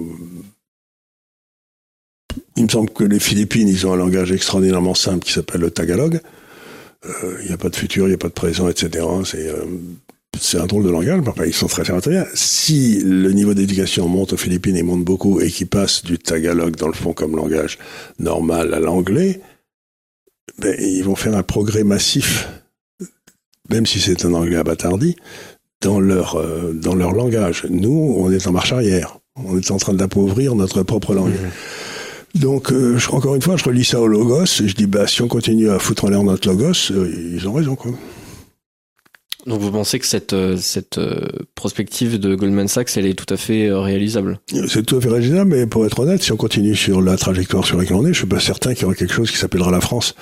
il 2.57 2.65
me 2.65 2.69
semble 2.69 2.91
que 2.91 3.05
les 3.05 3.21
Philippines, 3.21 3.69
ils 3.69 3.87
ont 3.87 3.93
un 3.93 3.97
langage 3.97 4.31
extraordinairement 4.31 4.95
simple 4.95 5.25
qui 5.25 5.33
s'appelle 5.33 5.61
le 5.61 5.71
tagalog. 5.71 6.21
Euh, 7.07 7.37
il 7.43 7.49
n'y 7.49 7.53
a 7.53 7.59
pas 7.59 7.69
de 7.69 7.77
futur, 7.77 8.07
il 8.07 8.11
n'y 8.11 8.15
a 8.15 8.19
pas 8.19 8.29
de 8.29 8.33
présent, 8.33 8.69
etc. 8.69 9.07
C'est 9.25 9.49
euh, 9.49 9.65
c'est 10.41 10.59
un 10.59 10.67
drôle 10.67 10.85
de 10.85 10.91
langage, 10.91 11.21
mais 11.39 11.49
ils 11.49 11.55
sont 11.55 11.69
très 11.69 11.83
bien. 11.85 12.27
Si 12.35 13.01
le 13.01 13.31
niveau 13.33 13.55
d'éducation 13.55 14.09
monte 14.09 14.33
aux 14.33 14.37
Philippines 14.37 14.77
et 14.77 14.83
monte 14.83 15.05
beaucoup 15.05 15.41
et 15.41 15.49
qu'ils 15.49 15.69
passent 15.69 16.03
du 16.03 16.19
tagalog 16.19 16.77
dans 16.77 16.89
le 16.89 16.93
fond 16.93 17.13
comme 17.13 17.37
langage 17.37 17.79
normal 18.19 18.75
à 18.75 18.81
l'anglais, 18.81 19.41
ben, 20.59 20.75
ils 20.81 21.05
vont 21.05 21.15
faire 21.15 21.37
un 21.37 21.43
progrès 21.43 21.85
massif, 21.85 22.49
même 23.71 23.87
si 23.87 24.01
c'est 24.01 24.25
un 24.25 24.35
anglais 24.35 24.57
abattardi, 24.57 25.17
dans 25.81 26.01
leur 26.01 26.37
euh, 26.37 26.73
dans 26.73 26.95
leur 26.95 27.13
langage. 27.13 27.67
Nous, 27.71 28.15
on 28.19 28.31
est 28.31 28.47
en 28.47 28.53
marche 28.53 28.73
arrière. 28.73 29.19
On 29.37 29.59
est 29.59 29.71
en 29.71 29.79
train 29.79 29.95
d'appauvrir 29.95 30.55
notre 30.55 30.83
propre 30.83 31.15
langue. 31.15 31.33
Mmh. 31.33 31.51
Donc, 32.35 32.73
euh, 32.73 32.99
encore 33.13 33.37
une 33.37 33.43
fois, 33.43 33.57
je 33.57 33.65
relis 33.65 33.85
ça 33.85 34.01
au 34.01 34.09
Logos 34.09 34.61
et 34.61 34.69
je 34.69 34.75
dis, 34.75 34.87
bah, 34.87 35.07
si 35.07 35.23
on 35.23 35.29
continue 35.29 35.71
à 35.71 35.79
foutre 35.79 36.05
en 36.05 36.09
l'air 36.09 36.23
notre 36.25 36.49
Logos, 36.49 36.91
euh, 36.91 37.09
ils 37.33 37.47
ont 37.49 37.53
raison, 37.53 37.77
quoi. 37.77 37.93
Donc, 39.47 39.61
vous 39.61 39.71
pensez 39.71 39.99
que 39.99 40.07
cette, 40.07 40.33
euh, 40.33 40.57
cette 40.57 40.99
prospective 41.55 42.19
de 42.19 42.35
Goldman 42.35 42.67
Sachs, 42.67 42.97
elle 42.97 43.07
est 43.07 43.15
tout 43.15 43.33
à 43.33 43.37
fait 43.37 43.71
réalisable? 43.71 44.41
C'est 44.69 44.85
tout 44.85 44.97
à 44.97 45.01
fait 45.01 45.11
réalisable, 45.11 45.51
mais 45.51 45.67
pour 45.67 45.87
être 45.87 46.01
honnête, 46.01 46.23
si 46.23 46.33
on 46.33 46.37
continue 46.37 46.75
sur 46.75 47.03
la 47.03 47.17
trajectoire 47.17 47.65
sur 47.65 47.77
laquelle 47.77 47.97
on 47.97 48.07
est, 48.07 48.15
je 48.15 48.19
suis 48.19 48.27
pas 48.27 48.41
certain 48.41 48.75
qu'il 48.75 48.83
y 48.83 48.85
aura 48.87 48.95
quelque 48.95 49.13
chose 49.13 49.31
qui 49.31 49.37
s'appellera 49.37 49.71
la 49.71 49.81
France 49.81 50.15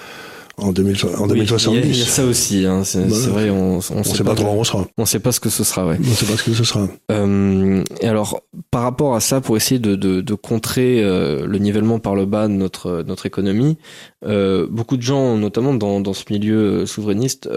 en, 0.59 0.73
2070. 0.73 1.71
il, 1.73 1.97
y 1.97 2.03
a, 2.03 2.05
ça 2.05 2.25
aussi, 2.25 2.67
hein. 2.67 2.85
c'est 2.85 3.01
vrai, 3.07 3.51
on, 3.51 3.79
on, 3.79 3.81
sait, 3.81 4.23
pas, 4.23 4.35
trop 4.35 4.49
où 4.49 4.61
on 4.61 4.65
sera. 4.65 4.87
On 4.99 5.07
sait 5.07 5.19
pas 5.19 5.33
ce 5.33 5.41
que 5.41 5.49
ce 5.49 5.65
sera, 5.65 5.87
ouais. 5.87 5.99
On 6.01 6.15
sait 6.15 6.27
pas 6.27 6.37
ce 6.37 6.43
que 6.43 6.53
ce 6.53 6.65
sera. 6.65 6.89
Euh, 7.11 7.83
et 8.01 8.07
alors, 8.07 8.43
par 8.71 8.83
rapport 8.83 9.15
à 9.15 9.21
ça, 9.21 9.41
pour 9.41 9.57
essayer 9.57 9.79
de, 9.79 9.97
de, 9.97 10.21
de 10.21 10.35
contrer 10.35 11.03
euh, 11.03 11.47
le 11.47 11.59
nivellement 11.59 11.99
par 11.99 12.15
le 12.15 12.27
bas 12.27 12.49
de 12.49 12.53
notre 12.53 13.03
notre 13.07 13.27
économie, 13.27 13.79
euh, 14.25 14.67
beaucoup 14.71 14.97
de 14.97 15.03
gens, 15.03 15.37
notamment 15.37 15.75
dans, 15.75 16.01
dans 16.01 16.13
ce 16.13 16.25
milieu 16.31 16.87
souverainiste, 16.87 17.49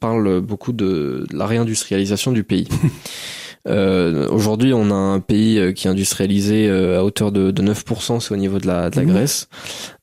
parlent 0.00 0.40
beaucoup 0.40 0.72
de 0.72 1.26
la 1.32 1.46
réindustrialisation 1.46 2.32
du 2.32 2.44
pays. 2.44 2.68
Euh, 3.68 4.28
Aujourd'hui, 4.28 4.72
on 4.74 4.90
a 4.90 4.94
un 4.94 5.20
pays 5.20 5.58
euh, 5.58 5.72
qui 5.72 5.86
est 5.86 5.90
industrialisé 5.90 6.68
euh, 6.68 6.98
à 6.98 7.04
hauteur 7.04 7.30
de, 7.30 7.50
de 7.50 7.62
9%, 7.62 8.20
c'est 8.20 8.32
au 8.32 8.36
niveau 8.36 8.58
de 8.58 8.66
la, 8.66 8.90
de 8.90 8.96
la 8.96 9.02
mmh. 9.02 9.06
Grèce. 9.06 9.48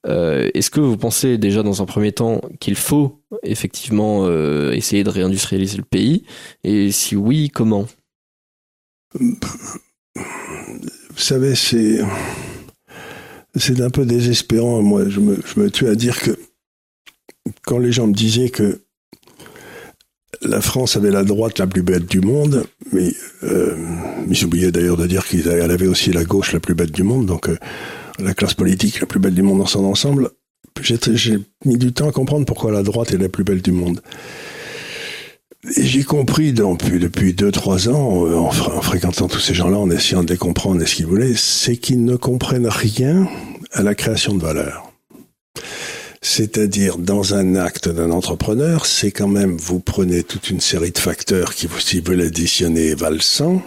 Euh, 0.08 0.50
Est-ce 0.54 0.72
que 0.72 0.80
vous 0.80 0.98
pensez 0.98 1.38
déjà 1.38 1.62
dans 1.62 1.82
un 1.82 1.86
premier 1.86 2.12
temps 2.12 2.42
qu'il 2.60 2.76
faut 2.76 3.22
effectivement 3.44 4.26
euh, 4.26 4.72
essayer 4.72 5.04
de 5.04 5.10
réindustrialiser 5.10 5.78
le 5.78 5.84
pays? 5.84 6.24
Et 6.64 6.92
si 6.92 7.16
oui, 7.16 7.50
comment? 7.50 7.86
Vous 9.14 9.36
savez, 11.18 11.56
c'est 11.56 12.00
c'est 13.56 13.82
un 13.82 13.90
peu 13.90 14.06
désespérant. 14.06 14.82
Moi, 14.82 15.10
je 15.10 15.20
me, 15.20 15.38
je 15.46 15.60
me 15.60 15.70
tue 15.70 15.88
à 15.88 15.96
dire 15.96 16.20
que 16.20 16.38
quand 17.64 17.80
les 17.80 17.92
gens 17.92 18.08
me 18.08 18.14
disaient 18.14 18.50
que 18.50 18.82
la 20.42 20.62
France 20.62 20.96
avait 20.96 21.12
la 21.12 21.24
droite 21.24 21.60
la 21.60 21.68
plus 21.68 21.82
bête 21.82 22.06
du 22.06 22.22
monde, 22.22 22.66
mais 22.92 23.14
euh, 23.44 23.76
ils 24.30 24.72
d'ailleurs 24.72 24.98
de 24.98 25.08
dire 25.08 25.26
qu'elle 25.26 25.72
avait 25.72 25.88
aussi 25.88 26.12
la 26.12 26.24
gauche 26.24 26.54
la 26.54 26.60
plus 26.60 26.76
bête 26.76 26.92
du 26.92 27.04
monde, 27.04 27.26
donc 27.26 27.50
euh, 27.50 27.58
la 28.20 28.34
classe 28.34 28.54
politique 28.54 29.00
la 29.00 29.08
plus 29.08 29.20
belle 29.20 29.34
du 29.34 29.42
monde 29.42 29.60
dans 29.60 29.66
son 29.66 29.86
ensemble. 29.86 30.30
J'ai 30.82 31.40
mis 31.66 31.78
du 31.78 31.92
temps 31.92 32.10
à 32.10 32.12
comprendre 32.12 32.46
pourquoi 32.46 32.72
la 32.72 32.84
droite 32.84 33.12
est 33.14 33.18
la 33.18 33.28
plus 33.28 33.44
belle 33.44 33.62
du 33.62 33.72
monde. 33.72 34.02
Et 35.76 35.86
j'ai 35.86 36.04
compris 36.04 36.54
depuis, 36.54 37.00
depuis 37.00 37.34
deux, 37.34 37.52
trois 37.52 37.90
ans, 37.90 38.26
euh, 38.26 38.38
en, 38.38 38.52
fréquentant 38.52 39.28
tous 39.28 39.42
ces 39.42 39.54
gens-là, 39.54 39.78
en 39.78 39.90
essayant 39.90 40.24
de 40.24 40.32
les 40.32 40.38
comprendre 40.38 40.82
et 40.82 40.86
ce 40.86 40.96
qu'ils 40.96 41.06
voulaient, 41.06 41.36
c'est 41.36 41.76
qu'ils 41.76 42.06
ne 42.06 42.16
comprennent 42.16 42.68
rien 42.68 43.28
à 43.74 43.84
la 43.84 43.94
création 43.94 44.36
de 44.36 44.42
valeur 44.42 44.89
C'est-à-dire, 46.22 46.98
dans 46.98 47.34
un 47.34 47.56
acte 47.56 47.88
d'un 47.88 48.12
entrepreneur, 48.12 48.86
c'est 48.86 49.12
quand 49.12 49.28
même, 49.28 49.58
vous 49.58 49.80
prenez 49.80 50.24
toute 50.24 50.50
une 50.50 50.60
série 50.60 50.92
de 50.92 50.98
facteurs 50.98 51.56
qui, 51.56 51.68
si 51.80 52.02
vous 52.02 52.12
l'additionner, 52.12 52.94
valent 52.94 53.22
100. 53.22 53.62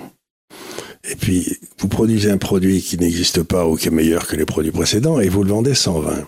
Et 1.10 1.16
puis, 1.16 1.58
vous 1.78 1.88
produisez 1.88 2.30
un 2.30 2.38
produit 2.38 2.82
qui 2.82 2.98
n'existe 2.98 3.42
pas 3.42 3.66
ou 3.66 3.76
qui 3.76 3.88
est 3.88 3.92
meilleur 3.92 4.26
que 4.26 4.36
les 4.36 4.44
produits 4.44 4.70
précédents 4.70 5.18
et 5.18 5.28
vous 5.28 5.42
le 5.42 5.50
vendez 5.50 5.74
120. 5.74 6.26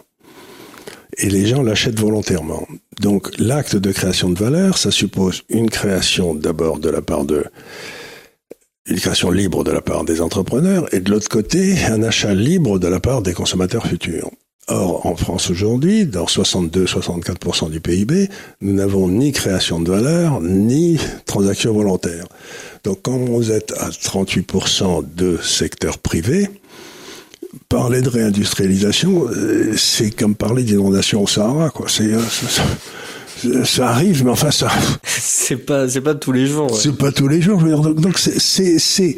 Et 1.19 1.29
les 1.29 1.47
gens 1.47 1.63
l'achètent 1.63 2.01
volontairement. 2.01 2.67
Donc, 3.01 3.31
l'acte 3.39 3.77
de 3.77 3.93
création 3.93 4.31
de 4.31 4.39
valeur, 4.39 4.79
ça 4.79 4.91
suppose 4.91 5.43
une 5.49 5.71
création 5.71 6.35
d'abord 6.35 6.79
de 6.79 6.89
la 6.89 7.03
part 7.03 7.25
de, 7.25 7.45
une 8.87 8.99
création 8.99 9.31
libre 9.31 9.63
de 9.63 9.71
la 9.71 9.81
part 9.81 10.05
des 10.05 10.21
entrepreneurs 10.21 10.93
et 10.93 11.01
de 11.01 11.11
l'autre 11.11 11.29
côté, 11.29 11.77
un 11.85 12.03
achat 12.03 12.35
libre 12.35 12.79
de 12.79 12.89
la 12.89 12.99
part 12.99 13.23
des 13.23 13.33
consommateurs 13.33 13.87
futurs. 13.87 14.31
Or, 14.69 15.05
en 15.05 15.15
France 15.15 15.51
aujourd'hui, 15.51 16.07
dans 16.07 16.25
62-64% 16.25 17.71
du 17.71 17.81
PIB, 17.81 18.31
nous 18.63 18.73
n'avons 18.73 19.09
ni 19.09 19.31
création 19.31 19.79
de 19.79 19.91
valeur, 19.91 20.41
ni 20.41 20.99
transaction 21.27 21.75
volontaire. 21.75 22.25
Donc, 22.83 23.01
quand 23.03 23.19
vous 23.19 23.51
êtes 23.51 23.73
à 23.73 23.91
38% 23.91 25.05
de 25.15 25.37
secteur 25.43 25.99
privé, 25.99 26.49
parler 27.69 28.01
de 28.01 28.09
réindustrialisation, 28.09 29.27
euh, 29.29 29.75
c'est 29.77 30.11
comme 30.11 30.35
parler 30.35 30.63
d'inondation 30.63 31.23
au 31.23 31.27
Sahara, 31.27 31.69
quoi. 31.69 31.87
Euh, 32.01 32.21
ça 33.65 33.89
arrive, 33.89 34.25
mais 34.25 34.31
enfin 34.31 34.51
ça. 34.51 34.71
c'est 35.05 35.57
pas, 35.57 35.89
c'est 35.89 36.01
pas 36.01 36.15
tous 36.15 36.33
les 36.33 36.47
jours. 36.47 36.75
C'est 36.75 36.97
pas 36.97 37.13
tous 37.13 37.29
les 37.29 37.41
jours. 37.41 37.61
donc 37.95 38.19
c'est, 38.19 38.39
c'est, 38.39 38.79
c'est, 38.79 39.17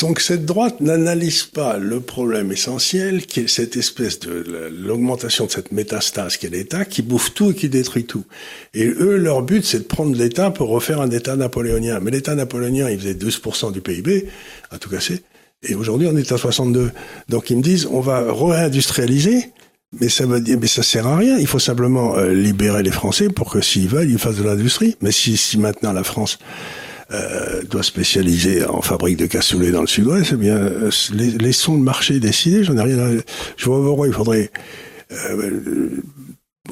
donc 0.00 0.20
cette 0.20 0.44
droite 0.44 0.80
n'analyse 0.80 1.44
pas 1.44 1.78
le 1.78 2.00
problème 2.00 2.52
essentiel, 2.52 3.26
qui 3.26 3.40
est 3.40 3.48
cette 3.48 3.76
espèce 3.76 4.20
de 4.20 4.44
l'augmentation 4.70 5.46
de 5.46 5.50
cette 5.50 5.72
métastase 5.72 6.36
qu'est 6.36 6.50
l'État, 6.50 6.84
qui 6.84 7.02
bouffe 7.02 7.34
tout 7.34 7.50
et 7.50 7.54
qui 7.54 7.68
détruit 7.68 8.04
tout. 8.04 8.24
Et 8.74 8.86
eux, 8.86 9.16
leur 9.16 9.42
but, 9.42 9.64
c'est 9.64 9.80
de 9.80 9.84
prendre 9.84 10.16
l'État 10.16 10.50
pour 10.50 10.68
refaire 10.68 11.00
un 11.00 11.10
État 11.10 11.36
napoléonien. 11.36 12.00
Mais 12.00 12.10
l'État 12.10 12.34
napoléonien, 12.34 12.90
il 12.90 12.98
faisait 12.98 13.14
12% 13.14 13.72
du 13.72 13.80
PIB, 13.80 14.26
à 14.70 14.78
tout 14.78 14.90
casser. 14.90 15.22
Et 15.62 15.74
aujourd'hui, 15.74 16.08
on 16.10 16.16
est 16.16 16.32
à 16.32 16.38
62. 16.38 16.90
Donc 17.28 17.50
ils 17.50 17.56
me 17.56 17.62
disent, 17.62 17.86
on 17.86 18.00
va 18.00 18.24
réindustrialiser 18.32 19.52
mais 20.00 20.08
ça 20.08 20.24
veut 20.26 20.40
dire, 20.40 20.58
mais 20.60 20.66
ça 20.66 20.82
sert 20.82 21.06
à 21.06 21.16
rien. 21.16 21.38
Il 21.38 21.46
faut 21.46 21.58
simplement 21.58 22.16
euh, 22.16 22.32
libérer 22.32 22.82
les 22.82 22.90
Français 22.90 23.28
pour 23.28 23.50
que 23.50 23.60
s'ils 23.60 23.88
veulent, 23.88 24.10
ils 24.10 24.18
fassent 24.18 24.36
de 24.36 24.44
l'industrie. 24.44 24.96
Mais 25.02 25.12
si, 25.12 25.36
si 25.36 25.58
maintenant 25.58 25.92
la 25.92 26.04
France 26.04 26.38
euh, 27.12 27.62
doit 27.64 27.82
spécialiser 27.82 28.64
en 28.64 28.80
fabrique 28.80 29.18
de 29.18 29.26
cassoulets 29.26 29.70
dans 29.70 29.82
le 29.82 29.86
Sud-Ouest, 29.86 30.30
eh 30.32 30.36
bien, 30.36 30.56
euh, 30.56 30.90
laissons 31.12 31.74
le 31.74 31.82
marché 31.82 32.20
décider. 32.20 32.64
J'en 32.64 32.76
ai 32.78 32.82
rien. 32.82 32.98
À... 32.98 33.10
Je 33.56 33.68
vois 33.68 34.06
il 34.06 34.14
faudrait. 34.14 34.50
Euh, 35.12 35.90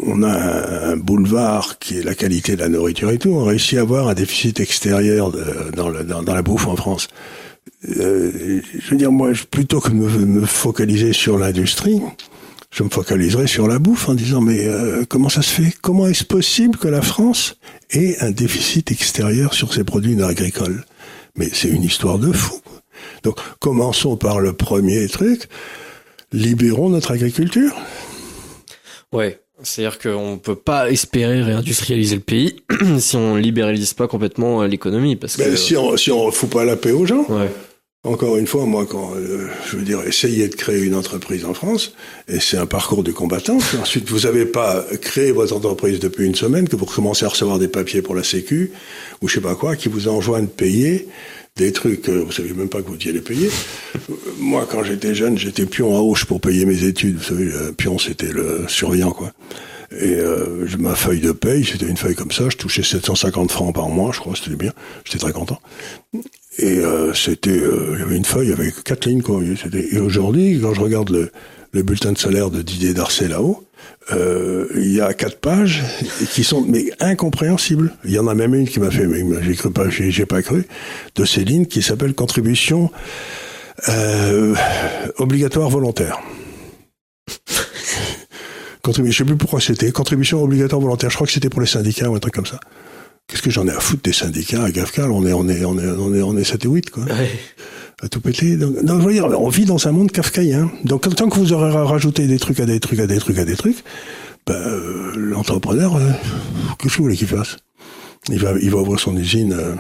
on 0.03 0.23
a 0.23 0.93
un, 0.93 0.97
boulevard 0.97 1.79
qui 1.79 1.99
est 1.99 2.03
la 2.03 2.15
qualité 2.15 2.55
de 2.57 2.61
la 2.61 2.71
nourriture 2.71 3.11
et 3.11 3.19
tout. 3.19 3.31
On 3.31 3.45
réussit 3.45 3.77
à 3.77 3.83
avoir 3.83 4.09
un 4.09 4.15
déficit 4.15 4.61
extérieur 4.61 5.31
dans, 5.75 5.91
le, 5.91 6.05
dans, 6.05 6.23
la 6.23 6.43
bouffe 6.43 6.67
en 6.69 6.77
France. 6.77 7.09
Euh, 7.99 8.63
je 8.79 8.91
veux 8.91 8.97
dire, 8.97 9.13
moi, 9.13 9.33
plutôt 9.51 9.81
que 9.81 9.91
me, 9.91 10.09
me 10.09 10.47
focaliser 10.47 11.13
sur 11.13 11.37
l'industrie, 11.37 12.01
je 12.71 12.83
me 12.83 12.89
focaliserai 12.89 13.47
sur 13.47 13.67
la 13.67 13.79
bouffe 13.79 14.09
en 14.09 14.15
disant 14.15 14.41
mais 14.41 14.67
euh, 14.67 15.05
comment 15.09 15.29
ça 15.29 15.43
se 15.43 15.51
fait? 15.51 15.75
Comment 15.83 16.07
est-ce 16.07 16.25
possible 16.25 16.79
que 16.79 16.89
la 16.89 17.03
France 17.03 17.57
ait 17.91 18.17
un 18.21 18.31
déficit 18.31 18.91
extérieur 18.93 19.55
sur 19.55 19.75
ses 19.75 19.85
produits 19.85 20.21
agricoles? 20.23 20.85
Mais 21.37 21.49
c'est 21.53 21.69
une 21.69 21.83
histoire 21.83 22.19
de 22.19 22.33
fou. 22.33 22.61
Donc 23.23 23.39
commençons 23.59 24.17
par 24.17 24.41
le 24.41 24.53
premier 24.53 25.09
truc, 25.09 25.49
libérons 26.33 26.91
notre 26.91 27.11
agriculture. 27.11 27.75
Ouais, 29.13 29.41
c'est-à-dire 29.63 29.99
qu'on 29.99 30.33
ne 30.33 30.39
peut 30.39 30.55
pas 30.55 30.91
espérer 30.91 31.43
réindustrialiser 31.43 32.17
le 32.17 32.23
pays 32.23 32.63
si 32.99 33.17
on 33.17 33.35
libéralise 33.35 33.95
pas 33.95 34.07
complètement 34.07 34.63
l'économie. 34.63 35.17
Parce 35.17 35.37
que 35.37 35.57
si 35.57 35.77
on 35.77 35.97
si 35.97 36.13
on 36.13 36.31
fout 36.31 36.51
pas 36.51 36.65
la 36.65 36.77
paix 36.77 36.93
aux 36.93 37.07
gens. 37.07 37.25
Ouais. 37.29 37.51
Encore 38.03 38.39
une 38.39 38.47
fois, 38.47 38.65
moi, 38.65 38.87
quand 38.87 39.13
euh, 39.15 39.49
je 39.67 39.77
veux 39.77 39.83
dire, 39.83 40.01
essayer 40.07 40.49
de 40.49 40.55
créer 40.55 40.81
une 40.81 40.95
entreprise 40.95 41.45
en 41.45 41.53
France, 41.53 41.93
et 42.29 42.41
c'est 42.41 42.57
un 42.57 42.65
parcours 42.65 43.05
de 43.05 43.13
combattant. 43.13 43.59
Ensuite, 43.83 44.09
vous 44.09 44.21
n'avez 44.21 44.47
pas 44.47 44.87
créé 45.03 45.33
votre 45.33 45.55
entreprise 45.55 46.01
depuis 46.01 46.25
une 46.25 46.35
semaine, 46.35 46.67
que 46.67 46.77
vous 46.77 46.87
commencez 46.87 47.27
à 47.27 47.29
recevoir 47.29 47.59
des 47.59 47.69
papiers 47.69 48.01
pour 48.01 48.15
la 48.15 48.23
Sécu, 48.23 48.73
ou 49.21 49.29
je 49.29 49.35
sais 49.35 49.43
pas 49.43 49.55
quoi, 49.55 49.77
qui 49.77 49.91
vous 49.91 50.09
enjoignent 50.09 50.47
de 50.47 50.51
payer 50.51 51.09
des 51.57 51.73
trucs, 51.73 52.09
euh, 52.09 52.23
vous 52.25 52.33
savez 52.33 52.55
même 52.55 52.71
pas 52.71 52.81
que 52.81 52.89
vous 52.89 52.97
deviez 52.97 53.13
les 53.13 53.21
payer. 53.21 53.51
moi, 54.39 54.67
quand 54.71 54.83
j'étais 54.83 55.15
jeune, 55.15 55.37
j'étais 55.37 55.67
pion 55.67 55.95
à 55.95 56.01
Auch 56.01 56.25
pour 56.25 56.41
payer 56.41 56.65
mes 56.65 56.85
études. 56.85 57.19
Vous 57.19 57.25
savez, 57.25 57.51
pion, 57.77 57.99
c'était 57.99 58.33
le 58.33 58.65
surveillant, 58.67 59.11
quoi. 59.11 59.31
Et 59.93 60.15
euh, 60.15 60.67
ma 60.79 60.95
feuille 60.95 61.21
de 61.21 61.33
paye, 61.33 61.65
c'était 61.65 61.87
une 61.87 61.97
feuille 61.97 62.15
comme 62.15 62.31
ça, 62.31 62.49
je 62.49 62.57
touchais 62.57 62.83
750 62.83 63.51
francs 63.51 63.75
par 63.75 63.89
mois, 63.89 64.13
je 64.13 64.21
crois, 64.21 64.35
c'était 64.37 64.55
bien, 64.57 64.73
j'étais 65.05 65.19
très 65.19 65.33
content. 65.33 65.61
Et 66.59 66.79
euh, 66.79 67.13
c'était, 67.13 67.51
euh, 67.51 68.09
une 68.11 68.25
feuille 68.25 68.53
avec 68.53 68.85
quatre 68.85 69.07
lignes. 69.07 69.23
Quoi. 69.23 69.41
Et 69.73 69.99
aujourd'hui, 69.99 70.61
quand 70.61 70.75
je 70.75 70.81
regarde 70.81 71.11
le, 71.11 71.33
le 71.73 71.83
bulletin 71.83 72.13
de 72.13 72.19
salaire 72.19 72.51
de 72.51 72.63
Didier 72.63 72.95
Darcet 72.95 73.29
là-haut, 73.29 73.65
euh, 74.13 74.67
il 74.75 74.93
y 74.93 75.01
a 75.01 75.15
quatre 75.15 75.39
pages 75.39 75.83
qui 76.33 76.43
sont 76.43 76.63
mais 76.63 76.91
incompréhensibles. 77.01 77.95
Il 78.05 78.11
y 78.11 78.19
en 78.19 78.27
a 78.27 78.35
même 78.35 78.55
une 78.55 78.69
qui 78.69 78.81
m'a 78.81 78.91
fait, 78.91 79.07
mais 79.07 79.23
j'ai 79.43 79.55
cru 79.55 79.71
pas, 79.71 79.89
j'ai 79.89 80.27
pas 80.27 80.43
cru, 80.43 80.67
de 81.15 81.25
Céline 81.25 81.67
qui 81.67 81.83
s'appelle 81.83 82.15
contribution 82.15 82.91
euh, 83.89 84.55
obligatoire 85.19 85.71
volontaire. 85.71 86.21
Contribution, 88.83 89.13
je 89.13 89.19
sais 89.19 89.25
plus 89.25 89.37
pourquoi 89.37 89.61
c'était 89.61 89.91
contribution 89.93 90.43
obligatoire 90.43 90.81
volontaire. 90.81 91.11
Je 91.11 91.15
crois 91.15 91.27
que 91.27 91.33
c'était 91.33 91.51
pour 91.51 91.61
les 91.61 91.67
syndicats 91.67 92.09
ou 92.09 92.15
un 92.15 92.19
truc 92.19 92.35
comme 92.35 92.47
ça. 92.47 92.61
Qu'est-ce 93.27 93.43
que 93.43 93.51
j'en 93.51 93.67
ai 93.69 93.71
à 93.71 93.81
foutre 93.81 94.03
des 94.03 94.13
syndicats 94.13 94.65
à 94.65 94.71
Gafcal? 94.71 95.11
On 95.11 95.25
est, 95.25 95.33
on 95.33 95.49
est, 95.49 95.65
on 95.65 95.79
est, 95.79 95.87
on 95.87 96.15
est, 96.15 96.23
on 96.23 96.37
est 96.37 96.45
7 96.45 96.65
et 96.65 96.69
8, 96.69 96.91
quoi. 96.91 97.05
Ouais. 97.05 97.31
À 98.03 98.09
tout 98.09 98.21
péter. 98.21 98.57
Donc, 98.57 98.83
non, 98.83 99.01
je 99.01 99.07
veux 99.07 99.13
dire, 99.13 99.27
on 99.27 99.49
vit 99.51 99.67
dans 99.67 99.87
un 99.87 99.93
monde 99.93 100.11
kafkaïen. 100.11 100.71
Donc, 100.85 101.15
tant 101.15 101.29
que 101.29 101.39
vous 101.39 101.53
aurez 101.53 101.71
rajouté 101.71 102.27
des 102.27 102.39
trucs 102.39 102.59
à 102.59 102.67
des 102.67 102.81
trucs 102.81 102.99
à 102.99 103.07
des 103.07 103.19
trucs 103.19 103.39
à 103.39 103.45
des 103.45 103.57
trucs, 103.57 103.85
ben, 104.47 104.55
euh, 104.55 105.13
l'entrepreneur, 105.17 105.97
euh, 105.97 106.11
qu'est-ce 106.79 106.95
que 106.95 106.99
vous 106.99 107.05
voulez 107.05 107.17
qu'il 107.17 107.29
fasse? 107.29 107.59
Il 108.31 108.39
va, 108.39 108.55
il 108.61 108.71
va 108.71 108.79
ouvrir 108.79 108.99
son 108.99 109.17
usine, 109.17 109.53
euh, 109.53 109.75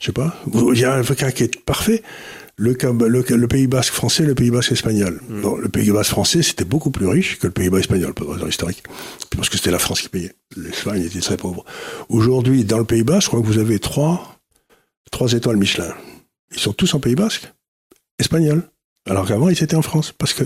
je 0.00 0.06
sais 0.06 0.12
pas. 0.12 0.36
Il 0.52 0.78
y 0.78 0.84
a 0.84 0.94
un 0.94 1.02
cas 1.02 1.30
qui 1.30 1.44
est 1.44 1.64
parfait 1.64 2.02
le, 2.56 2.76
le, 3.08 3.36
le, 3.36 3.48
Pays 3.48 3.66
Basque 3.66 3.92
français, 3.92 4.24
le 4.24 4.34
Pays 4.34 4.50
Basque 4.50 4.72
espagnol. 4.72 5.20
Mm. 5.28 5.60
le 5.60 5.68
Pays 5.68 5.90
Basque 5.90 6.10
français, 6.10 6.42
c'était 6.42 6.64
beaucoup 6.64 6.90
plus 6.90 7.06
riche 7.06 7.38
que 7.38 7.46
le 7.46 7.52
Pays 7.52 7.70
Basque 7.70 7.84
espagnol, 7.84 8.14
pour 8.14 8.32
raison 8.32 8.46
historique. 8.46 8.82
Parce 9.36 9.48
que 9.48 9.56
c'était 9.56 9.70
la 9.70 9.78
France 9.78 10.02
qui 10.02 10.08
payait. 10.08 10.34
L'Espagne 10.56 11.02
était 11.02 11.20
très 11.20 11.36
pauvre. 11.36 11.64
Aujourd'hui, 12.08 12.64
dans 12.64 12.78
le 12.78 12.84
Pays 12.84 13.04
Basque, 13.04 13.24
je 13.24 13.28
crois 13.28 13.40
que 13.40 13.46
vous 13.46 13.58
avez 13.58 13.78
trois, 13.78 14.38
trois 15.10 15.32
étoiles 15.32 15.56
Michelin. 15.56 15.94
Ils 16.52 16.60
sont 16.60 16.72
tous 16.72 16.92
en 16.94 17.00
Pays 17.00 17.14
Basque, 17.14 17.50
espagnol. 18.18 18.62
Alors 19.08 19.26
qu'avant, 19.26 19.48
ils 19.48 19.62
étaient 19.62 19.76
en 19.76 19.82
France. 19.82 20.12
Parce 20.16 20.34
que 20.34 20.44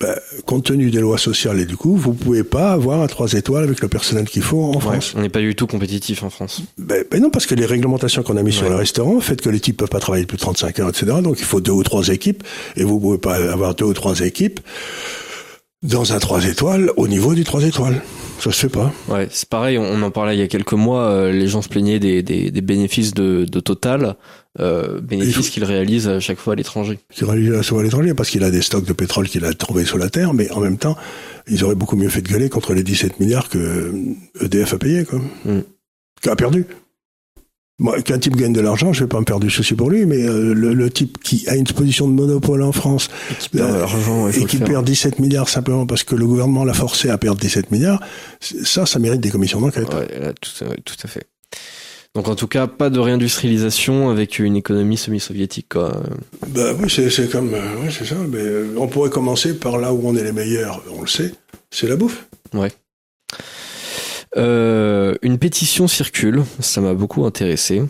ben, 0.00 0.14
compte 0.44 0.64
tenu 0.64 0.90
des 0.90 0.98
lois 0.98 1.18
sociales 1.18 1.60
et 1.60 1.66
du 1.66 1.76
coup, 1.76 1.96
vous 1.96 2.14
pouvez 2.14 2.42
pas 2.42 2.72
avoir 2.72 3.00
un 3.00 3.06
3 3.06 3.34
étoiles 3.34 3.62
avec 3.62 3.80
le 3.80 3.88
personnel 3.88 4.28
qu'il 4.28 4.42
faut 4.42 4.64
en 4.64 4.80
France. 4.80 5.14
On 5.16 5.20
n'est 5.20 5.28
pas 5.28 5.40
du 5.40 5.54
tout 5.54 5.68
compétitif 5.68 6.24
en 6.24 6.30
France. 6.30 6.62
Ben, 6.78 7.04
ben 7.08 7.22
non, 7.22 7.30
parce 7.30 7.46
que 7.46 7.54
les 7.54 7.66
réglementations 7.66 8.24
qu'on 8.24 8.36
a 8.36 8.42
mis 8.42 8.52
sur 8.52 8.68
le 8.68 8.74
restaurant 8.74 9.20
fait 9.20 9.40
que 9.40 9.48
les 9.50 9.60
types 9.60 9.76
peuvent 9.76 9.88
pas 9.88 10.00
travailler 10.00 10.26
plus 10.26 10.36
de 10.36 10.42
35 10.42 10.80
heures, 10.80 10.88
etc. 10.88 11.18
Donc 11.22 11.38
il 11.38 11.44
faut 11.44 11.60
deux 11.60 11.72
ou 11.72 11.84
trois 11.84 12.08
équipes 12.08 12.42
et 12.76 12.82
vous 12.82 12.98
pouvez 12.98 13.18
pas 13.18 13.36
avoir 13.36 13.74
deux 13.76 13.84
ou 13.84 13.94
trois 13.94 14.18
équipes 14.20 14.60
dans 15.84 16.14
un 16.14 16.18
3 16.18 16.46
étoiles 16.46 16.90
au 16.96 17.06
niveau 17.06 17.34
du 17.34 17.44
3 17.44 17.62
étoiles. 17.64 18.02
Ça 18.40 18.50
se 18.50 18.58
fait 18.58 18.68
pas. 18.68 18.92
Ouais, 19.08 19.28
c'est 19.30 19.48
pareil, 19.48 19.78
on 19.78 20.02
en 20.02 20.10
parlait 20.10 20.34
il 20.34 20.40
y 20.40 20.42
a 20.42 20.48
quelques 20.48 20.72
mois, 20.72 21.10
euh, 21.10 21.30
les 21.30 21.46
gens 21.46 21.62
se 21.62 21.68
plaignaient 21.68 22.00
des, 22.00 22.22
des, 22.22 22.50
des 22.50 22.60
bénéfices 22.62 23.14
de, 23.14 23.44
de 23.44 23.60
Total, 23.60 24.16
euh, 24.60 25.00
bénéfices 25.00 25.50
qu'il 25.50 25.64
réalise 25.64 26.08
à 26.08 26.20
chaque 26.20 26.38
fois 26.38 26.52
à 26.52 26.56
l'étranger. 26.56 26.98
Qu'il 27.12 27.26
réalise 27.26 27.52
à 27.52 27.62
chaque 27.62 27.70
fois 27.70 27.80
à 27.80 27.84
l'étranger, 27.84 28.14
parce 28.14 28.30
qu'il 28.30 28.44
a 28.44 28.50
des 28.50 28.62
stocks 28.62 28.84
de 28.84 28.92
pétrole 28.92 29.28
qu'il 29.28 29.44
a 29.44 29.52
trouvé 29.52 29.84
sous 29.84 29.98
la 29.98 30.10
terre, 30.10 30.34
mais 30.34 30.50
en 30.52 30.60
même 30.60 30.78
temps, 30.78 30.96
ils 31.48 31.64
auraient 31.64 31.74
beaucoup 31.74 31.96
mieux 31.96 32.08
fait 32.08 32.22
de 32.22 32.28
gueuler 32.28 32.48
contre 32.48 32.74
les 32.74 32.82
17 32.82 33.20
milliards 33.20 33.48
que 33.48 33.92
EDF 34.40 34.74
a 34.74 34.78
payé, 34.78 35.04
quoi. 35.04 35.20
Mm. 35.44 35.60
A 36.26 36.36
perdu. 36.36 36.66
Moi, 37.80 38.00
qu'un 38.02 38.20
type 38.20 38.36
gagne 38.36 38.52
de 38.52 38.60
l'argent, 38.60 38.92
je 38.92 39.02
vais 39.02 39.08
pas 39.08 39.18
me 39.18 39.24
faire 39.26 39.40
du 39.40 39.50
souci 39.50 39.74
pour 39.74 39.90
lui, 39.90 40.06
mais 40.06 40.22
euh, 40.22 40.54
le, 40.54 40.74
le, 40.74 40.90
type 40.90 41.20
qui 41.20 41.48
a 41.48 41.56
une 41.56 41.64
position 41.64 42.06
de 42.06 42.12
monopole 42.12 42.62
en 42.62 42.70
France 42.70 43.10
et 43.32 43.34
qui 43.34 43.48
perd, 43.48 43.68
euh, 43.68 44.30
et 44.30 44.44
qui 44.44 44.58
perd 44.58 44.86
17 44.86 45.18
milliards 45.18 45.48
simplement 45.48 45.84
parce 45.84 46.04
que 46.04 46.14
le 46.14 46.24
gouvernement 46.24 46.64
l'a 46.64 46.72
forcé 46.72 47.10
à 47.10 47.18
perdre 47.18 47.40
17 47.40 47.72
milliards, 47.72 48.00
ça, 48.40 48.86
ça 48.86 49.00
mérite 49.00 49.20
des 49.20 49.30
commissions 49.30 49.60
d'enquête. 49.60 49.92
Ouais, 49.92 50.32
tout, 50.40 50.94
à 51.02 51.08
fait. 51.08 51.26
Donc 52.14 52.28
en 52.28 52.36
tout 52.36 52.46
cas, 52.46 52.68
pas 52.68 52.90
de 52.90 53.00
réindustrialisation 53.00 54.08
avec 54.08 54.38
une 54.38 54.56
économie 54.56 54.96
semi-soviétique. 54.96 55.70
Quoi. 55.70 56.00
Bah 56.48 56.72
oui, 56.78 56.88
c'est 56.88 57.30
comme, 57.30 57.52
euh, 57.54 57.82
ouais, 57.82 57.90
c'est 57.90 58.04
ça. 58.04 58.14
Mais 58.28 58.76
on 58.76 58.86
pourrait 58.86 59.10
commencer 59.10 59.58
par 59.58 59.78
là 59.78 59.92
où 59.92 60.00
on 60.04 60.14
est 60.14 60.22
les 60.22 60.32
meilleurs, 60.32 60.82
on 60.96 61.00
le 61.00 61.08
sait, 61.08 61.32
c'est 61.70 61.88
la 61.88 61.96
bouffe. 61.96 62.26
Ouais. 62.52 62.70
Euh, 64.36 65.14
une 65.22 65.38
pétition 65.38 65.88
circule, 65.88 66.44
ça 66.60 66.80
m'a 66.80 66.94
beaucoup 66.94 67.24
intéressé. 67.24 67.82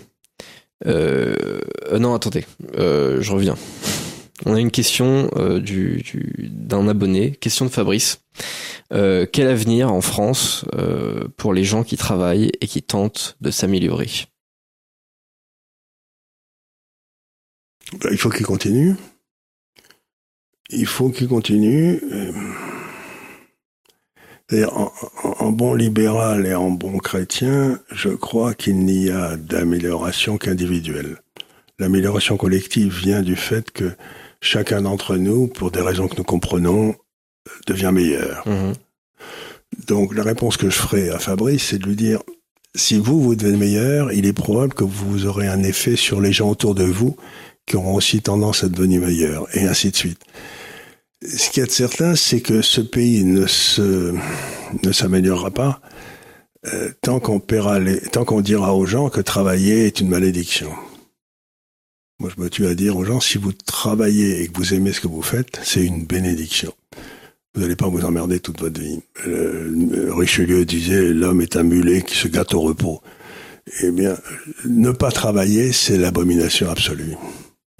Euh, 0.87 1.61
euh, 1.91 1.99
non, 1.99 2.15
attendez, 2.15 2.45
euh, 2.79 3.21
je 3.21 3.33
reviens. 3.33 3.57
On 4.47 4.55
a 4.55 4.61
une 4.61 4.71
question 4.71 5.31
euh, 5.37 5.61
du, 5.61 6.03
du, 6.03 6.51
d'un 6.51 6.89
abonné, 6.89 7.33
question 7.33 7.65
de 7.65 7.71
Fabrice. 7.71 8.21
Euh, 8.93 9.27
quel 9.31 9.49
avenir 9.49 9.93
en 9.93 10.01
France 10.01 10.65
euh, 10.75 11.27
pour 11.37 11.55
les 11.55 11.65
gens 11.65 11.85
qui 11.85 11.97
travaillent 11.97 12.53
et 12.61 12.67
qui 12.67 12.83
tentent 12.83 13.37
de 13.41 13.51
s'améliorer? 13.51 14.11
Ben, 18.01 18.11
Il 18.13 18.19
faut 18.19 18.31
qu'ils 18.31 18.47
continuent. 18.47 18.95
Il 20.71 20.87
faut 20.87 21.11
qu'ils 21.11 21.29
continuent. 21.29 22.01
En, 24.53 24.93
en, 25.23 25.51
bon 25.51 25.75
libéral 25.75 26.47
et 26.47 26.55
en 26.55 26.71
bon 26.71 26.99
chrétien, 26.99 27.81
je 27.91 28.11
crois 28.11 28.55
qu'il 28.55 28.85
n'y 28.85 29.11
a 29.11 29.37
d'amélioration 29.37 30.39
qu'individuelle. 30.39 31.19
L'amélioration 31.81 32.37
collective 32.37 32.95
vient 32.95 33.23
du 33.23 33.35
fait 33.35 33.73
que 33.73 33.97
chacun 34.41 34.83
d'entre 34.83 35.17
nous, 35.17 35.49
pour 35.49 35.73
des 35.73 35.81
raisons 35.81 36.07
que 36.07 36.17
nous 36.19 36.25
comprenons, 36.25 36.95
devient 37.67 37.91
meilleur. 37.93 38.47
Mhm. 38.47 38.73
Donc 39.89 40.15
la 40.15 40.23
réponse 40.23 40.57
que 40.57 40.71
je 40.71 40.77
ferai 40.77 41.11
à 41.11 41.19
Fabrice, 41.19 41.69
c'est 41.71 41.79
de 41.79 41.87
lui 41.87 41.97
dire, 41.97 42.21
si 42.75 42.99
vous, 42.99 43.21
vous 43.21 43.35
devenez 43.35 43.57
meilleur, 43.57 44.13
il 44.13 44.27
est 44.27 44.33
probable 44.33 44.75
que 44.75 44.85
vous 44.85 45.27
aurez 45.27 45.47
un 45.47 45.63
effet 45.63 45.97
sur 45.97 46.21
les 46.21 46.33
gens 46.33 46.51
autour 46.51 46.75
de 46.75 46.85
vous 46.85 47.17
qui 47.67 47.77
auront 47.77 47.95
aussi 47.95 48.21
tendance 48.21 48.63
à 48.63 48.69
devenir 48.69 49.01
meilleurs, 49.01 49.47
et 49.57 49.67
ainsi 49.67 49.91
de 49.91 49.97
suite. 49.97 50.21
Ce 51.27 51.49
qui 51.49 51.61
est 51.61 51.71
certain, 51.71 52.15
c'est 52.15 52.41
que 52.41 52.61
ce 52.61 52.83
pays 52.83 53.25
ne 53.25 53.47
se 53.47 54.15
ne 54.83 54.93
s'améliorera 54.93 55.51
pas 55.51 55.81
euh, 56.73 56.91
tant 57.03 57.21
qu'on 57.21 57.41
paiera 57.41 57.79
les, 57.79 58.01
tant 58.01 58.25
qu'on 58.25 58.41
dira 58.41 58.75
aux 58.75 58.87
gens 58.87 59.11
que 59.11 59.21
travailler 59.21 59.87
est 59.87 60.01
une 60.01 60.09
malédiction. 60.09 60.73
Moi, 62.19 62.31
je 62.35 62.43
me 62.43 62.49
tue 62.49 62.67
à 62.67 62.75
dire 62.75 62.97
aux 62.97 63.05
gens, 63.05 63.21
si 63.21 63.39
vous 63.39 63.53
travaillez 63.53 64.43
et 64.43 64.49
que 64.49 64.57
vous 64.57 64.73
aimez 64.73 64.93
ce 64.93 65.01
que 65.01 65.09
vous 65.09 65.23
faites, 65.23 65.61
c'est 65.63 65.85
une 65.85 66.07
bénédiction. 66.07 66.73
Vous 67.55 67.61
n'allez 67.61 67.77
pas 67.77 67.89
vous 67.89 68.05
emmerder 68.05 68.41
toute 68.41 68.61
votre 68.61 68.81
vie. 68.81 69.01
Euh, 69.29 70.11
Richelieu 70.11 70.65
disait, 70.65 71.13
l'homme 71.13 71.41
est 71.41 71.57
un 71.57 71.63
mulet 71.63 72.03
qui 72.03 72.17
se 72.17 72.27
gâte 72.27 72.53
au 72.53 72.61
repos. 72.61 73.01
Eh 73.83 73.93
bien, 73.93 74.17
ne 74.69 74.91
pas 74.91 75.11
travailler, 75.11 75.73
c'est 75.73 75.97
l'abomination 75.97 76.69
absolue. 76.69 77.15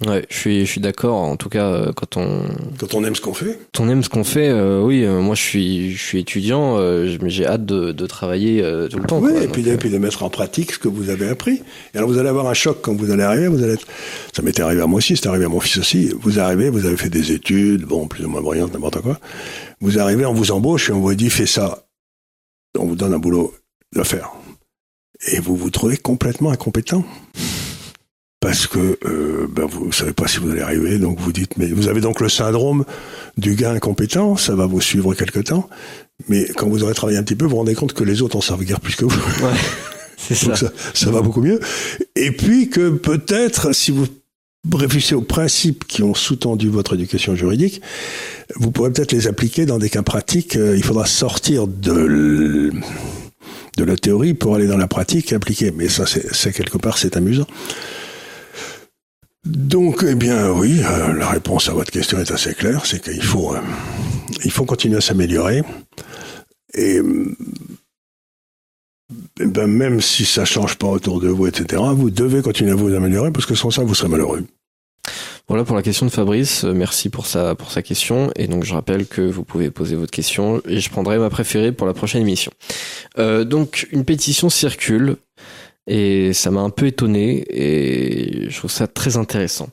Ouais, 0.05 0.25
je 0.29 0.35
suis, 0.35 0.65
je 0.65 0.71
suis 0.71 0.81
d'accord. 0.81 1.15
En 1.15 1.37
tout 1.37 1.47
cas, 1.47 1.67
euh, 1.67 1.93
quand 1.93 2.17
on 2.17 2.43
quand 2.77 2.95
on 2.95 3.03
aime 3.05 3.15
ce 3.15 3.21
qu'on 3.21 3.33
fait. 3.33 3.57
Quand 3.73 3.85
on 3.85 3.89
aime 3.89 4.03
ce 4.03 4.09
qu'on 4.09 4.25
fait, 4.25 4.49
euh, 4.49 4.81
oui. 4.81 5.05
Euh, 5.05 5.21
moi, 5.21 5.35
je 5.35 5.41
suis, 5.41 5.93
je 5.93 6.03
suis 6.03 6.19
étudiant, 6.19 6.77
mais 6.77 7.29
j'ai 7.29 7.45
hâte 7.45 7.65
de, 7.65 7.93
de 7.93 8.05
travailler 8.05 8.61
tout 8.91 8.99
le 8.99 9.05
temps. 9.05 9.19
Oui, 9.19 9.31
et, 9.41 9.47
puis, 9.47 9.67
et 9.69 9.77
puis 9.77 9.89
de 9.89 9.97
mettre 9.97 10.23
en 10.23 10.29
pratique 10.29 10.73
ce 10.73 10.79
que 10.79 10.89
vous 10.89 11.09
avez 11.09 11.29
appris. 11.29 11.61
Et 11.93 11.97
alors, 11.97 12.09
vous 12.09 12.17
allez 12.17 12.27
avoir 12.27 12.47
un 12.47 12.53
choc 12.53 12.79
quand 12.81 12.93
vous 12.93 13.09
allez 13.09 13.23
arriver. 13.23 13.47
Vous 13.47 13.63
allez 13.63 13.73
être... 13.73 13.87
Ça 14.35 14.41
m'était 14.41 14.61
arrivé 14.61 14.81
à 14.81 14.87
moi 14.87 14.97
aussi, 14.97 15.15
c'est 15.15 15.27
arrivé 15.27 15.45
à 15.45 15.49
mon 15.49 15.61
fils 15.61 15.77
aussi. 15.77 16.11
Vous 16.19 16.39
arrivez, 16.39 16.69
vous 16.69 16.85
avez 16.85 16.97
fait 16.97 17.09
des 17.09 17.31
études, 17.31 17.83
bon, 17.85 18.07
plus 18.07 18.25
ou 18.25 18.29
moins 18.29 18.41
brillantes, 18.41 18.73
n'importe 18.73 18.99
quoi. 18.99 19.17
Vous 19.79 19.97
arrivez, 19.97 20.25
on 20.25 20.33
vous 20.33 20.51
embauche 20.51 20.89
et 20.89 20.93
on 20.93 20.99
vous 20.99 21.15
dit 21.15 21.29
fais 21.29 21.45
ça. 21.45 21.85
On 22.77 22.85
vous 22.85 22.97
donne 22.97 23.13
un 23.13 23.19
boulot 23.19 23.53
de 23.95 24.03
faire. 24.03 24.31
Et 25.31 25.39
vous 25.39 25.55
vous 25.55 25.69
trouvez 25.69 25.95
complètement 25.95 26.51
incompétent 26.51 27.05
parce 28.45 28.67
que 28.67 28.99
euh, 29.05 29.47
ben 29.49 29.65
vous 29.65 29.91
savez 29.91 30.13
pas 30.13 30.27
si 30.27 30.37
vous 30.37 30.51
allez 30.51 30.61
arriver, 30.61 30.99
donc 30.99 31.19
vous 31.19 31.31
dites, 31.31 31.57
mais 31.57 31.65
vous 31.65 31.87
avez 31.87 31.99
donc 31.99 32.21
le 32.21 32.29
syndrome 32.29 32.85
du 33.37 33.55
gars 33.55 33.71
incompétent, 33.71 34.37
ça 34.37 34.53
va 34.53 34.67
vous 34.67 34.81
suivre 34.81 35.15
quelque 35.15 35.39
temps, 35.39 35.67
mais 36.29 36.45
quand 36.55 36.69
vous 36.69 36.83
aurez 36.83 36.93
travaillé 36.93 37.17
un 37.17 37.23
petit 37.23 37.35
peu, 37.35 37.45
vous 37.45 37.51
vous 37.51 37.57
rendez 37.57 37.73
compte 37.73 37.93
que 37.93 38.03
les 38.03 38.21
autres 38.21 38.35
en 38.35 38.41
savent 38.41 38.63
guère 38.63 38.79
plus 38.79 38.95
que 38.95 39.05
vous. 39.05 39.17
Ouais, 39.43 39.51
c'est 40.17 40.35
ça. 40.35 40.55
ça. 40.55 40.71
ça. 40.93 41.09
va 41.09 41.21
beaucoup 41.21 41.41
mieux. 41.41 41.59
Et 42.15 42.29
puis 42.29 42.69
que 42.69 42.91
peut-être, 42.91 43.73
si 43.73 43.89
vous 43.89 44.05
réfléchissez 44.71 45.15
aux 45.15 45.23
principes 45.23 45.83
qui 45.87 46.03
ont 46.03 46.13
sous-tendu 46.13 46.69
votre 46.69 46.93
éducation 46.93 47.35
juridique, 47.35 47.81
vous 48.57 48.69
pourrez 48.69 48.91
peut-être 48.91 49.11
les 49.11 49.25
appliquer 49.25 49.65
dans 49.65 49.79
des 49.79 49.89
cas 49.89 50.03
pratiques. 50.03 50.55
Euh, 50.55 50.77
il 50.77 50.83
faudra 50.83 51.07
sortir 51.07 51.65
de 51.65 52.71
de 53.77 53.83
la 53.83 53.97
théorie 53.97 54.35
pour 54.35 54.53
aller 54.53 54.67
dans 54.67 54.77
la 54.77 54.87
pratique 54.87 55.31
et 55.31 55.35
appliquer. 55.35 55.71
Mais 55.71 55.89
ça, 55.89 56.05
c'est 56.05 56.53
quelque 56.53 56.77
part, 56.77 56.99
c'est 56.99 57.17
amusant. 57.17 57.47
Donc, 59.45 60.03
eh 60.07 60.15
bien, 60.15 60.51
oui, 60.51 60.81
euh, 60.83 61.13
la 61.13 61.29
réponse 61.29 61.69
à 61.69 61.73
votre 61.73 61.91
question 61.91 62.17
est 62.19 62.31
assez 62.31 62.55
claire, 62.55 62.83
c'est 62.85 62.99
qu'il 62.99 63.21
faut, 63.21 63.53
euh, 63.53 63.59
il 64.43 64.49
faut 64.49 64.65
continuer 64.65 64.97
à 64.97 65.01
s'améliorer. 65.01 65.61
Et 66.73 66.99
eh 69.39 69.45
ben, 69.45 69.67
même 69.67 70.01
si 70.01 70.25
ça 70.25 70.45
change 70.45 70.77
pas 70.77 70.87
autour 70.87 71.21
de 71.21 71.27
vous, 71.27 71.45
etc., 71.45 71.81
vous 71.95 72.09
devez 72.09 72.41
continuer 72.41 72.71
à 72.71 72.75
vous 72.75 72.93
améliorer 72.93 73.31
parce 73.31 73.45
que 73.45 73.53
sans 73.53 73.69
ça, 73.69 73.83
vous 73.83 73.93
serez 73.93 74.09
malheureux. 74.09 74.43
Voilà 75.47 75.63
pour 75.63 75.75
la 75.75 75.83
question 75.83 76.07
de 76.07 76.11
Fabrice. 76.11 76.63
Euh, 76.63 76.73
merci 76.73 77.09
pour 77.09 77.27
sa, 77.27 77.53
pour 77.53 77.71
sa 77.71 77.83
question. 77.83 78.31
Et 78.35 78.47
donc, 78.47 78.63
je 78.63 78.73
rappelle 78.73 79.05
que 79.05 79.21
vous 79.21 79.43
pouvez 79.43 79.69
poser 79.69 79.95
votre 79.95 80.11
question 80.11 80.59
et 80.67 80.79
je 80.79 80.89
prendrai 80.89 81.19
ma 81.19 81.29
préférée 81.29 81.71
pour 81.71 81.85
la 81.85 81.93
prochaine 81.93 82.23
émission. 82.23 82.51
Donc, 83.17 83.87
une 83.91 84.05
pétition 84.05 84.49
circule 84.49 85.17
et 85.87 86.33
ça 86.33 86.49
m'a 86.49 86.61
un 86.61 86.71
peu 86.71 86.87
étonné 86.87 87.45
et 87.49 88.49
je 88.49 88.57
trouve 88.57 88.71
ça 88.71 88.87
très 88.87 89.17
intéressant. 89.17 89.69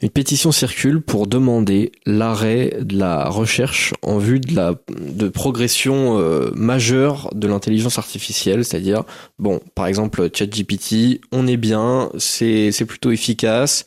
Une 0.00 0.08
pétition 0.08 0.50
circule 0.50 1.02
pour 1.02 1.26
demander 1.26 1.92
l'arrêt 2.06 2.78
de 2.80 2.98
la 2.98 3.28
recherche 3.28 3.92
en 4.02 4.18
vue 4.18 4.40
de 4.40 4.56
la 4.56 4.74
de 4.98 5.28
progression 5.28 6.18
euh, 6.18 6.50
majeure 6.54 7.28
de 7.34 7.46
l'intelligence 7.46 7.98
artificielle, 7.98 8.64
c'est-à-dire 8.64 9.04
bon, 9.38 9.60
par 9.74 9.86
exemple 9.86 10.30
ChatGPT, 10.32 11.20
on 11.32 11.46
est 11.46 11.58
bien, 11.58 12.10
c'est 12.18 12.72
c'est 12.72 12.86
plutôt 12.86 13.10
efficace, 13.10 13.84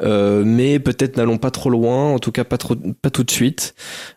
mais 0.00 0.78
peut-être 0.78 1.16
n'allons 1.16 1.38
pas 1.38 1.50
trop 1.50 1.70
loin, 1.70 2.12
en 2.12 2.18
tout 2.18 2.32
cas 2.32 2.44
pas 2.44 2.58
trop, 2.58 2.74
pas 2.74 3.10
tout 3.10 3.24
de 3.24 3.30
suite. 3.30 3.74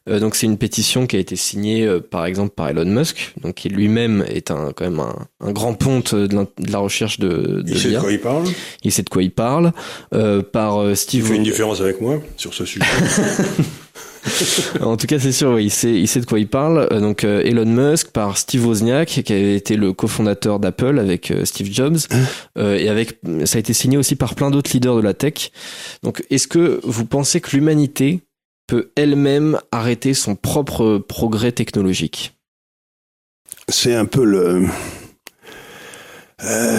Euh, 0.09 0.19
donc 0.19 0.35
c'est 0.35 0.45
une 0.45 0.57
pétition 0.57 1.07
qui 1.07 1.15
a 1.15 1.19
été 1.19 1.35
signée 1.35 1.85
euh, 1.85 1.99
par 1.99 2.25
exemple 2.25 2.53
par 2.55 2.69
Elon 2.69 2.85
Musk, 2.85 3.33
donc 3.41 3.55
qui 3.55 3.69
lui-même 3.69 4.23
est 4.27 4.51
un 4.51 4.71
quand 4.75 4.85
même 4.85 4.99
un, 4.99 5.15
un 5.39 5.51
grand 5.51 5.73
ponte 5.73 6.15
de 6.15 6.47
la, 6.69 6.79
recherche 6.79 7.19
de, 7.19 7.61
de 7.61 7.63
Il 7.67 7.79
sait 7.79 7.91
de 7.91 7.99
quoi 7.99 8.11
il 8.11 8.19
parle. 8.19 8.45
Il 8.83 8.91
sait 8.91 9.03
de 9.03 9.09
quoi 9.09 9.23
il 9.23 9.31
parle. 9.31 9.71
par 10.51 10.95
Steve. 10.95 11.25
Il 11.25 11.29
fait 11.29 11.35
une 11.35 11.43
différence 11.43 11.81
avec 11.81 12.01
moi 12.01 12.19
sur 12.35 12.53
ce 12.53 12.65
sujet. 12.65 12.85
en 14.81 14.97
tout 14.97 15.07
cas, 15.07 15.19
c'est 15.19 15.31
sûr, 15.31 15.59
il 15.59 15.71
sait, 15.71 15.93
il 15.93 16.07
sait 16.07 16.19
de 16.19 16.25
quoi 16.25 16.39
il 16.39 16.47
parle. 16.47 16.87
Euh, 16.91 16.99
donc 16.99 17.23
euh, 17.23 17.41
Elon 17.43 17.65
Musk 17.65 18.11
par 18.11 18.37
Steve 18.37 18.65
Wozniak, 18.65 19.07
qui 19.07 19.33
avait 19.33 19.55
été 19.55 19.75
le 19.75 19.93
cofondateur 19.93 20.59
d'Apple 20.59 20.99
avec 20.99 21.31
euh, 21.31 21.45
Steve 21.45 21.71
Jobs, 21.71 21.97
hein 22.11 22.73
et 22.75 22.89
avec 22.89 23.19
ça 23.45 23.57
a 23.57 23.59
été 23.59 23.73
signé 23.73 23.97
aussi 23.97 24.15
par 24.15 24.35
plein 24.35 24.51
d'autres 24.51 24.71
leaders 24.73 24.95
de 24.95 25.01
la 25.01 25.13
tech. 25.13 25.51
Donc, 26.03 26.23
est-ce 26.29 26.47
que 26.47 26.79
vous 26.83 27.05
pensez 27.05 27.41
que 27.41 27.55
l'humanité 27.55 28.21
peut 28.67 28.91
elle-même 28.95 29.59
arrêter 29.71 30.13
son 30.13 30.35
propre 30.35 30.97
progrès 30.97 31.51
technologique? 31.51 32.33
C'est 33.69 33.95
un 33.95 34.05
peu 34.05 34.23
le 34.23 34.67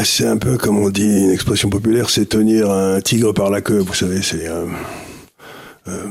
c'est 0.05 0.27
un 0.27 0.37
peu 0.37 0.57
comme 0.57 0.79
on 0.79 0.91
dit 0.91 1.25
une 1.25 1.31
expression 1.31 1.69
populaire, 1.69 2.11
c'est 2.11 2.27
tenir 2.27 2.71
un 2.71 3.01
tigre 3.01 3.33
par 3.33 3.51
la 3.51 3.61
queue. 3.61 3.79
Vous 3.79 3.95
savez, 3.95 4.23
c'est 4.23 4.49
euh, 5.89 6.07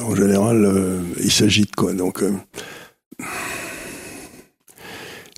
en 0.00 0.14
général, 0.14 0.64
euh, 0.64 1.00
il 1.22 1.30
s'agit 1.30 1.62
de 1.62 1.70
quoi. 1.76 1.92
Donc, 1.92 2.22
euh, 2.22 2.32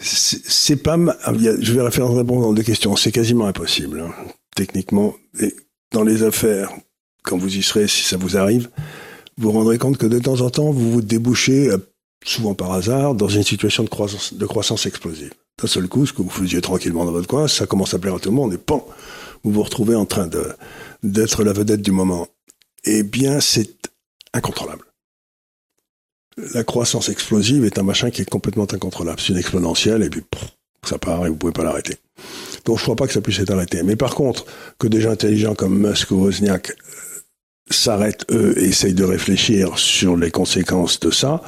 c'est 0.00 0.76
pas. 0.76 0.96
Je 1.32 1.72
vais 1.72 1.90
faire 1.90 2.10
réponse 2.12 2.42
dans 2.42 2.52
deux 2.52 2.62
questions. 2.62 2.96
C'est 2.96 3.12
quasiment 3.12 3.46
impossible, 3.46 4.00
hein, 4.00 4.12
techniquement. 4.54 5.14
Et 5.40 5.54
dans 5.92 6.02
les 6.02 6.22
affaires, 6.22 6.70
quand 7.22 7.38
vous 7.38 7.56
y 7.56 7.62
serez, 7.62 7.88
si 7.88 8.04
ça 8.04 8.16
vous 8.16 8.36
arrive, 8.36 8.68
vous 9.38 9.50
vous 9.50 9.58
rendrez 9.58 9.78
compte 9.78 9.98
que 9.98 10.06
de 10.06 10.18
temps 10.18 10.40
en 10.40 10.50
temps, 10.50 10.70
vous 10.70 10.92
vous 10.92 11.02
débouchez, 11.02 11.70
euh, 11.70 11.78
souvent 12.24 12.54
par 12.54 12.72
hasard, 12.72 13.14
dans 13.14 13.28
une 13.28 13.42
situation 13.42 13.82
de 13.82 13.88
croissance, 13.88 14.86
explosive. 14.86 15.32
D'un 15.60 15.68
seul 15.68 15.88
coup, 15.88 16.06
ce 16.06 16.12
que 16.12 16.22
vous 16.22 16.30
faisiez 16.30 16.60
tranquillement 16.60 17.04
dans 17.04 17.12
votre 17.12 17.28
coin, 17.28 17.48
ça 17.48 17.66
commence 17.66 17.94
à 17.94 17.98
plaire 17.98 18.14
à 18.14 18.18
tout 18.18 18.30
le 18.30 18.36
monde, 18.36 18.52
et 18.54 18.58
pan, 18.58 18.86
vous 19.42 19.52
vous 19.52 19.62
retrouvez 19.62 19.94
en 19.94 20.06
train 20.06 20.28
d'être 21.02 21.44
la 21.44 21.52
vedette 21.52 21.82
du 21.82 21.92
moment. 21.92 22.28
Eh 22.84 23.02
bien, 23.02 23.40
c'est 23.40 23.92
incontrôlable. 24.34 24.84
La 26.52 26.64
croissance 26.64 27.08
explosive 27.08 27.64
est 27.64 27.78
un 27.78 27.84
machin 27.84 28.10
qui 28.10 28.22
est 28.22 28.28
complètement 28.28 28.66
incontrôlable. 28.70 29.20
C'est 29.20 29.32
une 29.32 29.38
exponentielle 29.38 30.02
et 30.02 30.10
puis 30.10 30.22
ça 30.84 30.98
part 30.98 31.24
et 31.26 31.30
vous 31.30 31.36
pouvez 31.36 31.52
pas 31.52 31.64
l'arrêter. 31.64 31.96
Donc 32.64 32.78
je 32.78 32.82
crois 32.82 32.96
pas 32.96 33.06
que 33.06 33.12
ça 33.12 33.20
puisse 33.20 33.38
être 33.38 33.52
arrêté. 33.52 33.82
Mais 33.82 33.96
par 33.96 34.14
contre, 34.14 34.44
que 34.78 34.88
des 34.88 35.00
gens 35.00 35.10
intelligents 35.10 35.54
comme 35.54 35.78
Musk 35.78 36.10
ou 36.10 36.16
Wozniak 36.16 36.70
euh, 36.70 36.74
s'arrêtent 37.70 38.26
eux 38.30 38.54
et 38.58 38.64
essayent 38.64 38.94
de 38.94 39.04
réfléchir 39.04 39.78
sur 39.78 40.16
les 40.16 40.30
conséquences 40.30 40.98
de 41.00 41.10
ça, 41.10 41.40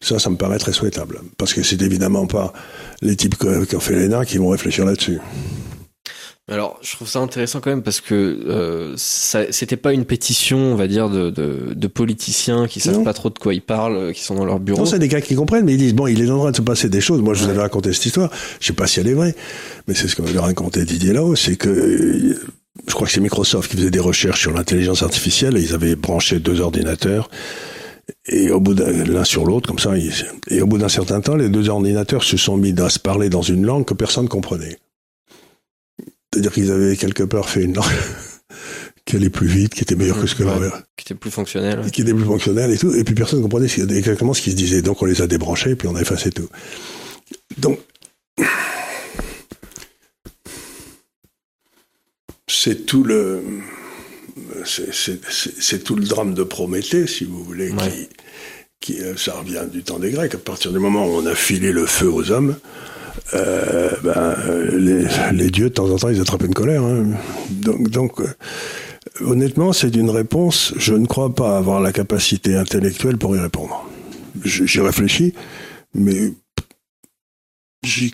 ça, 0.00 0.18
ça 0.18 0.30
me 0.30 0.36
paraît 0.36 0.58
très 0.58 0.72
souhaitable. 0.72 1.20
Parce 1.38 1.54
que 1.54 1.62
c'est 1.62 1.80
évidemment 1.80 2.26
pas 2.26 2.52
les 3.00 3.16
types 3.16 3.36
qui 3.38 3.76
ont 3.76 3.80
fait 3.80 3.94
l'ENA 3.94 4.24
qui 4.24 4.38
vont 4.38 4.48
réfléchir 4.48 4.84
là-dessus. 4.84 5.20
Alors, 6.46 6.78
je 6.82 6.92
trouve 6.92 7.08
ça 7.08 7.20
intéressant 7.20 7.60
quand 7.60 7.70
même 7.70 7.82
parce 7.82 8.02
que 8.02 8.14
euh, 8.14 8.94
c'était 8.96 9.78
pas 9.78 9.94
une 9.94 10.04
pétition, 10.04 10.58
on 10.58 10.74
va 10.74 10.86
dire, 10.86 11.08
de, 11.08 11.30
de, 11.30 11.72
de 11.74 11.86
politiciens 11.86 12.66
qui 12.66 12.80
savent 12.80 13.02
pas 13.02 13.14
trop 13.14 13.30
de 13.30 13.38
quoi 13.38 13.54
ils 13.54 13.62
parlent, 13.62 13.96
euh, 13.96 14.12
qui 14.12 14.22
sont 14.22 14.34
dans 14.34 14.44
leur 14.44 14.60
bureau. 14.60 14.80
Non, 14.80 14.84
c'est 14.84 14.98
des 14.98 15.08
gars 15.08 15.22
qui 15.22 15.36
comprennent, 15.36 15.64
mais 15.64 15.72
ils 15.72 15.78
disent 15.78 15.94
bon, 15.94 16.06
il 16.06 16.20
est 16.20 16.30
en 16.30 16.38
train 16.38 16.50
de 16.50 16.56
se 16.56 16.62
passer 16.62 16.90
des 16.90 17.00
choses. 17.00 17.22
Moi, 17.22 17.32
je 17.32 17.44
vous 17.44 17.48
avais 17.48 17.62
raconté 17.62 17.94
cette 17.94 18.04
histoire. 18.04 18.30
Je 18.60 18.66
sais 18.66 18.72
pas 18.74 18.86
si 18.86 19.00
elle 19.00 19.08
est 19.08 19.14
vraie, 19.14 19.34
mais 19.88 19.94
c'est 19.94 20.06
ce 20.06 20.16
que 20.16 20.20
m'avait 20.20 20.38
raconté 20.38 20.84
Didier 20.84 21.14
là 21.14 21.34
c'est 21.34 21.56
que 21.56 21.70
euh, 21.70 22.38
je 22.86 22.92
crois 22.92 23.06
que 23.06 23.12
c'est 23.12 23.20
Microsoft 23.20 23.70
qui 23.70 23.78
faisait 23.78 23.90
des 23.90 24.00
recherches 24.00 24.42
sur 24.42 24.52
l'intelligence 24.52 25.02
artificielle 25.02 25.56
et 25.56 25.62
ils 25.62 25.72
avaient 25.72 25.96
branché 25.96 26.40
deux 26.40 26.60
ordinateurs 26.60 27.30
et 28.26 28.50
au 28.50 28.60
bout 28.60 28.74
l'un 28.74 29.24
sur 29.24 29.46
l'autre, 29.46 29.68
comme 29.68 29.78
ça, 29.78 29.92
et 30.48 30.60
au 30.60 30.66
bout 30.66 30.76
d'un 30.76 30.88
certain 30.88 31.20
temps, 31.20 31.36
les 31.36 31.48
deux 31.48 31.70
ordinateurs 31.70 32.22
se 32.22 32.36
sont 32.36 32.56
mis 32.56 32.78
à 32.78 32.90
se 32.90 32.98
parler 32.98 33.30
dans 33.30 33.42
une 33.42 33.64
langue 33.64 33.84
que 33.84 33.94
personne 33.94 34.28
comprenait. 34.28 34.76
C'est-à-dire 36.34 36.52
qu'ils 36.52 36.72
avaient 36.72 36.96
quelque 36.96 37.22
part 37.22 37.48
fait 37.48 37.62
une 37.62 37.76
langue 37.76 37.84
qui 39.04 39.14
allait 39.14 39.30
plus 39.30 39.46
vite, 39.46 39.72
qui 39.72 39.82
était 39.82 39.94
meilleure 39.94 40.20
que 40.20 40.26
ce 40.26 40.34
que 40.34 40.42
ouais, 40.42 40.68
Qui 40.96 41.04
était 41.04 41.14
plus 41.14 41.30
fonctionnel. 41.30 41.88
Qui 41.92 42.02
était 42.02 42.12
plus 42.12 42.24
fonctionnel 42.24 42.72
et 42.72 42.76
tout. 42.76 42.92
Et 42.92 43.04
puis 43.04 43.14
personne 43.14 43.38
ne 43.38 43.44
comprenait 43.44 43.68
exactement 43.96 44.34
ce 44.34 44.42
qui 44.42 44.50
se 44.50 44.56
disait. 44.56 44.82
Donc 44.82 45.00
on 45.00 45.04
les 45.04 45.22
a 45.22 45.28
débranchés 45.28 45.70
et 45.70 45.76
puis 45.76 45.86
on 45.86 45.94
a 45.94 46.00
effacé 46.00 46.32
tout. 46.32 46.48
Donc, 47.58 47.78
c'est 52.48 52.84
tout 52.84 53.04
le 53.04 53.44
c'est 54.64 55.84
tout 55.84 55.94
le 55.94 56.04
drame 56.04 56.34
de 56.34 56.42
Prométhée, 56.42 57.06
si 57.06 57.24
vous 57.24 57.44
voulez, 57.44 57.70
qui, 57.70 58.08
qui, 58.80 59.00
euh, 59.00 59.16
ça 59.16 59.34
revient 59.34 59.66
du 59.70 59.84
temps 59.84 60.00
des 60.00 60.10
Grecs. 60.10 60.34
À 60.34 60.38
partir 60.38 60.72
du 60.72 60.80
moment 60.80 61.06
où 61.06 61.10
on 61.10 61.26
a 61.26 61.36
filé 61.36 61.70
le 61.70 61.86
feu 61.86 62.10
aux 62.10 62.32
hommes, 62.32 62.56
euh, 63.32 63.90
ben, 64.02 64.36
les, 64.76 65.06
les, 65.32 65.50
dieux, 65.50 65.70
de 65.70 65.74
temps 65.74 65.88
en 65.88 65.96
temps, 65.96 66.10
ils 66.10 66.20
attrapent 66.20 66.44
une 66.44 66.54
colère. 66.54 66.82
Hein. 66.82 67.12
Donc, 67.50 68.20
euh, 68.20 68.26
honnêtement, 69.24 69.72
c'est 69.72 69.94
une 69.96 70.10
réponse. 70.10 70.74
Je 70.76 70.94
ne 70.94 71.06
crois 71.06 71.34
pas 71.34 71.56
avoir 71.56 71.80
la 71.80 71.92
capacité 71.92 72.56
intellectuelle 72.56 73.16
pour 73.16 73.34
y 73.34 73.38
répondre. 73.38 73.88
J'y 74.44 74.80
réfléchis, 74.80 75.32
mais 75.94 76.32
je, 77.82 78.10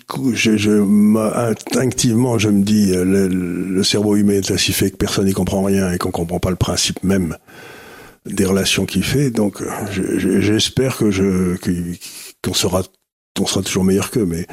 instinctivement, 1.34 2.38
je 2.38 2.48
me 2.48 2.62
dis, 2.62 2.92
euh, 2.94 3.04
le, 3.28 3.82
cerveau 3.82 4.16
humain 4.16 4.34
est 4.34 4.50
ainsi 4.50 4.72
fait 4.72 4.90
que 4.90 4.96
personne 4.96 5.24
n'y 5.24 5.32
comprend 5.32 5.64
rien 5.64 5.90
et 5.92 5.98
qu'on 5.98 6.10
comprend 6.10 6.38
pas 6.38 6.50
le 6.50 6.56
principe 6.56 7.02
même 7.02 7.36
des 8.26 8.44
relations 8.44 8.84
qu'il 8.84 9.02
fait. 9.02 9.30
Donc, 9.30 9.62
j'espère 9.90 10.98
que 10.98 11.56
qu'on 12.42 12.54
sera, 12.54 12.82
sera 13.44 13.62
toujours 13.62 13.84
meilleur 13.84 14.10
qu'eux, 14.10 14.26
mais 14.26 14.46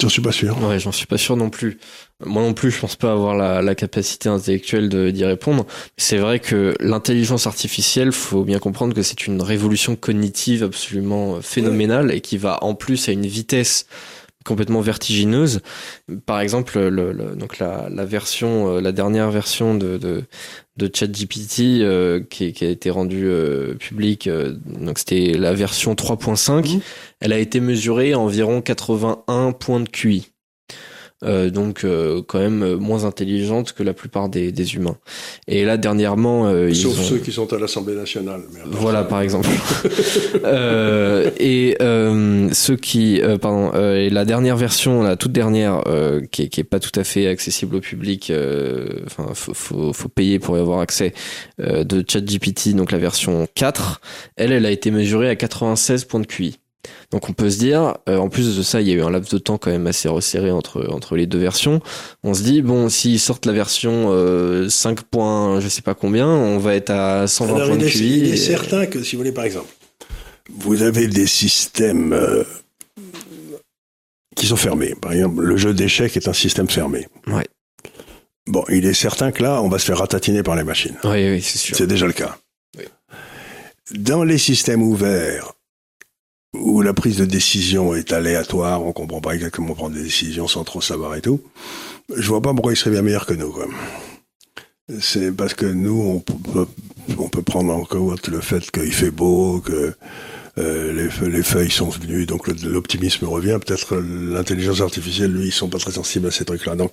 J'en 0.00 0.08
suis 0.08 0.22
pas 0.22 0.32
sûr. 0.32 0.56
Ouais, 0.62 0.78
j'en 0.78 0.92
suis 0.92 1.06
pas 1.06 1.18
sûr 1.18 1.36
non 1.36 1.50
plus. 1.50 1.78
Moi 2.24 2.42
non 2.42 2.54
plus, 2.54 2.70
je 2.70 2.80
pense 2.80 2.96
pas 2.96 3.12
avoir 3.12 3.34
la, 3.34 3.74
capacité 3.74 4.28
intellectuelle 4.28 5.12
d'y 5.12 5.24
répondre. 5.24 5.66
C'est 5.96 6.16
vrai 6.16 6.38
que 6.38 6.74
l'intelligence 6.80 7.46
artificielle, 7.46 8.12
faut 8.12 8.44
bien 8.44 8.58
comprendre 8.58 8.94
que 8.94 9.02
c'est 9.02 9.26
une 9.26 9.42
révolution 9.42 9.96
cognitive 9.96 10.62
absolument 10.62 11.42
phénoménale 11.42 12.12
et 12.12 12.20
qui 12.20 12.38
va 12.38 12.62
en 12.64 12.74
plus 12.74 13.08
à 13.08 13.12
une 13.12 13.26
vitesse 13.26 13.86
complètement 14.44 14.80
vertigineuse. 14.80 15.60
Par 16.26 16.40
exemple, 16.40 16.78
le, 16.78 17.12
le, 17.12 17.36
donc 17.36 17.58
la, 17.58 17.88
la, 17.90 18.04
version, 18.04 18.76
euh, 18.76 18.80
la 18.80 18.92
dernière 18.92 19.30
version 19.30 19.74
de, 19.74 19.98
de, 19.98 20.24
de 20.76 20.90
ChatGPT 20.92 21.82
euh, 21.82 22.20
qui, 22.28 22.52
qui, 22.52 22.64
a 22.64 22.68
été 22.68 22.90
rendue 22.90 23.28
euh, 23.28 23.74
publique, 23.74 24.26
euh, 24.26 24.56
donc 24.66 24.98
c'était 24.98 25.34
la 25.34 25.52
version 25.52 25.94
3.5, 25.94 26.76
mmh. 26.76 26.80
elle 27.20 27.32
a 27.32 27.38
été 27.38 27.60
mesurée 27.60 28.12
à 28.12 28.18
environ 28.18 28.62
81 28.62 29.52
points 29.52 29.80
de 29.80 29.88
QI. 29.88 30.30
Euh, 31.22 31.50
donc 31.50 31.84
euh, 31.84 32.22
quand 32.26 32.38
même 32.38 32.62
euh, 32.62 32.76
moins 32.78 33.04
intelligente 33.04 33.74
que 33.74 33.82
la 33.82 33.92
plupart 33.92 34.30
des, 34.30 34.52
des 34.52 34.74
humains. 34.74 34.96
Et 35.48 35.66
là 35.66 35.76
dernièrement, 35.76 36.46
euh, 36.46 36.72
sauf 36.72 36.98
ceux 36.98 37.18
qui 37.18 37.30
sont 37.30 37.52
à 37.52 37.58
l'Assemblée 37.58 37.94
nationale. 37.94 38.40
Voilà 38.66 39.04
par 39.04 39.20
exemple. 39.20 39.48
et 41.38 41.76
ceux 42.52 42.76
qui, 42.76 43.20
pardon, 43.40 43.72
et 43.72 44.08
la 44.08 44.24
dernière 44.24 44.56
version, 44.56 45.02
la 45.02 45.16
toute 45.16 45.32
dernière, 45.32 45.82
qui 46.30 46.42
est, 46.42 46.48
qui, 46.48 46.60
est, 46.60 46.64
pas 46.64 46.80
tout 46.80 46.98
à 46.98 47.04
fait 47.04 47.26
accessible 47.26 47.76
au 47.76 47.80
public. 47.80 48.32
Enfin, 49.06 49.28
faut, 49.34 49.54
faut, 49.54 49.92
faut, 49.92 50.08
payer 50.08 50.38
pour 50.38 50.56
y 50.56 50.60
avoir 50.60 50.80
accès 50.80 51.12
de 51.58 52.04
ChatGPT, 52.06 52.74
donc 52.74 52.92
la 52.92 52.98
version 52.98 53.46
4. 53.54 54.00
Elle, 54.36 54.52
elle 54.52 54.66
a 54.66 54.70
été 54.70 54.90
mesurée 54.90 55.28
à 55.28 55.36
96 55.36 56.04
points 56.04 56.20
de 56.20 56.26
QI. 56.26 56.59
Donc 57.10 57.28
on 57.28 57.32
peut 57.32 57.50
se 57.50 57.58
dire, 57.58 57.96
euh, 58.08 58.18
en 58.18 58.28
plus 58.28 58.56
de 58.56 58.62
ça, 58.62 58.80
il 58.80 58.88
y 58.88 58.92
a 58.92 58.94
eu 58.94 59.02
un 59.02 59.10
laps 59.10 59.32
de 59.32 59.38
temps 59.38 59.58
quand 59.58 59.70
même 59.70 59.86
assez 59.88 60.08
resserré 60.08 60.52
entre 60.52 60.88
entre 60.90 61.16
les 61.16 61.26
deux 61.26 61.38
versions. 61.38 61.80
On 62.22 62.34
se 62.34 62.42
dit 62.42 62.62
bon, 62.62 62.88
s'ils 62.88 63.18
sortent 63.18 63.46
la 63.46 63.52
version 63.52 64.08
euh, 64.10 64.68
5 64.68 65.02
points, 65.02 65.60
je 65.60 65.68
sais 65.68 65.82
pas 65.82 65.94
combien, 65.94 66.28
on 66.28 66.58
va 66.58 66.76
être 66.76 66.90
à 66.90 67.26
120 67.26 67.66
points 67.66 67.76
de 67.76 67.88
QI. 67.88 68.18
Il 68.18 68.34
est 68.34 68.36
certain 68.36 68.86
que 68.86 69.02
si 69.02 69.16
vous 69.16 69.20
voulez 69.20 69.32
par 69.32 69.44
exemple, 69.44 69.68
vous 70.56 70.82
avez 70.82 71.08
des 71.08 71.26
systèmes 71.26 72.12
euh, 72.12 72.44
qui 74.36 74.46
sont 74.46 74.56
fermés. 74.56 74.94
Par 75.00 75.12
exemple, 75.12 75.42
le 75.42 75.56
jeu 75.56 75.74
d'échecs 75.74 76.16
est 76.16 76.28
un 76.28 76.32
système 76.32 76.68
fermé. 76.68 77.08
Ouais. 77.26 77.46
Bon, 78.46 78.64
il 78.68 78.86
est 78.86 78.94
certain 78.94 79.32
que 79.32 79.42
là, 79.42 79.60
on 79.62 79.68
va 79.68 79.78
se 79.78 79.84
faire 79.84 79.98
ratatiner 79.98 80.42
par 80.42 80.54
les 80.54 80.64
machines. 80.64 80.96
Oui, 81.04 81.28
oui, 81.30 81.42
c'est 81.42 81.58
sûr. 81.58 81.76
C'est 81.76 81.86
déjà 81.86 82.06
le 82.06 82.12
cas. 82.12 82.38
Oui. 82.78 82.84
Dans 83.92 84.24
les 84.24 84.38
systèmes 84.38 84.82
ouverts, 84.82 85.52
où 86.54 86.82
la 86.82 86.94
prise 86.94 87.16
de 87.16 87.24
décision 87.24 87.94
est 87.94 88.12
aléatoire, 88.12 88.84
on 88.84 88.92
comprend 88.92 89.20
pas 89.20 89.34
exactement 89.34 89.74
prendre 89.74 89.94
des 89.94 90.02
décisions 90.02 90.48
sans 90.48 90.64
trop 90.64 90.80
savoir 90.80 91.14
et 91.14 91.20
tout, 91.20 91.40
je 92.14 92.28
vois 92.28 92.42
pas 92.42 92.52
pourquoi 92.52 92.72
il 92.72 92.76
serait 92.76 92.90
bien 92.90 93.02
meilleur 93.02 93.26
que 93.26 93.34
nous. 93.34 93.54
C'est 95.00 95.30
parce 95.30 95.54
que 95.54 95.66
nous, 95.66 96.00
on 96.00 96.18
peut, 96.18 96.66
on 97.18 97.28
peut 97.28 97.42
prendre 97.42 97.72
en 97.72 97.84
compte 97.84 98.26
le 98.28 98.40
fait 98.40 98.68
qu'il 98.70 98.92
fait 98.92 99.12
beau, 99.12 99.60
que 99.60 99.94
euh, 100.58 100.92
les, 100.92 101.30
les, 101.30 101.42
feuilles 101.44 101.70
sont 101.70 101.88
venues, 101.88 102.26
donc 102.26 102.48
l'optimisme 102.64 103.26
revient. 103.26 103.58
Peut-être 103.64 103.96
l'intelligence 103.96 104.80
artificielle, 104.80 105.32
lui, 105.32 105.46
ils 105.46 105.52
sont 105.52 105.68
pas 105.68 105.78
très 105.78 105.92
sensibles 105.92 106.26
à 106.26 106.32
ces 106.32 106.44
trucs-là. 106.44 106.74
Donc, 106.74 106.92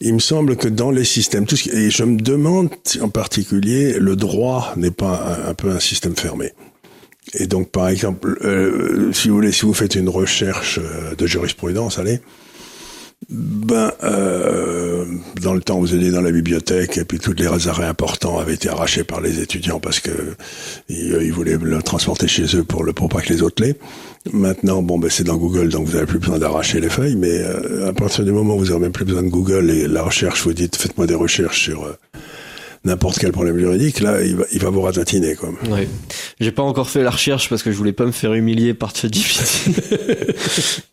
il 0.00 0.14
me 0.14 0.20
semble 0.20 0.56
que 0.56 0.68
dans 0.68 0.92
les 0.92 1.04
systèmes, 1.04 1.44
tout 1.44 1.56
ce 1.56 1.68
et 1.70 1.90
je 1.90 2.04
me 2.04 2.20
demande 2.20 2.70
en 3.00 3.08
particulier, 3.08 3.98
le 3.98 4.14
droit 4.14 4.72
n'est 4.76 4.92
pas 4.92 5.38
un 5.48 5.54
peu 5.54 5.70
un 5.70 5.80
système 5.80 6.14
fermé. 6.14 6.52
Et 7.34 7.46
donc, 7.46 7.70
par 7.70 7.88
exemple, 7.88 8.38
euh, 8.44 9.12
si 9.12 9.28
vous 9.28 9.36
voulez, 9.36 9.52
si 9.52 9.66
vous 9.66 9.74
faites 9.74 9.94
une 9.94 10.08
recherche 10.08 10.78
euh, 10.78 11.14
de 11.14 11.26
jurisprudence, 11.26 11.98
allez, 11.98 12.20
ben, 13.28 13.92
euh, 14.04 15.04
dans 15.42 15.52
le 15.52 15.60
temps, 15.60 15.78
vous 15.80 15.92
alliez 15.92 16.10
dans 16.10 16.22
la 16.22 16.30
bibliothèque 16.30 16.96
et 16.98 17.04
puis 17.04 17.18
tous 17.18 17.34
les 17.34 17.46
arrêts 17.68 17.86
importants 17.86 18.38
avaient 18.38 18.54
été 18.54 18.68
arrachés 18.68 19.04
par 19.04 19.20
les 19.20 19.40
étudiants 19.40 19.80
parce 19.80 20.00
que 20.00 20.10
ils, 20.88 21.18
ils 21.22 21.32
voulaient 21.32 21.58
le 21.60 21.82
transporter 21.82 22.28
chez 22.28 22.56
eux 22.56 22.64
pour 22.64 22.84
le 22.84 22.92
pour 22.92 23.08
pas 23.08 23.20
que 23.20 23.32
les 23.32 23.42
autres. 23.42 23.62
Maintenant, 24.32 24.82
bon, 24.82 24.98
ben 24.98 25.10
c'est 25.10 25.24
dans 25.24 25.36
Google, 25.36 25.68
donc 25.68 25.86
vous 25.86 25.94
n'avez 25.94 26.06
plus 26.06 26.20
besoin 26.20 26.38
d'arracher 26.38 26.80
les 26.80 26.88
feuilles, 26.88 27.16
mais 27.16 27.40
euh, 27.40 27.88
à 27.88 27.92
partir 27.92 28.24
du 28.24 28.32
moment 28.32 28.54
où 28.54 28.60
vous 28.60 28.66
n'avez 28.66 28.78
même 28.78 28.92
plus 28.92 29.04
besoin 29.04 29.22
de 29.22 29.28
Google 29.28 29.70
et 29.70 29.88
la 29.88 30.02
recherche, 30.02 30.42
vous 30.44 30.52
dites 30.52 30.76
faites-moi 30.76 31.06
des 31.06 31.14
recherches 31.14 31.60
sur 31.64 31.84
euh, 31.84 31.98
n'importe 32.84 33.18
quel 33.18 33.32
problème 33.32 33.58
juridique, 33.58 34.00
là, 34.00 34.22
il 34.22 34.36
va, 34.36 34.44
il 34.52 34.60
va 34.60 34.70
vous 34.70 34.82
ratatiner, 34.82 35.34
quoi. 35.34 35.50
Oui. 35.70 35.88
J'ai 36.40 36.52
pas 36.52 36.62
encore 36.62 36.90
fait 36.90 37.02
la 37.02 37.10
recherche 37.10 37.48
parce 37.48 37.62
que 37.62 37.72
je 37.72 37.76
voulais 37.76 37.92
pas 37.92 38.06
me 38.06 38.12
faire 38.12 38.34
humilier 38.34 38.74
par 38.74 38.94
ChatGPT. 38.94 39.70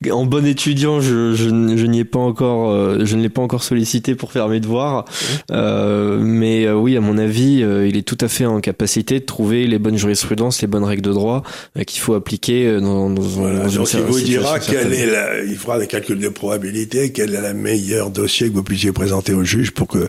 en 0.12 0.26
bon 0.26 0.46
étudiant, 0.46 1.02
je, 1.02 1.34
je, 1.34 1.50
je 1.50 1.86
n'y 1.86 2.00
ai 2.00 2.06
pas 2.06 2.20
encore, 2.20 2.72
euh, 2.72 3.06
je 3.06 3.16
ne 3.16 3.22
l'ai 3.22 3.30
pas 3.30 3.42
encore 3.42 3.64
sollicité 3.64 4.16
pour 4.16 4.32
faire 4.32 4.48
mes 4.50 4.60
devoirs. 4.60 5.06
Euh, 5.52 6.20
mais 6.20 6.66
euh, 6.66 6.76
oui, 6.76 6.98
à 6.98 7.02
mon 7.02 7.18
avis, 7.18 7.62
euh, 7.62 7.88
il 7.88 7.98
est 7.98 8.04
tout 8.04 8.18
à 8.22 8.28
fait 8.28 8.46
en 8.46 8.60
capacité 8.60 9.20
de 9.20 9.26
trouver 9.26 9.68
les 9.68 9.80
bonnes 9.80 9.98
jurisprudences, 9.98 10.62
les 10.62 10.68
bonnes 10.68 10.84
règles 10.84 11.04
de 11.04 11.14
droit 11.14 11.44
qu'il 11.86 12.02
faut 12.02 12.14
appliquer 12.14 12.80
dans, 12.80 13.10
dans, 13.10 13.22
voilà, 13.22 13.66
dans 13.66 13.74
donc 13.74 13.94
il 13.94 14.00
vous 14.00 14.20
dira 14.20 14.60
quelle 14.60 14.94
est 14.94 15.06
la, 15.06 15.44
il 15.44 15.56
fera 15.56 15.80
des 15.80 15.88
calculs 15.88 16.20
de 16.20 16.30
probabilité, 16.30 17.12
quel 17.12 17.34
est 17.34 17.42
le 17.42 17.54
meilleur 17.54 18.10
dossier 18.10 18.50
que 18.50 18.56
vous 18.56 18.64
puissiez 18.64 18.92
présenter 18.92 19.34
au 19.34 19.44
juge 19.44 19.72
pour 19.72 19.88
que, 19.88 20.08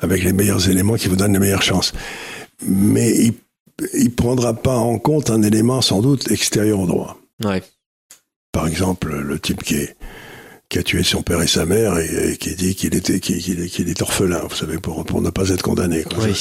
avec 0.00 0.24
les 0.24 0.32
meilleurs 0.32 0.68
éléments 0.70 0.94
qui 0.94 1.08
vous 1.08 1.16
donne 1.18 1.34
les 1.34 1.38
meilleures 1.38 1.62
chances. 1.62 1.92
Mais 2.66 3.10
il, 3.10 3.34
il 3.94 4.14
prendra 4.14 4.54
pas 4.54 4.76
en 4.76 4.98
compte 4.98 5.30
un 5.30 5.42
élément 5.42 5.82
sans 5.82 6.00
doute 6.00 6.30
extérieur 6.30 6.80
au 6.80 6.86
droit. 6.86 7.18
Ouais. 7.44 7.62
Par 8.52 8.66
exemple, 8.66 9.14
le 9.14 9.38
type 9.38 9.62
qui 9.62 9.76
est 9.76 9.96
qui 10.68 10.78
a 10.78 10.82
tué 10.82 11.02
son 11.02 11.22
père 11.22 11.40
et 11.40 11.46
sa 11.46 11.64
mère 11.64 11.98
et, 11.98 12.32
et 12.32 12.36
qui 12.36 12.54
dit 12.54 12.74
qu'il 12.74 12.94
était 12.94 13.20
qu'il 13.20 13.42
qu 13.42 13.68
qu 13.68 13.88
est 13.88 14.02
orphelin, 14.02 14.40
vous 14.48 14.54
savez, 14.54 14.76
pour 14.76 15.02
pour 15.04 15.22
ne 15.22 15.30
pas 15.30 15.48
être 15.48 15.62
condamné. 15.62 16.04
Oui. 16.18 16.32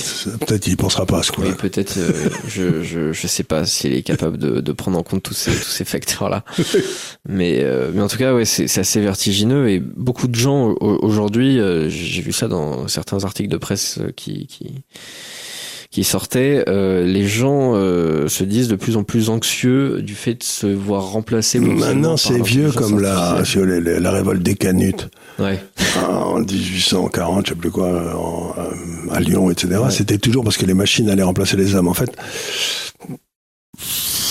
Peut-être 0.46 0.68
il 0.68 0.76
pensera 0.76 1.06
pas 1.06 1.20
à 1.20 1.24
ce 1.24 1.32
coup-là. 1.32 1.50
Oui, 1.50 1.56
peut-être. 1.56 1.98
Euh, 1.98 2.30
je, 2.48 2.84
je 2.84 3.14
je 3.14 3.28
sais 3.28 3.44
pas 3.44 3.66
s'il 3.66 3.94
est 3.94 4.04
capable 4.04 4.38
de, 4.38 4.60
de 4.60 4.72
prendre 4.74 4.98
en 4.98 5.04
compte 5.04 5.24
tous 5.24 5.34
ces 5.34 5.52
tous 5.52 5.70
ces 5.70 5.86
facteurs-là. 5.86 6.44
mais 7.30 7.62
euh, 7.62 7.92
mais 7.94 8.02
en 8.02 8.10
tout 8.10 8.18
cas, 8.18 8.34
ouais, 8.34 8.44
c'est 8.44 8.68
c'est 8.68 8.82
assez 8.82 9.00
vertigineux 9.00 9.70
et 9.70 9.80
beaucoup 9.80 10.28
de 10.28 10.36
gens 10.36 10.76
aujourd'hui, 10.82 11.60
euh, 11.60 11.88
j'ai 11.90 12.22
vu 12.22 12.34
ça 12.34 12.50
dans 12.50 12.90
certains 12.90 13.24
articles 13.24 13.50
de 13.50 13.58
presse 13.58 14.00
qui 14.18 14.48
qui 14.48 14.84
qui 15.90 16.04
sortait, 16.04 16.66
euh, 16.68 17.06
les 17.06 17.28
gens 17.28 17.74
euh, 17.76 18.28
se 18.28 18.44
disent 18.44 18.68
de 18.68 18.76
plus 18.76 18.98
en 18.98 19.04
plus 19.04 19.30
anxieux 19.30 20.02
du 20.02 20.16
fait 20.16 20.36
de 20.36 20.44
se 20.44 20.68
voir 20.68 21.04
remplacer. 21.04 21.60
Maintenant, 21.60 22.18
c'est 22.18 22.42
vieux 22.42 22.72
comme 22.72 23.00
la, 23.00 23.42
révolte 24.12 24.44
des 24.44 24.56
Canutes. 24.56 25.10
Ouais. 25.40 25.60
En 26.06 26.40
1840, 26.40 27.46
je 27.46 27.50
sais 27.52 27.56
plus 27.56 27.72
quoi, 27.72 27.88
en, 28.16 28.54
euh, 28.58 29.12
à 29.12 29.20
Lyon, 29.20 29.50
etc. 29.50 29.78
Ouais. 29.78 29.92
C'était 29.92 30.18
toujours 30.18 30.44
parce 30.44 30.58
que 30.58 30.66
les 30.66 30.74
machines 30.74 31.10
allaient 31.10 31.24
remplacer 31.24 31.56
les 31.56 31.76
hommes. 31.76 31.88
En 31.88 31.94
fait, 31.94 32.12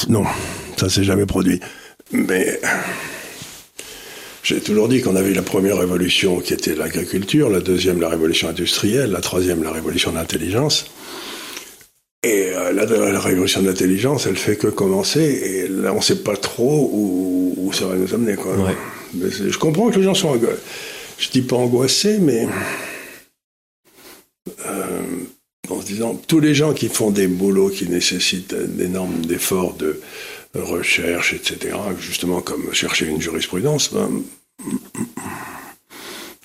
non, 0.09 0.25
ça 0.77 0.89
s'est 0.89 1.05
jamais 1.05 1.27
produit. 1.27 1.61
Mais 2.13 2.61
j'ai 4.43 4.61
toujours 4.61 4.89
dit 4.89 5.01
qu'on 5.01 5.17
avait 5.17 5.31
eu 5.31 5.35
la 5.35 5.43
première 5.43 5.79
révolution 5.79 6.39
qui 6.41 6.53
était 6.53 6.75
l'agriculture, 6.75 7.49
la, 7.49 7.61
deuxième 7.61 8.01
la 8.01 8.09
révolution 8.09 8.49
industrielle, 8.49 9.11
la 9.11 9.21
troisième 9.21 9.63
la 9.63 9.73
révolution 9.73 10.13
d'intelligence. 10.13 10.87
Et 12.27 12.51
euh, 12.53 12.73
la, 12.73 12.87
la, 12.87 13.21
révolution 13.21 13.63
de 13.63 13.69
l'intelligence, 13.69 14.27
elle 14.27 14.37
fait 14.37 14.57
que 14.57 14.67
commencer, 14.67 15.21
et 15.21 15.69
là, 15.69 15.93
on 15.93 15.99
ne 15.99 16.03
sait 16.03 16.25
pas 16.25 16.37
trop 16.37 16.91
où, 16.93 17.55
où, 17.57 17.73
ça 17.73 17.87
va 17.87 17.95
nous 17.95 18.13
amener. 18.13 18.35
Quoi. 18.35 18.57
Ouais. 18.57 18.77
Mais 19.15 19.31
je 19.31 19.57
comprends 19.57 19.91
que 19.91 19.99
les 19.99 20.03
gens 20.03 20.15
sont 20.15 20.31
angoissés. 20.31 20.61
Je 21.19 21.29
dis 21.31 21.43
pas 21.43 21.55
angoissés, 21.55 22.19
mais 22.19 22.49
euh, 24.67 25.03
en 25.71 25.81
se 25.81 25.87
disant, 25.87 26.21
tous 26.27 26.41
les 26.41 26.53
gens 26.53 26.75
qui 26.75 26.89
font 26.89 27.13
des 27.13 27.29
boulots 27.29 27.69
qui 27.69 27.89
nécessitent 27.89 28.57
d'énormes 28.57 29.23
efforts 29.31 29.75
de 29.75 30.01
recherche, 30.55 31.33
etc., 31.33 31.77
justement 32.01 32.41
comme 32.41 32.75
chercher 32.75 33.07
une 33.07 33.21
jurisprudence, 33.21 33.95
ben, 33.95 34.11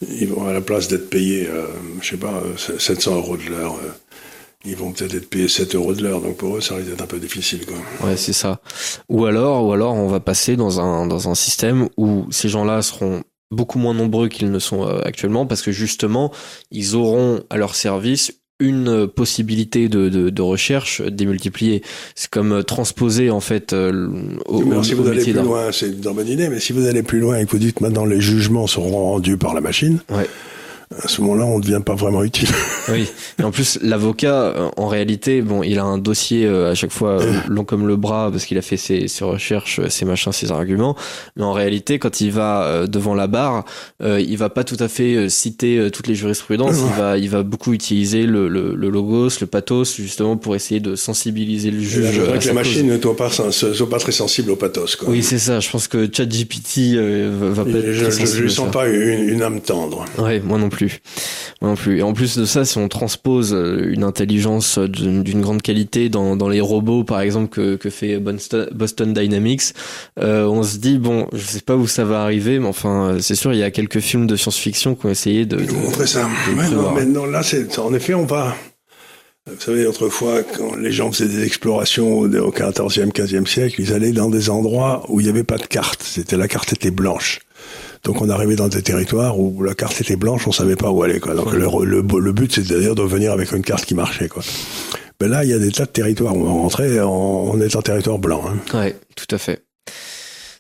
ils 0.07 0.27
vont 0.27 0.47
à 0.47 0.53
la 0.53 0.61
place 0.61 0.88
d'être 0.88 1.09
payés, 1.09 1.47
euh, 1.47 1.65
je 2.01 2.09
sais 2.09 2.17
pas, 2.17 2.43
700 2.77 3.15
euros 3.15 3.38
de 3.38 3.49
l'heure. 3.49 3.79
Euh, 3.84 3.89
ils 4.66 4.76
vont 4.76 4.91
peut-être 4.91 5.16
être 5.16 5.30
payés 5.30 5.47
7 5.47 5.76
euros 5.76 5.93
de 5.93 6.03
l'heure, 6.03 6.22
donc 6.22 6.38
pour 6.38 6.57
eux, 6.57 6.62
ça 6.62 6.76
risque 6.76 6.89
d'être 6.89 7.01
un 7.01 7.07
peu 7.07 7.20
difficile. 7.20 7.66
Quoi. 7.66 8.07
Ouais, 8.07 8.18
c'est 8.18 8.34
ça. 8.34 8.62
Ou 9.09 9.26
alors, 9.26 9.66
ou 9.66 9.74
alors, 9.74 9.93
on 9.95 10.07
va 10.07 10.20
passer 10.20 10.55
dans 10.55 10.80
un, 10.80 11.07
dans 11.07 11.30
un 11.30 11.36
système 11.36 11.88
où 11.97 12.26
ces 12.30 12.49
gens-là 12.49 12.82
seront 12.82 13.24
beaucoup 13.49 13.80
moins 13.80 13.93
nombreux 13.93 14.30
qu'ils 14.30 14.51
ne 14.51 14.59
sont 14.59 14.88
euh, 14.88 15.01
actuellement, 15.03 15.45
parce 15.45 15.62
que 15.62 15.72
justement, 15.72 16.32
ils 16.72 16.95
auront 16.95 17.41
à 17.49 17.57
leur 17.57 17.76
service 17.76 18.34
une 18.59 19.07
possibilité 19.07 19.89
de, 19.89 20.07
de, 20.07 20.30
de 20.30 20.41
recherche 20.43 21.01
démultipliée. 21.01 21.82
C'est 22.14 22.30
comme 22.30 22.51
euh, 22.53 22.62
transposer 22.62 23.32
en 23.32 23.39
fait 23.39 23.74
euh, 23.74 24.07
au, 24.45 24.62
mais 24.62 24.74
alors, 24.74 24.86
si 24.86 24.93
au 24.93 24.97
vous 24.97 25.09
allez 25.09 25.24
plus 25.24 25.34
loin, 25.34 25.72
c'est 25.72 25.88
une 25.88 25.95
bonne 25.95 26.28
idée, 26.28 26.47
mais 26.47 26.59
si 26.59 26.72
vous 26.72 26.86
allez 26.86 27.01
plus 27.01 27.20
loin 27.20 27.39
et 27.39 27.45
que 27.45 27.51
vous 27.51 27.57
dites 27.57 27.82
maintenant 27.82 28.05
les 28.05 28.22
jugements 28.22 28.68
seront 28.68 28.91
rendus 28.91 29.38
par 29.38 29.55
la 29.55 29.62
machine, 29.62 29.99
Ouais. 30.12 30.30
À 31.03 31.07
ce 31.07 31.21
moment-là, 31.21 31.45
on 31.45 31.57
ne 31.59 31.63
devient 31.63 31.81
pas 31.85 31.95
vraiment 31.95 32.23
utile. 32.23 32.49
Oui. 32.89 33.07
Et 33.39 33.43
en 33.43 33.51
plus, 33.51 33.79
l'avocat, 33.81 34.35
euh, 34.43 34.69
en 34.77 34.87
réalité, 34.87 35.41
bon, 35.41 35.63
il 35.63 35.79
a 35.79 35.83
un 35.83 35.97
dossier 35.97 36.45
euh, 36.45 36.71
à 36.71 36.75
chaque 36.75 36.91
fois 36.91 37.21
euh, 37.21 37.33
long 37.47 37.63
comme 37.63 37.87
le 37.87 37.95
bras 37.95 38.29
parce 38.31 38.45
qu'il 38.45 38.57
a 38.57 38.61
fait 38.61 38.77
ses, 38.77 39.07
ses 39.07 39.23
recherches, 39.23 39.79
ses 39.87 40.05
machins, 40.05 40.31
ses 40.31 40.51
arguments. 40.51 40.95
Mais 41.37 41.43
en 41.43 41.53
réalité, 41.53 41.99
quand 41.99 42.19
il 42.21 42.31
va 42.31 42.85
devant 42.87 43.15
la 43.15 43.27
barre, 43.27 43.63
il 44.03 44.35
va 44.37 44.49
pas 44.49 44.63
tout 44.63 44.77
à 44.79 44.87
fait 44.87 45.29
citer 45.29 45.89
toutes 45.93 46.07
les 46.07 46.15
jurisprudences. 46.15 46.77
Il 46.79 46.99
va, 47.01 47.17
il 47.17 47.29
va 47.29 47.43
beaucoup 47.43 47.73
utiliser 47.73 48.25
le, 48.25 48.47
le, 48.47 48.75
le 48.75 48.89
logos, 48.89 49.29
le 49.39 49.47
pathos, 49.47 49.95
justement 49.97 50.37
pour 50.37 50.55
essayer 50.55 50.79
de 50.79 50.95
sensibiliser 50.95 51.71
le 51.71 51.79
juge. 51.81 52.19
à 52.19 52.37
que 52.37 52.45
les 52.47 52.53
machines 52.53 52.87
ne 52.87 52.99
sont 53.01 53.15
pas, 53.15 53.29
sont 53.29 53.85
pas 53.87 53.99
très 53.99 54.11
sensibles 54.11 54.51
au 54.51 54.55
pathos. 54.55 54.95
Quoi. 54.95 55.09
Oui, 55.09 55.23
c'est 55.23 55.39
ça. 55.39 55.59
Je 55.59 55.69
pense 55.69 55.87
que 55.87 56.09
ChatGPT 56.11 56.95
va- 56.97 57.63
pas 57.63 57.69
être 57.71 57.91
je 57.91 58.05
très 58.05 58.39
lui 58.41 58.47
à 58.47 58.53
sens 58.53 58.71
pas 58.71 58.87
une, 58.87 59.29
une 59.29 59.41
âme 59.41 59.61
tendre. 59.61 60.05
Ouais, 60.17 60.39
moi 60.39 60.57
non 60.57 60.69
plus. 60.69 60.80
Moi 61.61 61.71
non 61.71 61.75
plus. 61.75 61.99
Et 61.99 62.01
en 62.03 62.13
plus 62.13 62.38
de 62.38 62.45
ça, 62.45 62.65
si 62.65 62.77
on 62.77 62.88
transpose 62.88 63.53
euh, 63.53 63.91
une 63.91 64.03
intelligence 64.03 64.77
euh, 64.77 64.88
d'une 64.88 65.41
grande 65.41 65.61
qualité 65.61 66.09
dans, 66.09 66.36
dans 66.36 66.49
les 66.49 66.61
robots, 66.61 67.03
par 67.03 67.21
exemple, 67.21 67.49
que, 67.49 67.75
que 67.75 67.89
fait 67.89 68.19
Boston, 68.19 69.13
Dynamics, 69.13 69.73
euh, 70.19 70.45
on 70.45 70.63
se 70.63 70.77
dit, 70.77 70.97
bon, 70.97 71.27
je 71.34 71.43
sais 71.43 71.61
pas 71.61 71.75
où 71.75 71.88
ça 71.88 72.03
va 72.05 72.23
arriver, 72.23 72.59
mais 72.59 72.67
enfin, 72.67 73.17
c'est 73.19 73.36
sûr, 73.36 73.53
il 73.53 73.59
y 73.59 73.63
a 73.63 73.71
quelques 73.71 73.99
films 73.99 74.27
de 74.27 74.36
science-fiction 74.36 74.95
qui 74.95 75.05
ont 75.05 75.09
essayé 75.09 75.45
de... 75.45 75.57
De- 75.57 75.71
montrer 75.71 76.07
ça. 76.07 76.27
de 76.47 76.75
non, 76.75 76.91
mais 76.91 77.05
non, 77.05 77.25
là, 77.25 77.43
c'est, 77.43 77.77
en 77.79 77.93
effet, 77.93 78.13
on 78.13 78.25
va. 78.25 78.55
Vous 79.47 79.59
savez, 79.59 79.88
autrefois, 79.88 80.43
quand 80.43 80.75
les 80.75 80.91
gens 80.91 81.11
faisaient 81.11 81.27
des 81.27 81.43
explorations 81.43 82.19
au 82.19 82.27
au 82.27 82.51
14e, 82.51 83.11
15e 83.11 83.47
siècle, 83.47 83.82
ils 83.82 83.91
allaient 83.91 84.11
dans 84.11 84.29
des 84.29 84.51
endroits 84.51 85.03
où 85.09 85.19
il 85.19 85.23
n'y 85.23 85.29
avait 85.29 85.43
pas 85.43 85.57
de 85.57 85.65
carte. 85.65 86.03
C'était, 86.03 86.38
la 86.38 86.47
carte 86.47 86.73
était 86.73 86.91
blanche. 86.91 87.39
Donc 88.04 88.22
on 88.22 88.30
arrivait 88.30 88.56
dans 88.56 88.68
des 88.68 88.82
territoires 88.82 89.39
où 89.39 89.64
la 89.64 89.76
carte 89.76 89.99
était 90.02 90.16
blanche, 90.16 90.47
on 90.47 90.52
savait 90.52 90.76
pas 90.76 90.89
où 90.89 91.04
aller. 91.04 91.20
Quoi. 91.20 91.36
Donc 91.36 91.54
le, 91.54 91.68
le, 91.86 92.02
le 92.20 92.32
but, 92.32 92.52
c'est 92.54 92.68
d'ailleurs 92.68 92.95
de 92.95 93.04
venir 93.04 93.32
avec 93.32 93.52
une 93.52 93.62
carte 93.62 93.86
qui 93.86 93.93
marchait. 93.95 94.28
Quoi. 94.28 94.43
Ben 95.20 95.30
là, 95.30 95.43
il 95.43 95.52
y 95.52 95.54
a 95.54 95.60
des 95.60 95.72
tas 95.72 95.86
de 95.86 95.91
territoires 95.91 96.36
où 96.36 96.41
on 96.47 96.64
rentrait, 96.64 96.99
on, 97.02 97.52
on 97.52 97.62
est 97.62 97.76
en 97.76 97.82
territoire 97.84 98.18
blanc. 98.18 98.43
Hein. 98.47 98.78
Ouais, 98.78 98.95
tout 99.16 99.36
à 99.36 99.38
fait. 99.38 99.64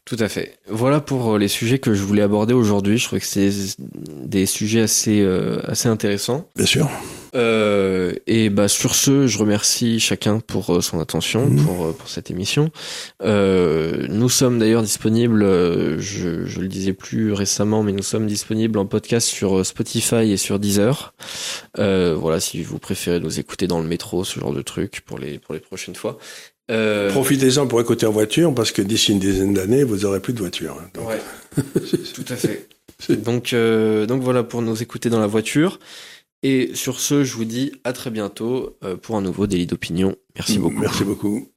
Tout 0.05 0.17
à 0.19 0.27
fait. 0.29 0.57
Voilà 0.69 0.99
pour 0.99 1.33
euh, 1.33 1.37
les 1.39 1.47
sujets 1.47 1.79
que 1.79 1.93
je 1.93 2.03
voulais 2.03 2.21
aborder 2.21 2.53
aujourd'hui. 2.53 2.97
Je 2.97 3.05
trouvais 3.05 3.21
que 3.21 3.25
c'est 3.25 3.49
des 3.79 4.45
sujets 4.45 4.81
assez, 4.81 5.21
euh, 5.21 5.59
assez 5.67 5.87
intéressants. 5.89 6.47
Bien 6.55 6.65
sûr. 6.65 6.89
Euh, 7.33 8.13
et 8.27 8.49
bah 8.49 8.67
sur 8.67 8.93
ce, 8.95 9.25
je 9.27 9.37
remercie 9.37 9.99
chacun 9.99 10.39
pour 10.39 10.69
euh, 10.75 10.81
son 10.81 10.99
attention 10.99 11.45
Mhm. 11.47 11.63
pour 11.65 11.85
euh, 11.85 11.91
pour 11.93 12.09
cette 12.09 12.29
émission. 12.31 12.71
Euh, 13.23 14.05
nous 14.09 14.29
sommes 14.29 14.59
d'ailleurs 14.59 14.81
disponibles, 14.83 15.43
euh, 15.43 15.99
je 15.99 16.45
je 16.45 16.59
le 16.59 16.67
disais 16.67 16.93
plus 16.93 17.31
récemment, 17.33 17.83
mais 17.83 17.91
nous 17.93 18.03
sommes 18.03 18.27
disponibles 18.27 18.77
en 18.79 18.85
podcast 18.85 19.27
sur 19.27 19.65
Spotify 19.65 20.31
et 20.31 20.37
sur 20.37 20.59
Deezer. 20.59 21.13
Euh, 21.79 22.15
voilà, 22.19 22.39
si 22.39 22.61
vous 22.63 22.79
préférez 22.79 23.19
nous 23.19 23.39
écouter 23.39 23.67
dans 23.67 23.81
le 23.81 23.87
métro, 23.87 24.23
ce 24.23 24.39
genre 24.39 24.53
de 24.53 24.61
truc 24.61 25.01
pour 25.05 25.17
les 25.19 25.39
pour 25.39 25.53
les 25.53 25.59
prochaines 25.61 25.95
fois. 25.95 26.17
Euh, 26.69 27.09
Profitez-en 27.11 27.67
pour 27.67 27.81
écouter 27.81 28.05
en 28.05 28.11
voiture, 28.11 28.53
parce 28.53 28.71
que 28.71 28.81
d'ici 28.81 29.11
une 29.11 29.19
dizaine 29.19 29.53
d'années, 29.53 29.83
vous 29.83 30.05
aurez 30.05 30.19
plus 30.21 30.31
de 30.33 30.39
voiture. 30.39 30.77
hein. 30.79 30.89
Donc, 30.93 31.09
Ouais, 31.09 31.21
tout 32.13 32.23
à 32.29 32.35
fait. 32.35 32.67
Donc, 33.09 33.51
euh, 33.53 34.05
donc 34.05 34.21
voilà 34.21 34.43
pour 34.43 34.61
nous 34.61 34.81
écouter 34.81 35.09
dans 35.09 35.19
la 35.19 35.27
voiture. 35.27 35.79
Et 36.43 36.71
sur 36.73 36.99
ce, 36.99 37.23
je 37.23 37.35
vous 37.35 37.45
dis 37.45 37.71
à 37.83 37.93
très 37.93 38.09
bientôt 38.09 38.77
euh, 38.83 38.97
pour 38.97 39.15
un 39.15 39.21
nouveau 39.21 39.47
délit 39.47 39.67
d'opinion. 39.67 40.15
Merci 40.35 40.57
beaucoup. 40.57 40.79
Merci 40.79 41.03
beaucoup. 41.03 41.51